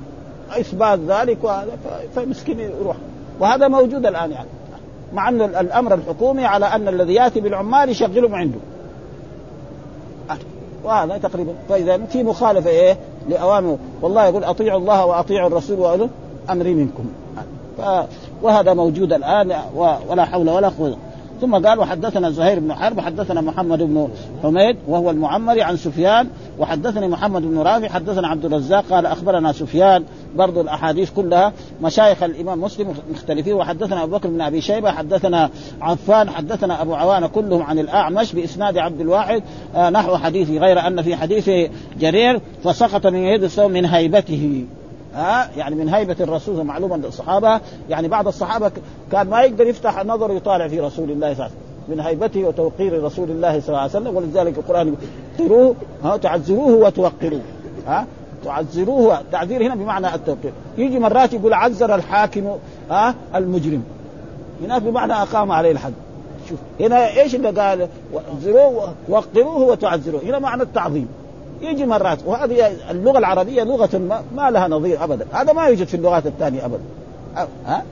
إثبات 0.50 0.98
ذلك 0.98 1.44
وهذا 1.44 1.70
فمسكين 2.16 2.60
يروح. 2.60 2.96
وهذا 3.40 3.68
موجود 3.68 4.06
الآن 4.06 4.32
يعني. 4.32 4.48
مع 5.12 5.28
أن 5.28 5.40
الأمر 5.40 5.94
الحكومي 5.94 6.44
على 6.44 6.66
أن 6.66 6.88
الذي 6.88 7.14
يأتي 7.14 7.40
بالعمال 7.40 7.88
يشغلهم 7.88 8.34
عنده. 8.34 8.58
وهذا 10.84 11.18
تقريبا. 11.18 11.52
فإذا 11.68 11.98
في 11.98 12.22
مخالفة 12.22 12.70
إيه؟ 12.70 12.96
لاوامره 13.28 13.78
والله 14.02 14.24
يقول 14.24 14.44
أطيعوا 14.44 14.80
الله 14.80 15.04
وأطيعوا 15.04 15.48
الرسول 15.48 15.78
وأولو 15.78 16.08
امري 16.50 16.74
منكم. 16.74 17.04
وهذا 18.42 18.74
موجود 18.74 19.12
الآن 19.12 19.54
ولا 20.08 20.24
حول 20.24 20.48
ولا 20.48 20.68
قوة. 20.68 20.96
ثم 21.40 21.66
قال 21.66 21.78
وحدثنا 21.78 22.30
زهير 22.30 22.61
بن 22.61 22.74
حرب 22.74 22.98
وحدثنا 22.98 23.40
محمد 23.40 23.82
بن 23.82 24.08
حميد 24.42 24.76
وهو 24.88 25.11
المعمري 25.11 25.62
عن 25.62 25.76
سفيان 25.76 26.28
وحدثني 26.61 27.08
محمد 27.08 27.42
بن 27.42 27.58
رافع 27.58 27.88
حدثنا 27.88 28.28
عبد 28.28 28.44
الرزاق 28.44 28.84
قال 28.90 29.06
أخبرنا 29.06 29.52
سفيان 29.52 30.04
برضو 30.36 30.61
الأحاديث 30.61 31.11
كلها 31.11 31.52
مشايخ 31.82 32.22
الإمام 32.22 32.61
مسلم 32.61 32.94
مختلفين 33.12 33.54
وحدثنا 33.54 34.02
أبو 34.02 34.16
بكر 34.16 34.28
بن 34.28 34.40
أبي 34.40 34.61
شيبة 34.61 34.90
حدثنا 34.90 35.50
عفان 35.80 36.30
حدثنا 36.30 36.82
أبو 36.82 36.94
عوانة 36.94 37.26
كلهم 37.26 37.62
عن 37.62 37.78
الأعمش 37.78 38.32
بإسناد 38.32 38.78
عبد 38.78 39.00
الواحد 39.00 39.42
آه 39.74 39.90
نحو 39.90 40.16
حديثه 40.16 40.58
غير 40.58 40.86
أن 40.86 41.02
في 41.02 41.16
حديث 41.16 41.70
جرير 42.00 42.40
فسقط 42.64 43.06
من 43.06 43.18
يد 43.18 43.44
الصوم 43.44 43.70
من 43.70 43.86
هيبته. 43.86 44.64
ها 45.14 45.50
يعني 45.56 45.74
من 45.74 45.88
هيبة 45.88 46.16
الرسول 46.20 46.64
معلومه 46.64 46.96
الصحابه 46.96 47.61
يعني 47.88 48.08
بعض 48.08 48.26
الصحابة 48.26 48.72
كان 49.12 49.26
ما 49.28 49.42
يقدر 49.42 49.66
يفتح 49.66 50.04
نظره 50.04 50.32
يطالع 50.32 50.68
في 50.68 50.80
رسول 50.80 51.11
الله 51.11 51.34
صلى 51.34 51.44
الله 51.44 51.44
عليه 51.44 51.44
وسلم. 51.44 51.69
من 51.91 52.01
هيبته 52.01 52.45
وتوقير 52.45 53.05
رسول 53.05 53.30
الله 53.30 53.61
صلى 53.61 53.68
الله 53.68 53.78
عليه 53.78 53.91
وسلم 53.91 54.16
ولذلك 54.16 54.59
القرآن 54.59 54.95
يقول 55.38 55.74
ها 56.05 56.16
تعزروه 56.16 56.86
وتوقروه. 56.86 57.41
ها 57.86 58.07
تعزروه. 58.45 59.18
تعذير 59.32 59.62
هنا 59.62 59.74
بمعنى 59.74 60.14
التوقير. 60.14 60.53
يجي 60.78 60.99
مرات 60.99 61.32
يقول 61.32 61.55
عزر 61.55 61.95
الحاكم 61.95 62.57
ها 62.91 63.14
المجرم. 63.34 63.82
هناك 64.62 64.82
بمعنى 64.82 65.12
أقام 65.12 65.53
عليه 65.53 65.72
الحد. 65.72 65.93
شوف 66.49 66.59
هنا 66.80 67.20
إيش 67.20 67.34
اللي 67.34 67.51
قال؟ 67.51 67.88
وعزروه 68.12 68.95
وقروه 69.09 69.62
وتعزروه. 69.62 70.22
هنا 70.22 70.38
معنى 70.38 70.62
التعظيم. 70.62 71.09
يجي 71.62 71.86
مرات 71.86 72.18
وهذه 72.26 72.72
اللغة 72.91 73.18
العربية 73.18 73.62
لغة 73.62 73.99
ما, 73.99 74.22
ما 74.36 74.51
لها 74.51 74.68
نظير 74.68 75.05
ابدا. 75.05 75.26
هذا 75.32 75.53
ما 75.53 75.66
يوجد 75.66 75.86
في 75.86 75.95
اللغات 75.95 76.26
الثانية 76.26 76.64
ابدا. 76.66 76.82
ها؟ 77.66 77.82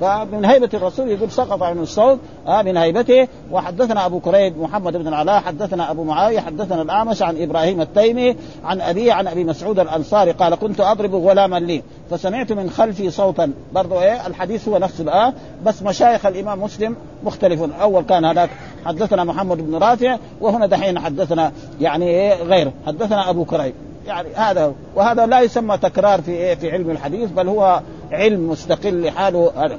فمن 0.00 0.44
هيبة 0.44 0.68
الرسول 0.74 1.08
يقول 1.08 1.30
سقط 1.30 1.62
عن 1.62 1.78
الصوت 1.78 2.18
آه 2.46 2.62
من 2.62 2.76
هيبته. 2.76 3.28
وحدثنا 3.52 4.06
أبو 4.06 4.20
كريب 4.20 4.58
محمد 4.58 4.96
بن 4.96 5.08
العلاء 5.08 5.40
حدثنا 5.40 5.90
أبو 5.90 6.04
معاوية 6.04 6.40
حدثنا 6.40 6.82
الأعمش 6.82 7.22
عن 7.22 7.42
إبراهيم 7.42 7.80
التيمي 7.80 8.36
عن 8.64 8.80
أبي 8.80 9.10
عن 9.10 9.26
أبي 9.26 9.44
مسعود 9.44 9.80
الأنصاري 9.80 10.30
قال 10.30 10.54
كنت 10.54 10.80
أضرب 10.80 11.14
غلاما 11.14 11.60
لي. 11.60 11.82
فسمعت 12.10 12.52
من 12.52 12.70
خلفي 12.70 13.10
صوتا. 13.10 13.52
برضو 13.72 14.00
إيه 14.00 14.26
الحديث 14.26 14.68
هو 14.68 14.78
نفس 14.78 15.00
الآن 15.00 15.32
بس 15.64 15.82
مشايخ 15.82 16.26
الإمام 16.26 16.62
مسلم 16.62 16.96
مختلفون 17.24 17.72
أول 17.72 18.02
كان 18.02 18.24
هذاك 18.24 18.50
حدثنا 18.86 19.24
محمد 19.24 19.56
بن 19.56 19.74
رافع 19.76 20.16
وهنا 20.40 20.66
دحين 20.66 20.98
حدثنا 20.98 21.52
يعني 21.80 22.06
إيه 22.06 22.42
غيره. 22.42 22.72
حدثنا 22.86 23.30
أبو 23.30 23.44
كريب. 23.44 23.74
يعني 24.06 24.28
هذا 24.34 24.72
وهذا 24.96 25.26
لا 25.26 25.40
يسمى 25.40 25.78
تكرار 25.78 26.22
في 26.22 26.30
إيه 26.30 26.54
في 26.54 26.70
علم 26.70 26.90
الحديث 26.90 27.30
بل 27.30 27.48
هو 27.48 27.80
علم 28.12 28.50
مستقل 28.50 29.06
لحاله 29.06 29.52
هذا. 29.56 29.78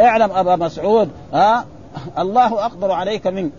اعلم 0.00 0.32
أبا 0.32 0.56
مسعود 0.56 1.08
ها؟ 1.32 1.64
الله 2.18 2.66
أقدر 2.66 2.92
عليك 2.92 3.26
منك. 3.26 3.52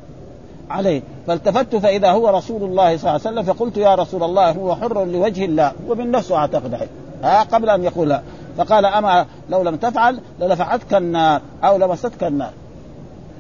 عليه. 0.70 1.02
فالتفت 1.28 1.76
فإذا 1.76 2.12
هو 2.12 2.30
رسول 2.30 2.64
الله 2.64 2.98
صلى 2.98 3.10
الله 3.16 3.28
عليه 3.28 3.42
وسلم 3.42 3.44
فقلت 3.44 3.78
يا 3.78 3.96
رسول 3.96 4.24
الله 4.24 4.52
هو 4.52 4.76
حر 4.76 5.06
لوجه 5.06 5.46
الله 5.46 5.72
ومن 5.88 6.12
نفسه 6.12 6.36
أعتقد. 6.36 6.88
ها؟ 7.24 7.44
قبل 7.44 7.70
أن 7.70 7.84
يقولها 7.84 8.24
فقال 8.58 8.86
أما 8.86 9.26
لو 9.50 9.62
لم 9.62 9.76
تفعل 9.76 10.20
للفعتك 10.40 10.94
النار 10.94 11.42
أو 11.64 11.78
لمستك 11.78 12.24
النار. 12.24 12.52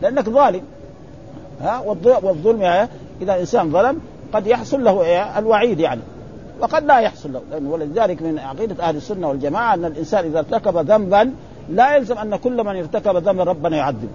لأنك 0.01 0.29
ظالم. 0.29 0.61
ها؟ 1.61 1.79
والظلم 2.23 2.87
إذا 3.21 3.39
إنسان 3.39 3.71
ظلم 3.71 4.01
قد 4.33 4.47
يحصل 4.47 4.83
له 4.83 5.03
إيه؟ 5.03 5.39
الوعيد 5.39 5.79
يعني. 5.79 6.01
وقد 6.61 6.85
لا 6.85 6.99
يحصل 6.99 7.33
له. 7.33 7.41
لأن 7.51 7.65
ولذلك 7.65 8.21
من 8.21 8.39
عقيدة 8.39 8.83
أهل 8.83 8.95
السنة 8.95 9.27
والجماعة 9.27 9.73
أن 9.73 9.85
الإنسان 9.85 10.25
إذا 10.25 10.39
ارتكب 10.39 10.77
ذنبا 10.77 11.31
لا 11.69 11.95
يلزم 11.95 12.17
أن 12.17 12.35
كل 12.35 12.63
من 12.63 12.75
ارتكب 12.75 13.15
ذنبا 13.17 13.43
ربنا 13.43 13.77
يعذبه 13.77 14.07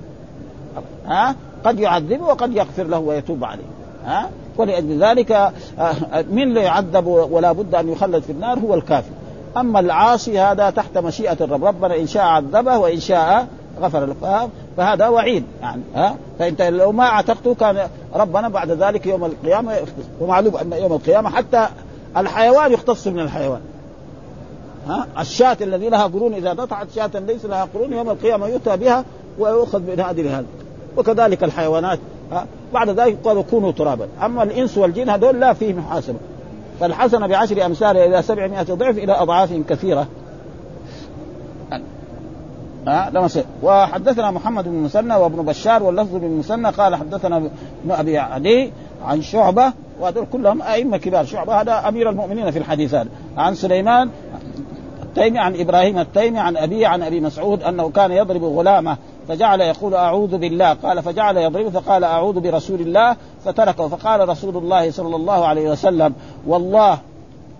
ها؟ 1.06 1.34
قد 1.64 1.80
يعذبه 1.80 2.24
وقد 2.24 2.56
يغفر 2.56 2.82
له 2.82 2.98
ويتوب 2.98 3.44
عليه. 3.44 3.62
ها؟ 4.04 4.30
ولأجل 4.56 5.04
ذلك 5.04 5.32
آه، 5.32 5.94
من 6.30 6.54
لا 6.54 6.62
يعذب 6.62 7.06
ولا 7.06 7.52
بد 7.52 7.74
أن 7.74 7.88
يخلد 7.88 8.22
في 8.22 8.32
النار 8.32 8.58
هو 8.58 8.74
الكافر. 8.74 9.10
أما 9.56 9.80
العاصي 9.80 10.38
هذا 10.38 10.70
تحت 10.70 10.98
مشيئة 10.98 11.36
الرب. 11.40 11.64
ربنا 11.64 11.96
إن 11.96 12.06
شاء 12.06 12.22
عذبه 12.22 12.78
وإن 12.78 13.00
شاء 13.00 13.46
غفر 13.80 14.06
له. 14.06 14.48
فهذا 14.76 15.08
وعيد. 15.08 15.44
يعني 15.62 15.82
ها؟ 15.94 16.16
فانت 16.38 16.62
لو 16.62 16.92
ما 16.92 17.04
اعتقته 17.04 17.54
كان 17.54 17.88
ربنا 18.14 18.48
بعد 18.48 18.70
ذلك 18.70 19.06
يوم 19.06 19.24
القيامة 19.24 19.76
ومعلوم 20.20 20.56
أن 20.56 20.72
يوم 20.72 20.92
القيامة 20.92 21.30
حتى 21.30 21.68
الحيوان 22.16 22.72
يختص 22.72 23.06
من 23.06 23.20
الحيوان. 23.20 23.60
ها؟ 24.88 25.06
الشاة 25.20 25.56
الذي 25.60 25.88
لها 25.88 26.06
قرون 26.06 26.34
إذا 26.34 26.52
نطعت 26.52 26.86
شاة 26.94 27.10
ليس 27.14 27.44
لها 27.44 27.68
قرون 27.74 27.92
يوم 27.92 28.10
القيامة 28.10 28.46
يؤتى 28.46 28.76
بها 28.76 29.04
ويؤخذ 29.38 29.80
من 29.80 30.00
هذه 30.00 30.22
لهذا 30.22 30.46
وكذلك 30.96 31.44
الحيوانات 31.44 31.98
ها؟ 32.32 32.46
بعد 32.74 32.90
ذلك 32.90 33.18
قالوا 33.24 33.42
كونوا 33.42 33.72
ترابا. 33.72 34.08
أما 34.22 34.42
الإنس 34.42 34.78
والجن 34.78 35.08
هذول 35.08 35.40
لا 35.40 35.52
فيه 35.52 35.74
محاسبه 35.74 36.18
فالحسنة 36.80 37.26
بعشر 37.26 37.66
امثالها 37.66 38.06
إلى 38.06 38.22
700 38.22 38.62
ضعف 38.62 38.98
إلى 38.98 39.12
أضعاف 39.12 39.52
كثيرة. 39.68 40.06
ها؟ 42.86 43.10
لما 43.10 43.28
وحدثنا 43.62 44.30
محمد 44.30 44.64
بن 44.64 44.74
مسنى 44.74 45.14
وابن 45.14 45.42
بشار 45.42 45.82
واللفظ 45.82 46.14
بن 46.14 46.28
مسنى 46.28 46.68
قال 46.68 46.96
حدثنا 46.96 47.36
ابن 47.36 47.90
أبي 47.90 48.18
عدي 48.18 48.72
عن 49.04 49.22
شعبه 49.22 49.72
وهذول 50.00 50.26
كلهم 50.32 50.62
ائمه 50.62 50.96
كبار 50.96 51.24
شعبه 51.24 51.60
هذا 51.60 51.88
امير 51.88 52.10
المؤمنين 52.10 52.50
في 52.50 52.58
الحديث 52.58 52.94
هذا 52.94 53.08
عن 53.36 53.54
سليمان 53.54 54.10
التيمي 55.02 55.38
عن 55.38 55.60
إبراهيم 55.60 55.98
التيمي 55.98 56.38
عن 56.38 56.56
ابي 56.56 56.86
عن 56.86 57.02
ابي 57.02 57.20
مسعود 57.20 57.62
انه 57.62 57.90
كان 57.90 58.12
يضرب 58.12 58.44
غلامه 58.44 58.96
فجعل 59.28 59.60
يقول 59.60 59.94
اعوذ 59.94 60.38
بالله 60.38 60.72
قال 60.72 61.02
فجعل 61.02 61.36
يضربه 61.36 61.70
فقال 61.70 62.04
اعوذ 62.04 62.40
برسول 62.40 62.80
الله 62.80 63.16
فتركه 63.44 63.88
فقال 63.88 64.28
رسول 64.28 64.56
الله 64.56 64.90
صلى 64.90 65.16
الله 65.16 65.46
عليه 65.46 65.70
وسلم 65.70 66.14
والله 66.46 66.98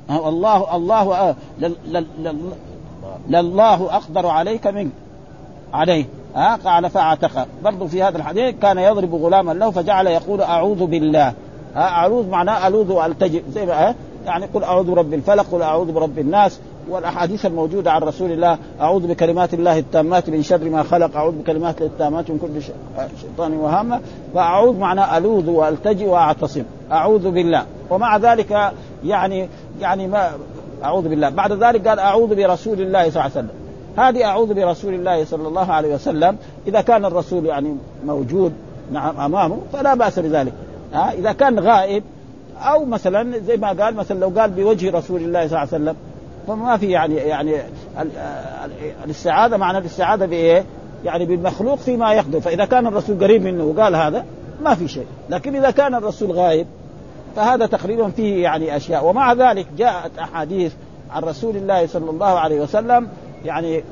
والله 0.09 0.77
الله 0.77 1.35
لله 3.29 3.97
أقدر 3.97 4.27
عليك 4.27 4.67
منك 4.67 4.93
عليه 5.73 6.05
ها 6.35 6.57
قال 6.65 6.91
فاعتق. 6.91 7.47
برضو 7.65 7.87
في 7.87 8.03
هذا 8.03 8.17
الحديث 8.17 8.55
كان 8.63 8.79
يضرب 8.79 9.15
غلاما 9.15 9.53
له 9.53 9.71
فجعل 9.71 10.07
يقول 10.07 10.41
أعوذ 10.41 10.87
بالله. 10.87 11.33
ها 11.75 11.89
أعوذ 11.89 12.29
معناه 12.29 12.67
ألوذ 12.69 12.93
وألتجئ. 12.93 13.43
زي 13.55 13.67
ما 13.67 13.95
يعني 14.27 14.47
قل 14.55 14.65
أعوذ 14.65 14.91
برب 14.91 15.15
الفلق 15.15 15.47
قل 15.53 15.63
أعوذ 15.63 15.93
برب 15.93 16.19
الناس. 16.19 16.61
والأحاديث 16.89 17.47
الموجودة 17.47 17.93
عن 17.93 18.03
رسول 18.03 18.33
الله 18.33 18.59
أعوذ 18.81 19.07
بكلمات 19.07 19.55
الله 19.55 19.79
التامات 19.79 20.31
من 20.31 20.43
شر 20.43 20.65
ما 20.65 20.83
خلق 20.83 21.17
أعوذ 21.17 21.33
بكلمات 21.33 21.83
التامات 21.83 22.31
من 22.31 22.39
كل 22.39 22.63
شيطان 23.21 23.53
وهامة. 23.53 24.01
فأعوذ 24.35 24.77
معناه 24.77 25.19
ألوذ 25.19 25.51
وألتجئ 25.51 26.07
وأعتصم. 26.07 26.63
أعوذ 26.93 27.31
بالله. 27.31 27.65
ومع 27.91 28.17
ذلك 28.17 28.73
يعني 29.05 29.49
يعني 29.81 30.07
ما 30.07 30.31
أعوذ 30.85 31.09
بالله. 31.09 31.29
بعد 31.29 31.53
ذلك 31.53 31.89
قال 31.89 31.99
أعوذ 31.99 32.35
برسول 32.35 32.81
الله 32.81 33.01
صلى 33.01 33.09
الله 33.09 33.23
عليه 33.23 33.33
وسلم. 33.33 33.60
هذه 33.97 34.25
أعوذ 34.25 34.55
برسول 34.55 34.95
الله 34.95 35.25
صلى 35.25 35.49
الله 35.49 35.73
عليه 35.73 35.95
وسلم. 35.95 36.37
إذا 36.67 36.81
كان 36.81 37.05
الرسول 37.05 37.47
يعني 37.47 37.77
موجود 38.07 38.53
نعم 38.93 39.21
أمامه 39.21 39.59
فلا 39.73 39.95
بأس 39.95 40.19
بذلك. 40.19 40.53
ها 40.93 41.13
إذا 41.13 41.33
كان 41.33 41.59
غائب 41.59 42.03
أو 42.61 42.85
مثلا 42.85 43.39
زي 43.39 43.57
ما 43.57 43.69
قال 43.69 43.95
مثلا 43.95 44.19
لو 44.19 44.33
قال 44.41 44.51
بوجه 44.51 44.91
رسول 44.91 45.21
الله 45.21 45.49
صلى 45.49 45.59
الله 45.59 45.59
عليه 45.59 45.69
وسلم 45.69 45.97
فما 46.47 46.77
في 46.77 46.91
يعني 46.91 47.15
يعني 47.15 47.57
الاستعاذة 49.05 49.57
معنى 49.57 49.79
الاستعاذة 49.79 50.27
بإيه؟ 50.27 50.65
يعني 51.05 51.27
بالمخلوق 51.27 51.79
فيما 51.79 52.13
يقدر 52.13 52.41
فإذا 52.41 52.65
كان 52.65 52.87
الرسول 52.87 53.25
قريب 53.25 53.43
منه 53.43 53.65
وقال 53.65 53.97
هذا 53.97 54.25
ما 54.63 54.75
في 54.75 54.89
شيء. 54.89 55.07
لكن 55.31 55.57
إذا 55.57 55.71
كان 55.71 55.95
الرسول 55.95 56.33
غايب 56.33 56.67
فهذا 57.37 57.67
تقريبا 57.67 58.09
فيه 58.09 58.43
يعني 58.43 58.77
أشياء. 58.77 59.07
ومع 59.07 59.33
ذلك 59.33 59.67
جاءت 59.79 60.19
أحاديث 60.19 60.73
عن 61.11 61.23
رسول 61.23 61.57
الله 61.57 61.87
صلى 61.87 62.11
الله 62.11 62.27
عليه 62.27 62.61
وسلم 62.61 63.09
يعني 63.45 63.83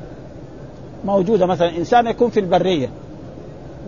موجودة 1.05 1.47
مثلا 1.47 1.77
إنسان 1.77 2.07
يكون 2.07 2.31
في 2.31 2.41
البرية 2.41 2.89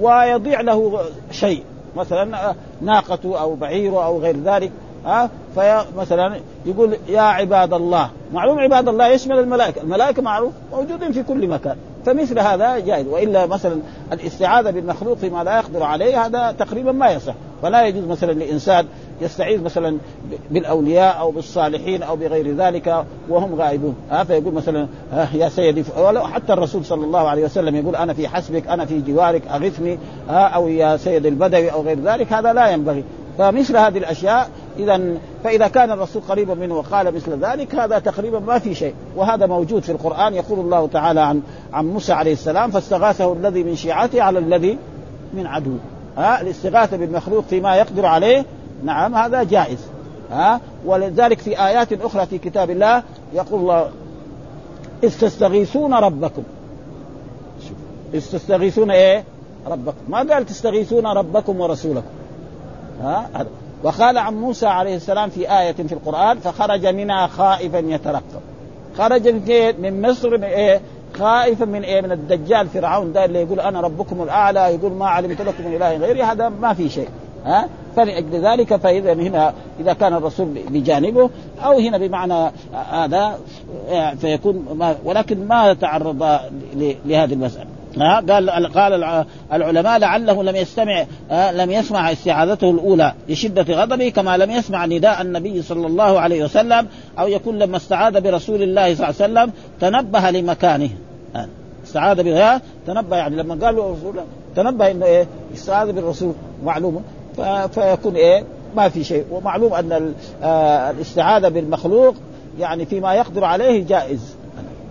ويضيع 0.01 0.61
له 0.61 1.01
شيء 1.31 1.63
مثلا 1.97 2.55
ناقته 2.81 3.41
أو 3.41 3.55
بعيره 3.55 4.05
أو 4.05 4.19
غير 4.19 4.37
ذلك. 4.37 4.73
ها؟ 5.07 5.31
فمثلا 5.57 6.41
يقول 6.67 6.97
يا 7.09 7.21
عباد 7.21 7.73
الله 7.73 8.11
معلوم 8.33 8.59
عباد 8.59 8.89
الله 8.89 9.09
يشمل 9.09 9.39
الملائكة، 9.39 9.83
الملائكة 9.83 10.23
معروف 10.23 10.53
موجودين 10.73 11.13
في 11.13 11.23
كل 11.23 11.49
مكان، 11.49 11.77
فمثل 12.07 12.39
هذا 12.39 12.79
جائز. 12.79 13.07
وإلا 13.07 13.47
مثلا 13.47 13.81
الاستعاذة 14.13 14.71
بالمخلوق 14.71 15.19
فيما 15.19 15.45
لا 15.45 15.57
يقدر 15.57 15.83
عليه 15.83 16.27
هذا 16.27 16.55
تقريبا 16.59 16.93
ما 16.93 17.11
يصح، 17.11 17.35
فلا 17.63 17.87
يجوز 17.87 18.05
مثلا 18.05 18.33
لإنسان 18.33 18.87
يستعيذ 19.21 19.63
مثلا 19.63 19.99
بالأولياء 20.51 21.19
أو 21.21 21.31
بالصالحين 21.31 22.03
أو 22.03 22.17
بغير 22.17 22.57
ذلك 22.57 23.05
وهم 23.29 23.55
غائبون. 23.55 23.97
ها؟ 24.11 24.25
فيقول 24.25 24.55
مثلا 24.55 24.87
يا 25.35 25.49
سيدي 25.49 25.85
ولو 25.99 26.27
حتى 26.27 26.53
الرسول 26.53 26.85
صلى 26.85 27.05
الله 27.05 27.29
عليه 27.29 27.45
وسلم 27.45 27.77
يقول 27.77 27.97
أنا 27.97 28.15
في 28.15 28.29
حسبك 28.29 28.69
أنا 28.69 28.85
في 28.85 29.01
جوارك 29.01 29.43
أغثني 29.47 29.99
ها 30.29 30.47
أو 30.49 30.69
يا 30.69 30.97
سيد 30.97 31.27
البدوي 31.27 31.73
أو 31.73 31.83
غير 31.83 32.01
ذلك 32.01 32.33
هذا 32.33 32.53
لا 32.53 32.71
ينبغي. 32.71 33.05
فمثل 33.39 33.77
هذه 33.77 33.99
الأشياء 33.99 34.49
إذا 34.79 35.01
فإذا 35.45 35.69
كان 35.69 35.91
الرسول 35.91 36.23
قريبا 36.29 36.55
منه 36.55 36.75
وقال 36.75 37.15
مثل 37.15 37.45
ذلك 37.45 37.75
هذا 37.75 37.99
تقريبا 37.99 38.39
ما 38.39 38.59
في 38.59 38.75
شيء. 38.75 38.95
وهذا 39.17 39.47
موجود 39.47 39.83
في 39.83 39.93
القرآن 39.93 40.35
يقول 40.35 40.59
الله 40.59 40.87
تعالى 40.87 41.21
عن 41.21 41.43
عن 41.73 41.87
موسى 41.87 42.13
عليه 42.13 42.33
السلام 42.33 42.71
فاستغاثه 42.71 43.33
الذي 43.33 43.63
من 43.63 43.77
شيعته 43.77 44.23
على 44.23 44.39
الذي 44.39 44.79
من 45.35 45.47
عدو. 45.47 45.77
ها 46.17 46.41
الاستغاثة 46.41 46.97
بالمخلوق 46.97 47.45
فيما 47.45 47.77
يقدر 47.77 48.07
عليه 48.07 48.45
نعم 48.85 49.15
هذا 49.15 49.43
جائز. 49.43 49.79
ها 50.31 50.61
ولذلك 50.85 51.39
في 51.39 51.67
آيات 51.67 51.93
أخرى 51.93 52.27
في 52.27 52.39
كتاب 52.39 52.71
الله 52.71 53.03
يقول 53.35 53.61
الله 53.61 53.91
إذ 55.05 55.21
تستغيثون 55.21 55.95
ربكم. 55.95 56.43
إذ 58.15 58.31
تستغيثون 58.33 58.91
إيه؟ 58.91 59.25
ربكم. 59.67 59.97
ما 60.09 60.19
قال 60.19 60.47
تستغيثون 60.47 61.07
ربكم 61.07 61.61
ورسولكم. 61.61 62.09
ها 63.03 63.47
وقال 63.83 64.19
عن 64.19 64.35
موسى 64.35 64.67
عليه 64.67 64.97
السلام 64.97 65.31
في 65.31 65.59
آية 65.61 65.73
في 65.73 65.93
القرآن 65.93 66.39
فخرج 66.39 66.87
منها 66.87 67.27
خائفا 67.27 67.79
يترقب 67.79 68.41
خرج 68.99 69.29
من 69.79 70.03
مصر 70.11 70.39
من 70.39 70.45
إيه؟ 70.45 70.81
خائفا 71.19 71.65
من 71.65 71.83
إيه؟ 71.83 72.01
من 72.01 72.13
الدجال 72.13 72.69
فرعون 72.69 73.13
ده 73.13 73.25
اللي 73.25 73.43
يقول 73.43 73.61
أنا 73.61 73.81
ربكم 73.81 74.23
الأعلى 74.23 74.61
يقول 74.61 74.93
ما 74.93 75.07
علمت 75.07 75.41
لكم 75.41 75.65
من 75.67 75.77
إله 75.77 75.97
غيري 75.97 76.23
هذا 76.23 76.49
ما 76.49 76.75
في 76.75 76.89
شيء. 76.89 77.09
ها؟ 77.45 77.69
فلأجل 77.97 78.47
ذلك 78.47 78.77
فإذا 78.77 79.13
هنا 79.13 79.53
إذا 79.81 79.93
كان 79.93 80.15
الرسول 80.15 80.47
بجانبه 80.71 81.31
أو 81.65 81.79
هنا 81.79 81.99
بمعنى 81.99 82.51
هذا 82.91 83.39
فيكون 84.21 84.67
ما 84.75 84.97
ولكن 85.05 85.47
ما 85.47 85.73
تعرض 85.73 86.23
لهذه 87.07 87.33
المسألة. 87.33 87.80
ها 87.99 88.21
قال 88.21 88.51
قال 88.51 89.25
العلماء 89.53 89.99
لعله 89.99 90.43
لم 90.43 90.57
يستمع 90.57 91.05
لم 91.31 91.71
يسمع 91.71 92.13
استعاذته 92.13 92.71
الأولى 92.71 93.15
لشدة 93.29 93.75
غضبه 93.75 94.09
كما 94.09 94.37
لم 94.37 94.51
يسمع 94.51 94.87
نداء 94.87 95.23
النبي 95.23 95.63
صلى 95.63 95.87
الله 95.87 96.21
عليه 96.21 96.45
وسلم 96.45 96.87
أو 97.19 97.29
يكون 97.29 97.59
لما 97.59 97.77
استعاذ 97.77 98.21
برسول 98.21 98.63
الله 98.63 98.95
صلى 98.95 99.09
الله 99.09 99.23
عليه 99.23 99.33
وسلم 99.33 99.53
تنبه 99.81 100.31
لمكانه. 100.31 100.91
استعاذ 101.85 102.23
بها 102.23 102.61
تنبه 102.87 103.17
يعني 103.17 103.37
لما 103.37 103.67
قال 103.67 103.77
له 103.77 103.93
رسول 103.93 104.21
تنبه 104.57 104.91
إنه 104.91 105.07
إيه 105.07 105.27
استعاذ 105.55 105.93
بالرسول 105.93 106.33
معلومه 106.65 107.01
فيكون 107.75 108.17
إيه 108.17 108.45
ما 108.77 108.89
في 108.89 109.05
شيء. 109.05 109.25
ومعلوم 109.31 109.75
أن 109.75 110.15
آه، 110.43 110.91
الاستعاذة 110.91 111.49
بالمخلوق 111.49 112.15
يعني 112.59 112.87
فيما 112.87 113.15
يقدر 113.15 113.45
عليه 113.45 113.87
جائز. 113.87 114.40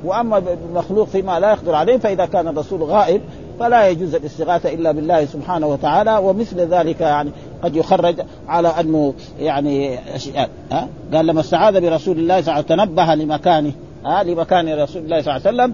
وأما 0.03 0.39
بالمخلوق 0.39 1.07
فيما 1.07 1.39
لا 1.39 1.51
يقدر 1.51 1.75
عليه 1.75 1.97
فإذا 1.97 2.25
كان 2.25 2.47
الرسول 2.47 2.83
غائب 2.83 3.21
فلا 3.59 3.87
يجوز 3.87 4.15
الاستغاثة 4.15 4.73
إلا 4.73 4.91
بالله 4.91 5.25
سبحانه 5.25 5.67
وتعالى 5.67 6.17
ومثل 6.17 6.57
ذلك 6.59 7.01
يعني 7.01 7.31
قد 7.63 7.75
يخرج 7.75 8.15
على 8.47 8.67
أنه 8.67 9.13
يعني 9.39 9.99
أشياء. 10.15 10.49
ها؟ 10.71 10.87
قال 11.13 11.25
لما 11.25 11.39
استعاذ 11.39 11.81
برسول 11.81 12.17
الله 12.17 12.41
صلى 12.41 12.53
الله 12.53 12.65
عليه 12.65 12.65
وسلم 12.65 12.85
تنبه 12.85 13.15
لمكانه. 13.15 13.71
ها؟ 14.05 14.23
لمكان 14.23 14.79
رسول 14.79 15.01
الله 15.01 15.21
صلى 15.21 15.37
الله 15.37 15.63
عليه 15.63 15.73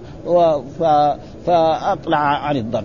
فأطلع 1.46 2.18
عن 2.18 2.56
الضرب. 2.56 2.84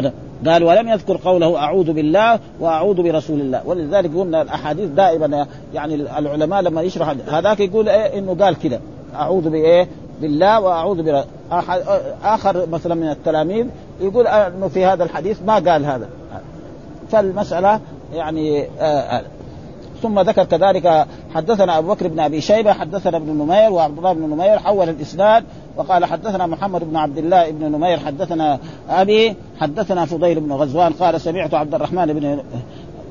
هذا. 0.00 0.12
قال 0.46 0.64
ولم 0.64 0.88
يذكر 0.88 1.16
قوله 1.16 1.58
أعوذ 1.58 1.92
بالله 1.92 2.38
وأعوذ 2.60 3.02
برسول 3.02 3.40
الله. 3.40 3.60
ولذلك 3.66 4.16
قلنا 4.16 4.42
الأحاديث 4.42 4.90
دائما 4.90 5.46
يعني 5.74 5.94
العلماء 5.94 6.62
لما 6.62 6.82
يشرح 6.82 7.14
هذاك 7.28 7.60
يقول 7.60 7.88
إيه؟ 7.88 8.18
إنه 8.18 8.36
قال 8.40 8.58
كذا 8.58 8.80
أعوذ 9.14 9.50
بإيه؟ 9.50 9.88
بالله 10.20 10.60
وأعوذ 10.60 11.02
برب 11.02 11.24
آخر 12.24 12.66
مثلا 12.66 12.94
من 12.94 13.10
التلاميذ 13.10 13.66
يقول 14.00 14.26
إنه 14.26 14.68
في 14.68 14.84
هذا 14.84 15.04
الحديث 15.04 15.42
ما 15.42 15.54
قال 15.54 15.84
هذا. 15.84 16.08
فالمسألة 17.10 17.80
يعني 18.12 18.66
آه 18.80 19.22
ثم 20.02 20.20
ذكر 20.20 20.44
كذلك 20.44 21.06
حدثنا 21.34 21.78
أبو 21.78 21.94
بكر 21.94 22.08
بن 22.08 22.20
أبي 22.20 22.40
شيبة 22.40 22.72
حدثنا 22.72 23.16
ابن 23.16 23.30
نمير 23.30 23.72
وعبد 23.72 23.98
الله 23.98 24.12
بن 24.12 24.22
نمير 24.22 24.58
حول 24.58 24.88
الإسناد 24.88 25.44
وقال 25.76 26.04
حدثنا 26.04 26.46
محمد 26.46 26.84
بن 26.84 26.96
عبد 26.96 27.18
الله 27.18 27.50
بن 27.50 27.72
نمير 27.72 27.98
حدثنا 27.98 28.58
أبي 28.90 29.36
حدثنا 29.60 30.04
فضيل 30.04 30.40
بن 30.40 30.52
غزوان 30.52 30.92
قال 30.92 31.20
سمعت 31.20 31.54
عبد 31.54 31.74
الرحمن 31.74 32.06
بن 32.06 32.42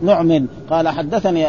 نعم 0.01 0.47
قال 0.69 0.87
حدثني 0.87 1.47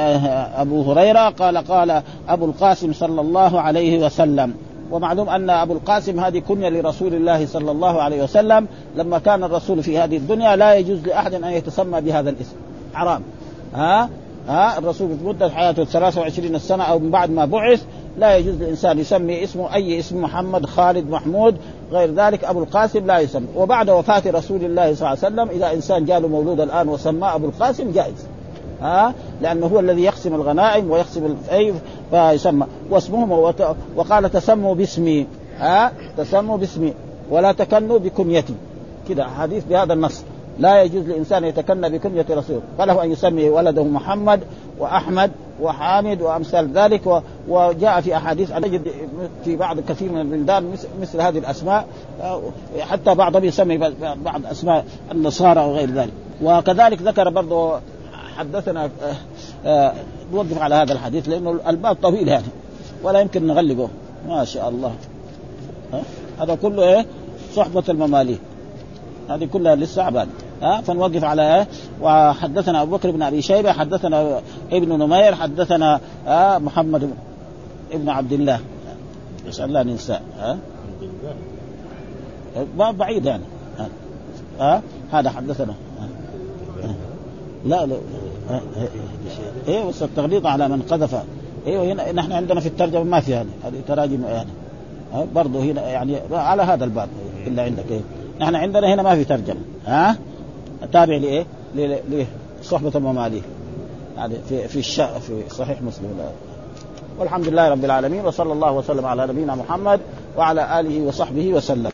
أبو 0.60 0.92
هريرة 0.92 1.28
قال 1.28 1.58
قال 1.58 2.02
أبو 2.28 2.44
القاسم 2.44 2.92
صلى 2.92 3.20
الله 3.20 3.60
عليه 3.60 4.06
وسلم. 4.06 4.54
ومعلوم 4.90 5.28
أن 5.28 5.50
أبو 5.50 5.72
القاسم 5.72 6.20
هذه 6.20 6.38
كنية 6.38 6.68
لرسول 6.68 7.14
الله 7.14 7.46
صلى 7.46 7.70
الله 7.70 8.02
عليه 8.02 8.22
وسلم. 8.22 8.66
لما 8.96 9.18
كان 9.18 9.44
الرسول 9.44 9.82
في 9.82 9.98
هذه 9.98 10.16
الدنيا 10.16 10.56
لا 10.56 10.74
يجوز 10.74 11.06
لأحد 11.06 11.34
أن 11.34 11.44
يتسمى 11.44 12.00
بهذا 12.00 12.30
الاسم. 12.30 12.56
حرام. 12.94 13.22
ها؟ 13.74 14.08
ها؟ 14.48 14.78
الرسول 14.78 15.08
في 15.18 15.24
مدة 15.24 15.50
حياته 15.50 15.84
23 15.84 16.58
سنة 16.58 16.84
أو 16.84 16.98
من 16.98 17.10
بعد 17.10 17.30
ما 17.30 17.44
بعث 17.44 17.82
لا 18.18 18.36
يجوز 18.36 18.54
للانسان 18.54 18.98
يسمي 18.98 19.44
اسمه 19.44 19.74
أي 19.74 19.98
اسم 19.98 20.22
محمد 20.22 20.66
خالد 20.66 21.10
محمود 21.10 21.56
غير 21.92 22.14
ذلك. 22.14 22.44
أبو 22.44 22.62
القاسم 22.62 23.06
لا 23.06 23.18
يسمى. 23.18 23.46
وبعد 23.56 23.90
وفاة 23.90 24.22
رسول 24.26 24.64
الله 24.64 24.94
صلى 24.94 25.08
الله 25.08 25.08
عليه 25.08 25.18
وسلم 25.18 25.48
إذا 25.48 25.72
إنسان 25.72 26.04
جاء 26.04 26.20
له 26.20 26.28
مولود 26.28 26.60
الآن 26.60 26.88
وسماه 26.88 27.34
أبو 27.34 27.46
القاسم 27.46 27.92
جائز. 27.92 28.26
ها؟ 28.82 29.14
لأنه 29.42 29.66
هو 29.66 29.80
الذي 29.80 30.02
يقسم 30.02 30.34
الغنائم 30.34 30.90
ويقسم 30.90 31.36
فيسمى 32.14 32.66
واسمهم 32.90 33.32
وقال 33.96 34.32
تسموا 34.32 34.74
باسمي. 34.74 35.26
ها؟ 35.58 35.92
تسموا 36.16 36.56
باسمي. 36.56 36.94
ولا 37.30 37.52
تكنوا 37.52 37.98
بكنيتي. 37.98 38.54
كذا 39.08 39.24
حديث 39.24 39.64
بهذا 39.64 39.92
النص. 39.92 40.22
لا 40.58 40.82
يجوز 40.82 41.08
لإنسان 41.08 41.44
يتكنى 41.44 41.88
بكنية 41.88 42.26
رسول. 42.30 42.60
فله 42.78 43.04
أن 43.04 43.12
يسمي 43.12 43.48
ولده 43.50 43.84
محمد 43.84 44.40
وأحمد 44.78 45.30
وحامد 45.62 46.22
وأمثال 46.22 46.72
ذلك. 46.72 47.22
وجاء 47.48 48.00
في 48.00 48.16
أحاديث 48.16 48.52
نجد 48.52 48.82
في 49.44 49.56
بعض 49.56 49.80
كثير 49.80 50.12
من 50.12 50.20
البلدان 50.20 50.76
مثل 51.00 51.20
هذه 51.20 51.38
الأسماء. 51.38 51.86
حتى 52.80 53.14
بعضهم 53.14 53.44
يسمي 53.44 53.78
بعض 54.24 54.46
أسماء 54.50 54.84
النصارى 55.12 55.60
وغير 55.60 55.90
ذلك. 55.90 56.12
وكذلك 56.42 57.02
ذكر 57.02 57.30
برضه 57.30 57.78
حدثنا 58.38 58.90
نوقف 60.32 60.58
على 60.58 60.74
هذا 60.74 60.92
الحديث 60.92 61.28
لأنه 61.28 61.60
الباب 61.68 61.96
طويل 61.96 62.28
يعني 62.28 62.46
ولا 63.02 63.20
يمكن 63.20 63.46
نغلقه 63.46 63.88
ما 64.28 64.44
شاء 64.44 64.68
الله. 64.68 64.94
هذا 66.40 66.54
كله 66.54 66.82
إيه؟ 66.82 67.06
صحبة 67.54 67.84
المماليك. 67.88 68.40
هذه 69.30 69.44
كلها 69.44 69.76
لسه 69.76 70.02
عباد. 70.02 70.28
ها؟ 70.62 70.80
فنوقف 70.80 71.24
على 71.24 71.56
إيه؟ 71.56 71.66
وحدثنا 72.02 72.82
أبو 72.82 72.96
بكر 72.96 73.10
بن 73.10 73.22
أبي 73.22 73.42
شيبة 73.42 73.72
حدثنا 73.72 74.40
ابن 74.72 74.88
نمير 74.98 75.34
حدثنا 75.34 76.00
آه 76.26 76.58
محمد 76.58 77.10
ابن 77.92 78.08
عبد 78.08 78.32
الله. 78.32 78.60
نسال 79.48 79.64
الله 79.64 79.82
ننسى 79.82 80.18
ها؟ 80.38 80.58
ما 82.78 82.90
بعيد 82.90 83.26
يعني. 83.26 83.42
ها, 83.78 83.88
ها؟ 84.60 84.82
هذا 85.12 85.30
حدثنا. 85.30 85.74
لا 87.66 87.86
لا. 87.86 87.96
إيه 89.68 89.84
بس 89.84 90.02
التغليظ 90.02 90.46
على 90.46 90.68
من 90.68 90.82
قذف. 90.82 91.24
أيوه 91.66 91.84
هنا 91.84 92.12
نحن 92.12 92.32
عندنا 92.32 92.60
في 92.60 92.66
الترجمة 92.66 93.02
ما 93.02 93.20
في 93.20 93.34
هذه 93.34 93.80
تراجم 93.88 94.24
يعني. 94.24 94.50
برضه 95.34 95.62
هنا 95.62 95.88
يعني 95.88 96.16
على 96.32 96.62
هذا 96.62 96.84
الباب 96.84 97.08
إلا 97.46 97.62
عندك. 97.62 97.84
إيه 97.90 98.00
نحن 98.40 98.54
عندنا 98.54 98.94
هنا 98.94 99.02
ما 99.02 99.14
في 99.14 99.24
ترجمة. 99.24 99.60
ها؟ 99.86 100.16
تابع 100.92 101.16
لإيه؟ 101.16 101.46
لصحبة 102.60 102.92
المماليك. 102.94 103.44
يعني 104.16 104.34
في 104.48 104.68
في 104.68 104.78
الش... 104.78 105.00
في 105.00 105.42
صحيح 105.50 105.82
مسلم. 105.82 106.20
والحمد 107.18 107.48
لله 107.48 107.68
رب 107.68 107.84
العالمين 107.84 108.26
وصلى 108.26 108.52
الله 108.52 108.72
وسلم 108.72 109.06
على 109.06 109.26
نبينا 109.26 109.54
محمد 109.54 110.00
وعلى 110.36 110.80
آله 110.80 111.02
وصحبه 111.02 111.52
وسلم. 111.52 111.90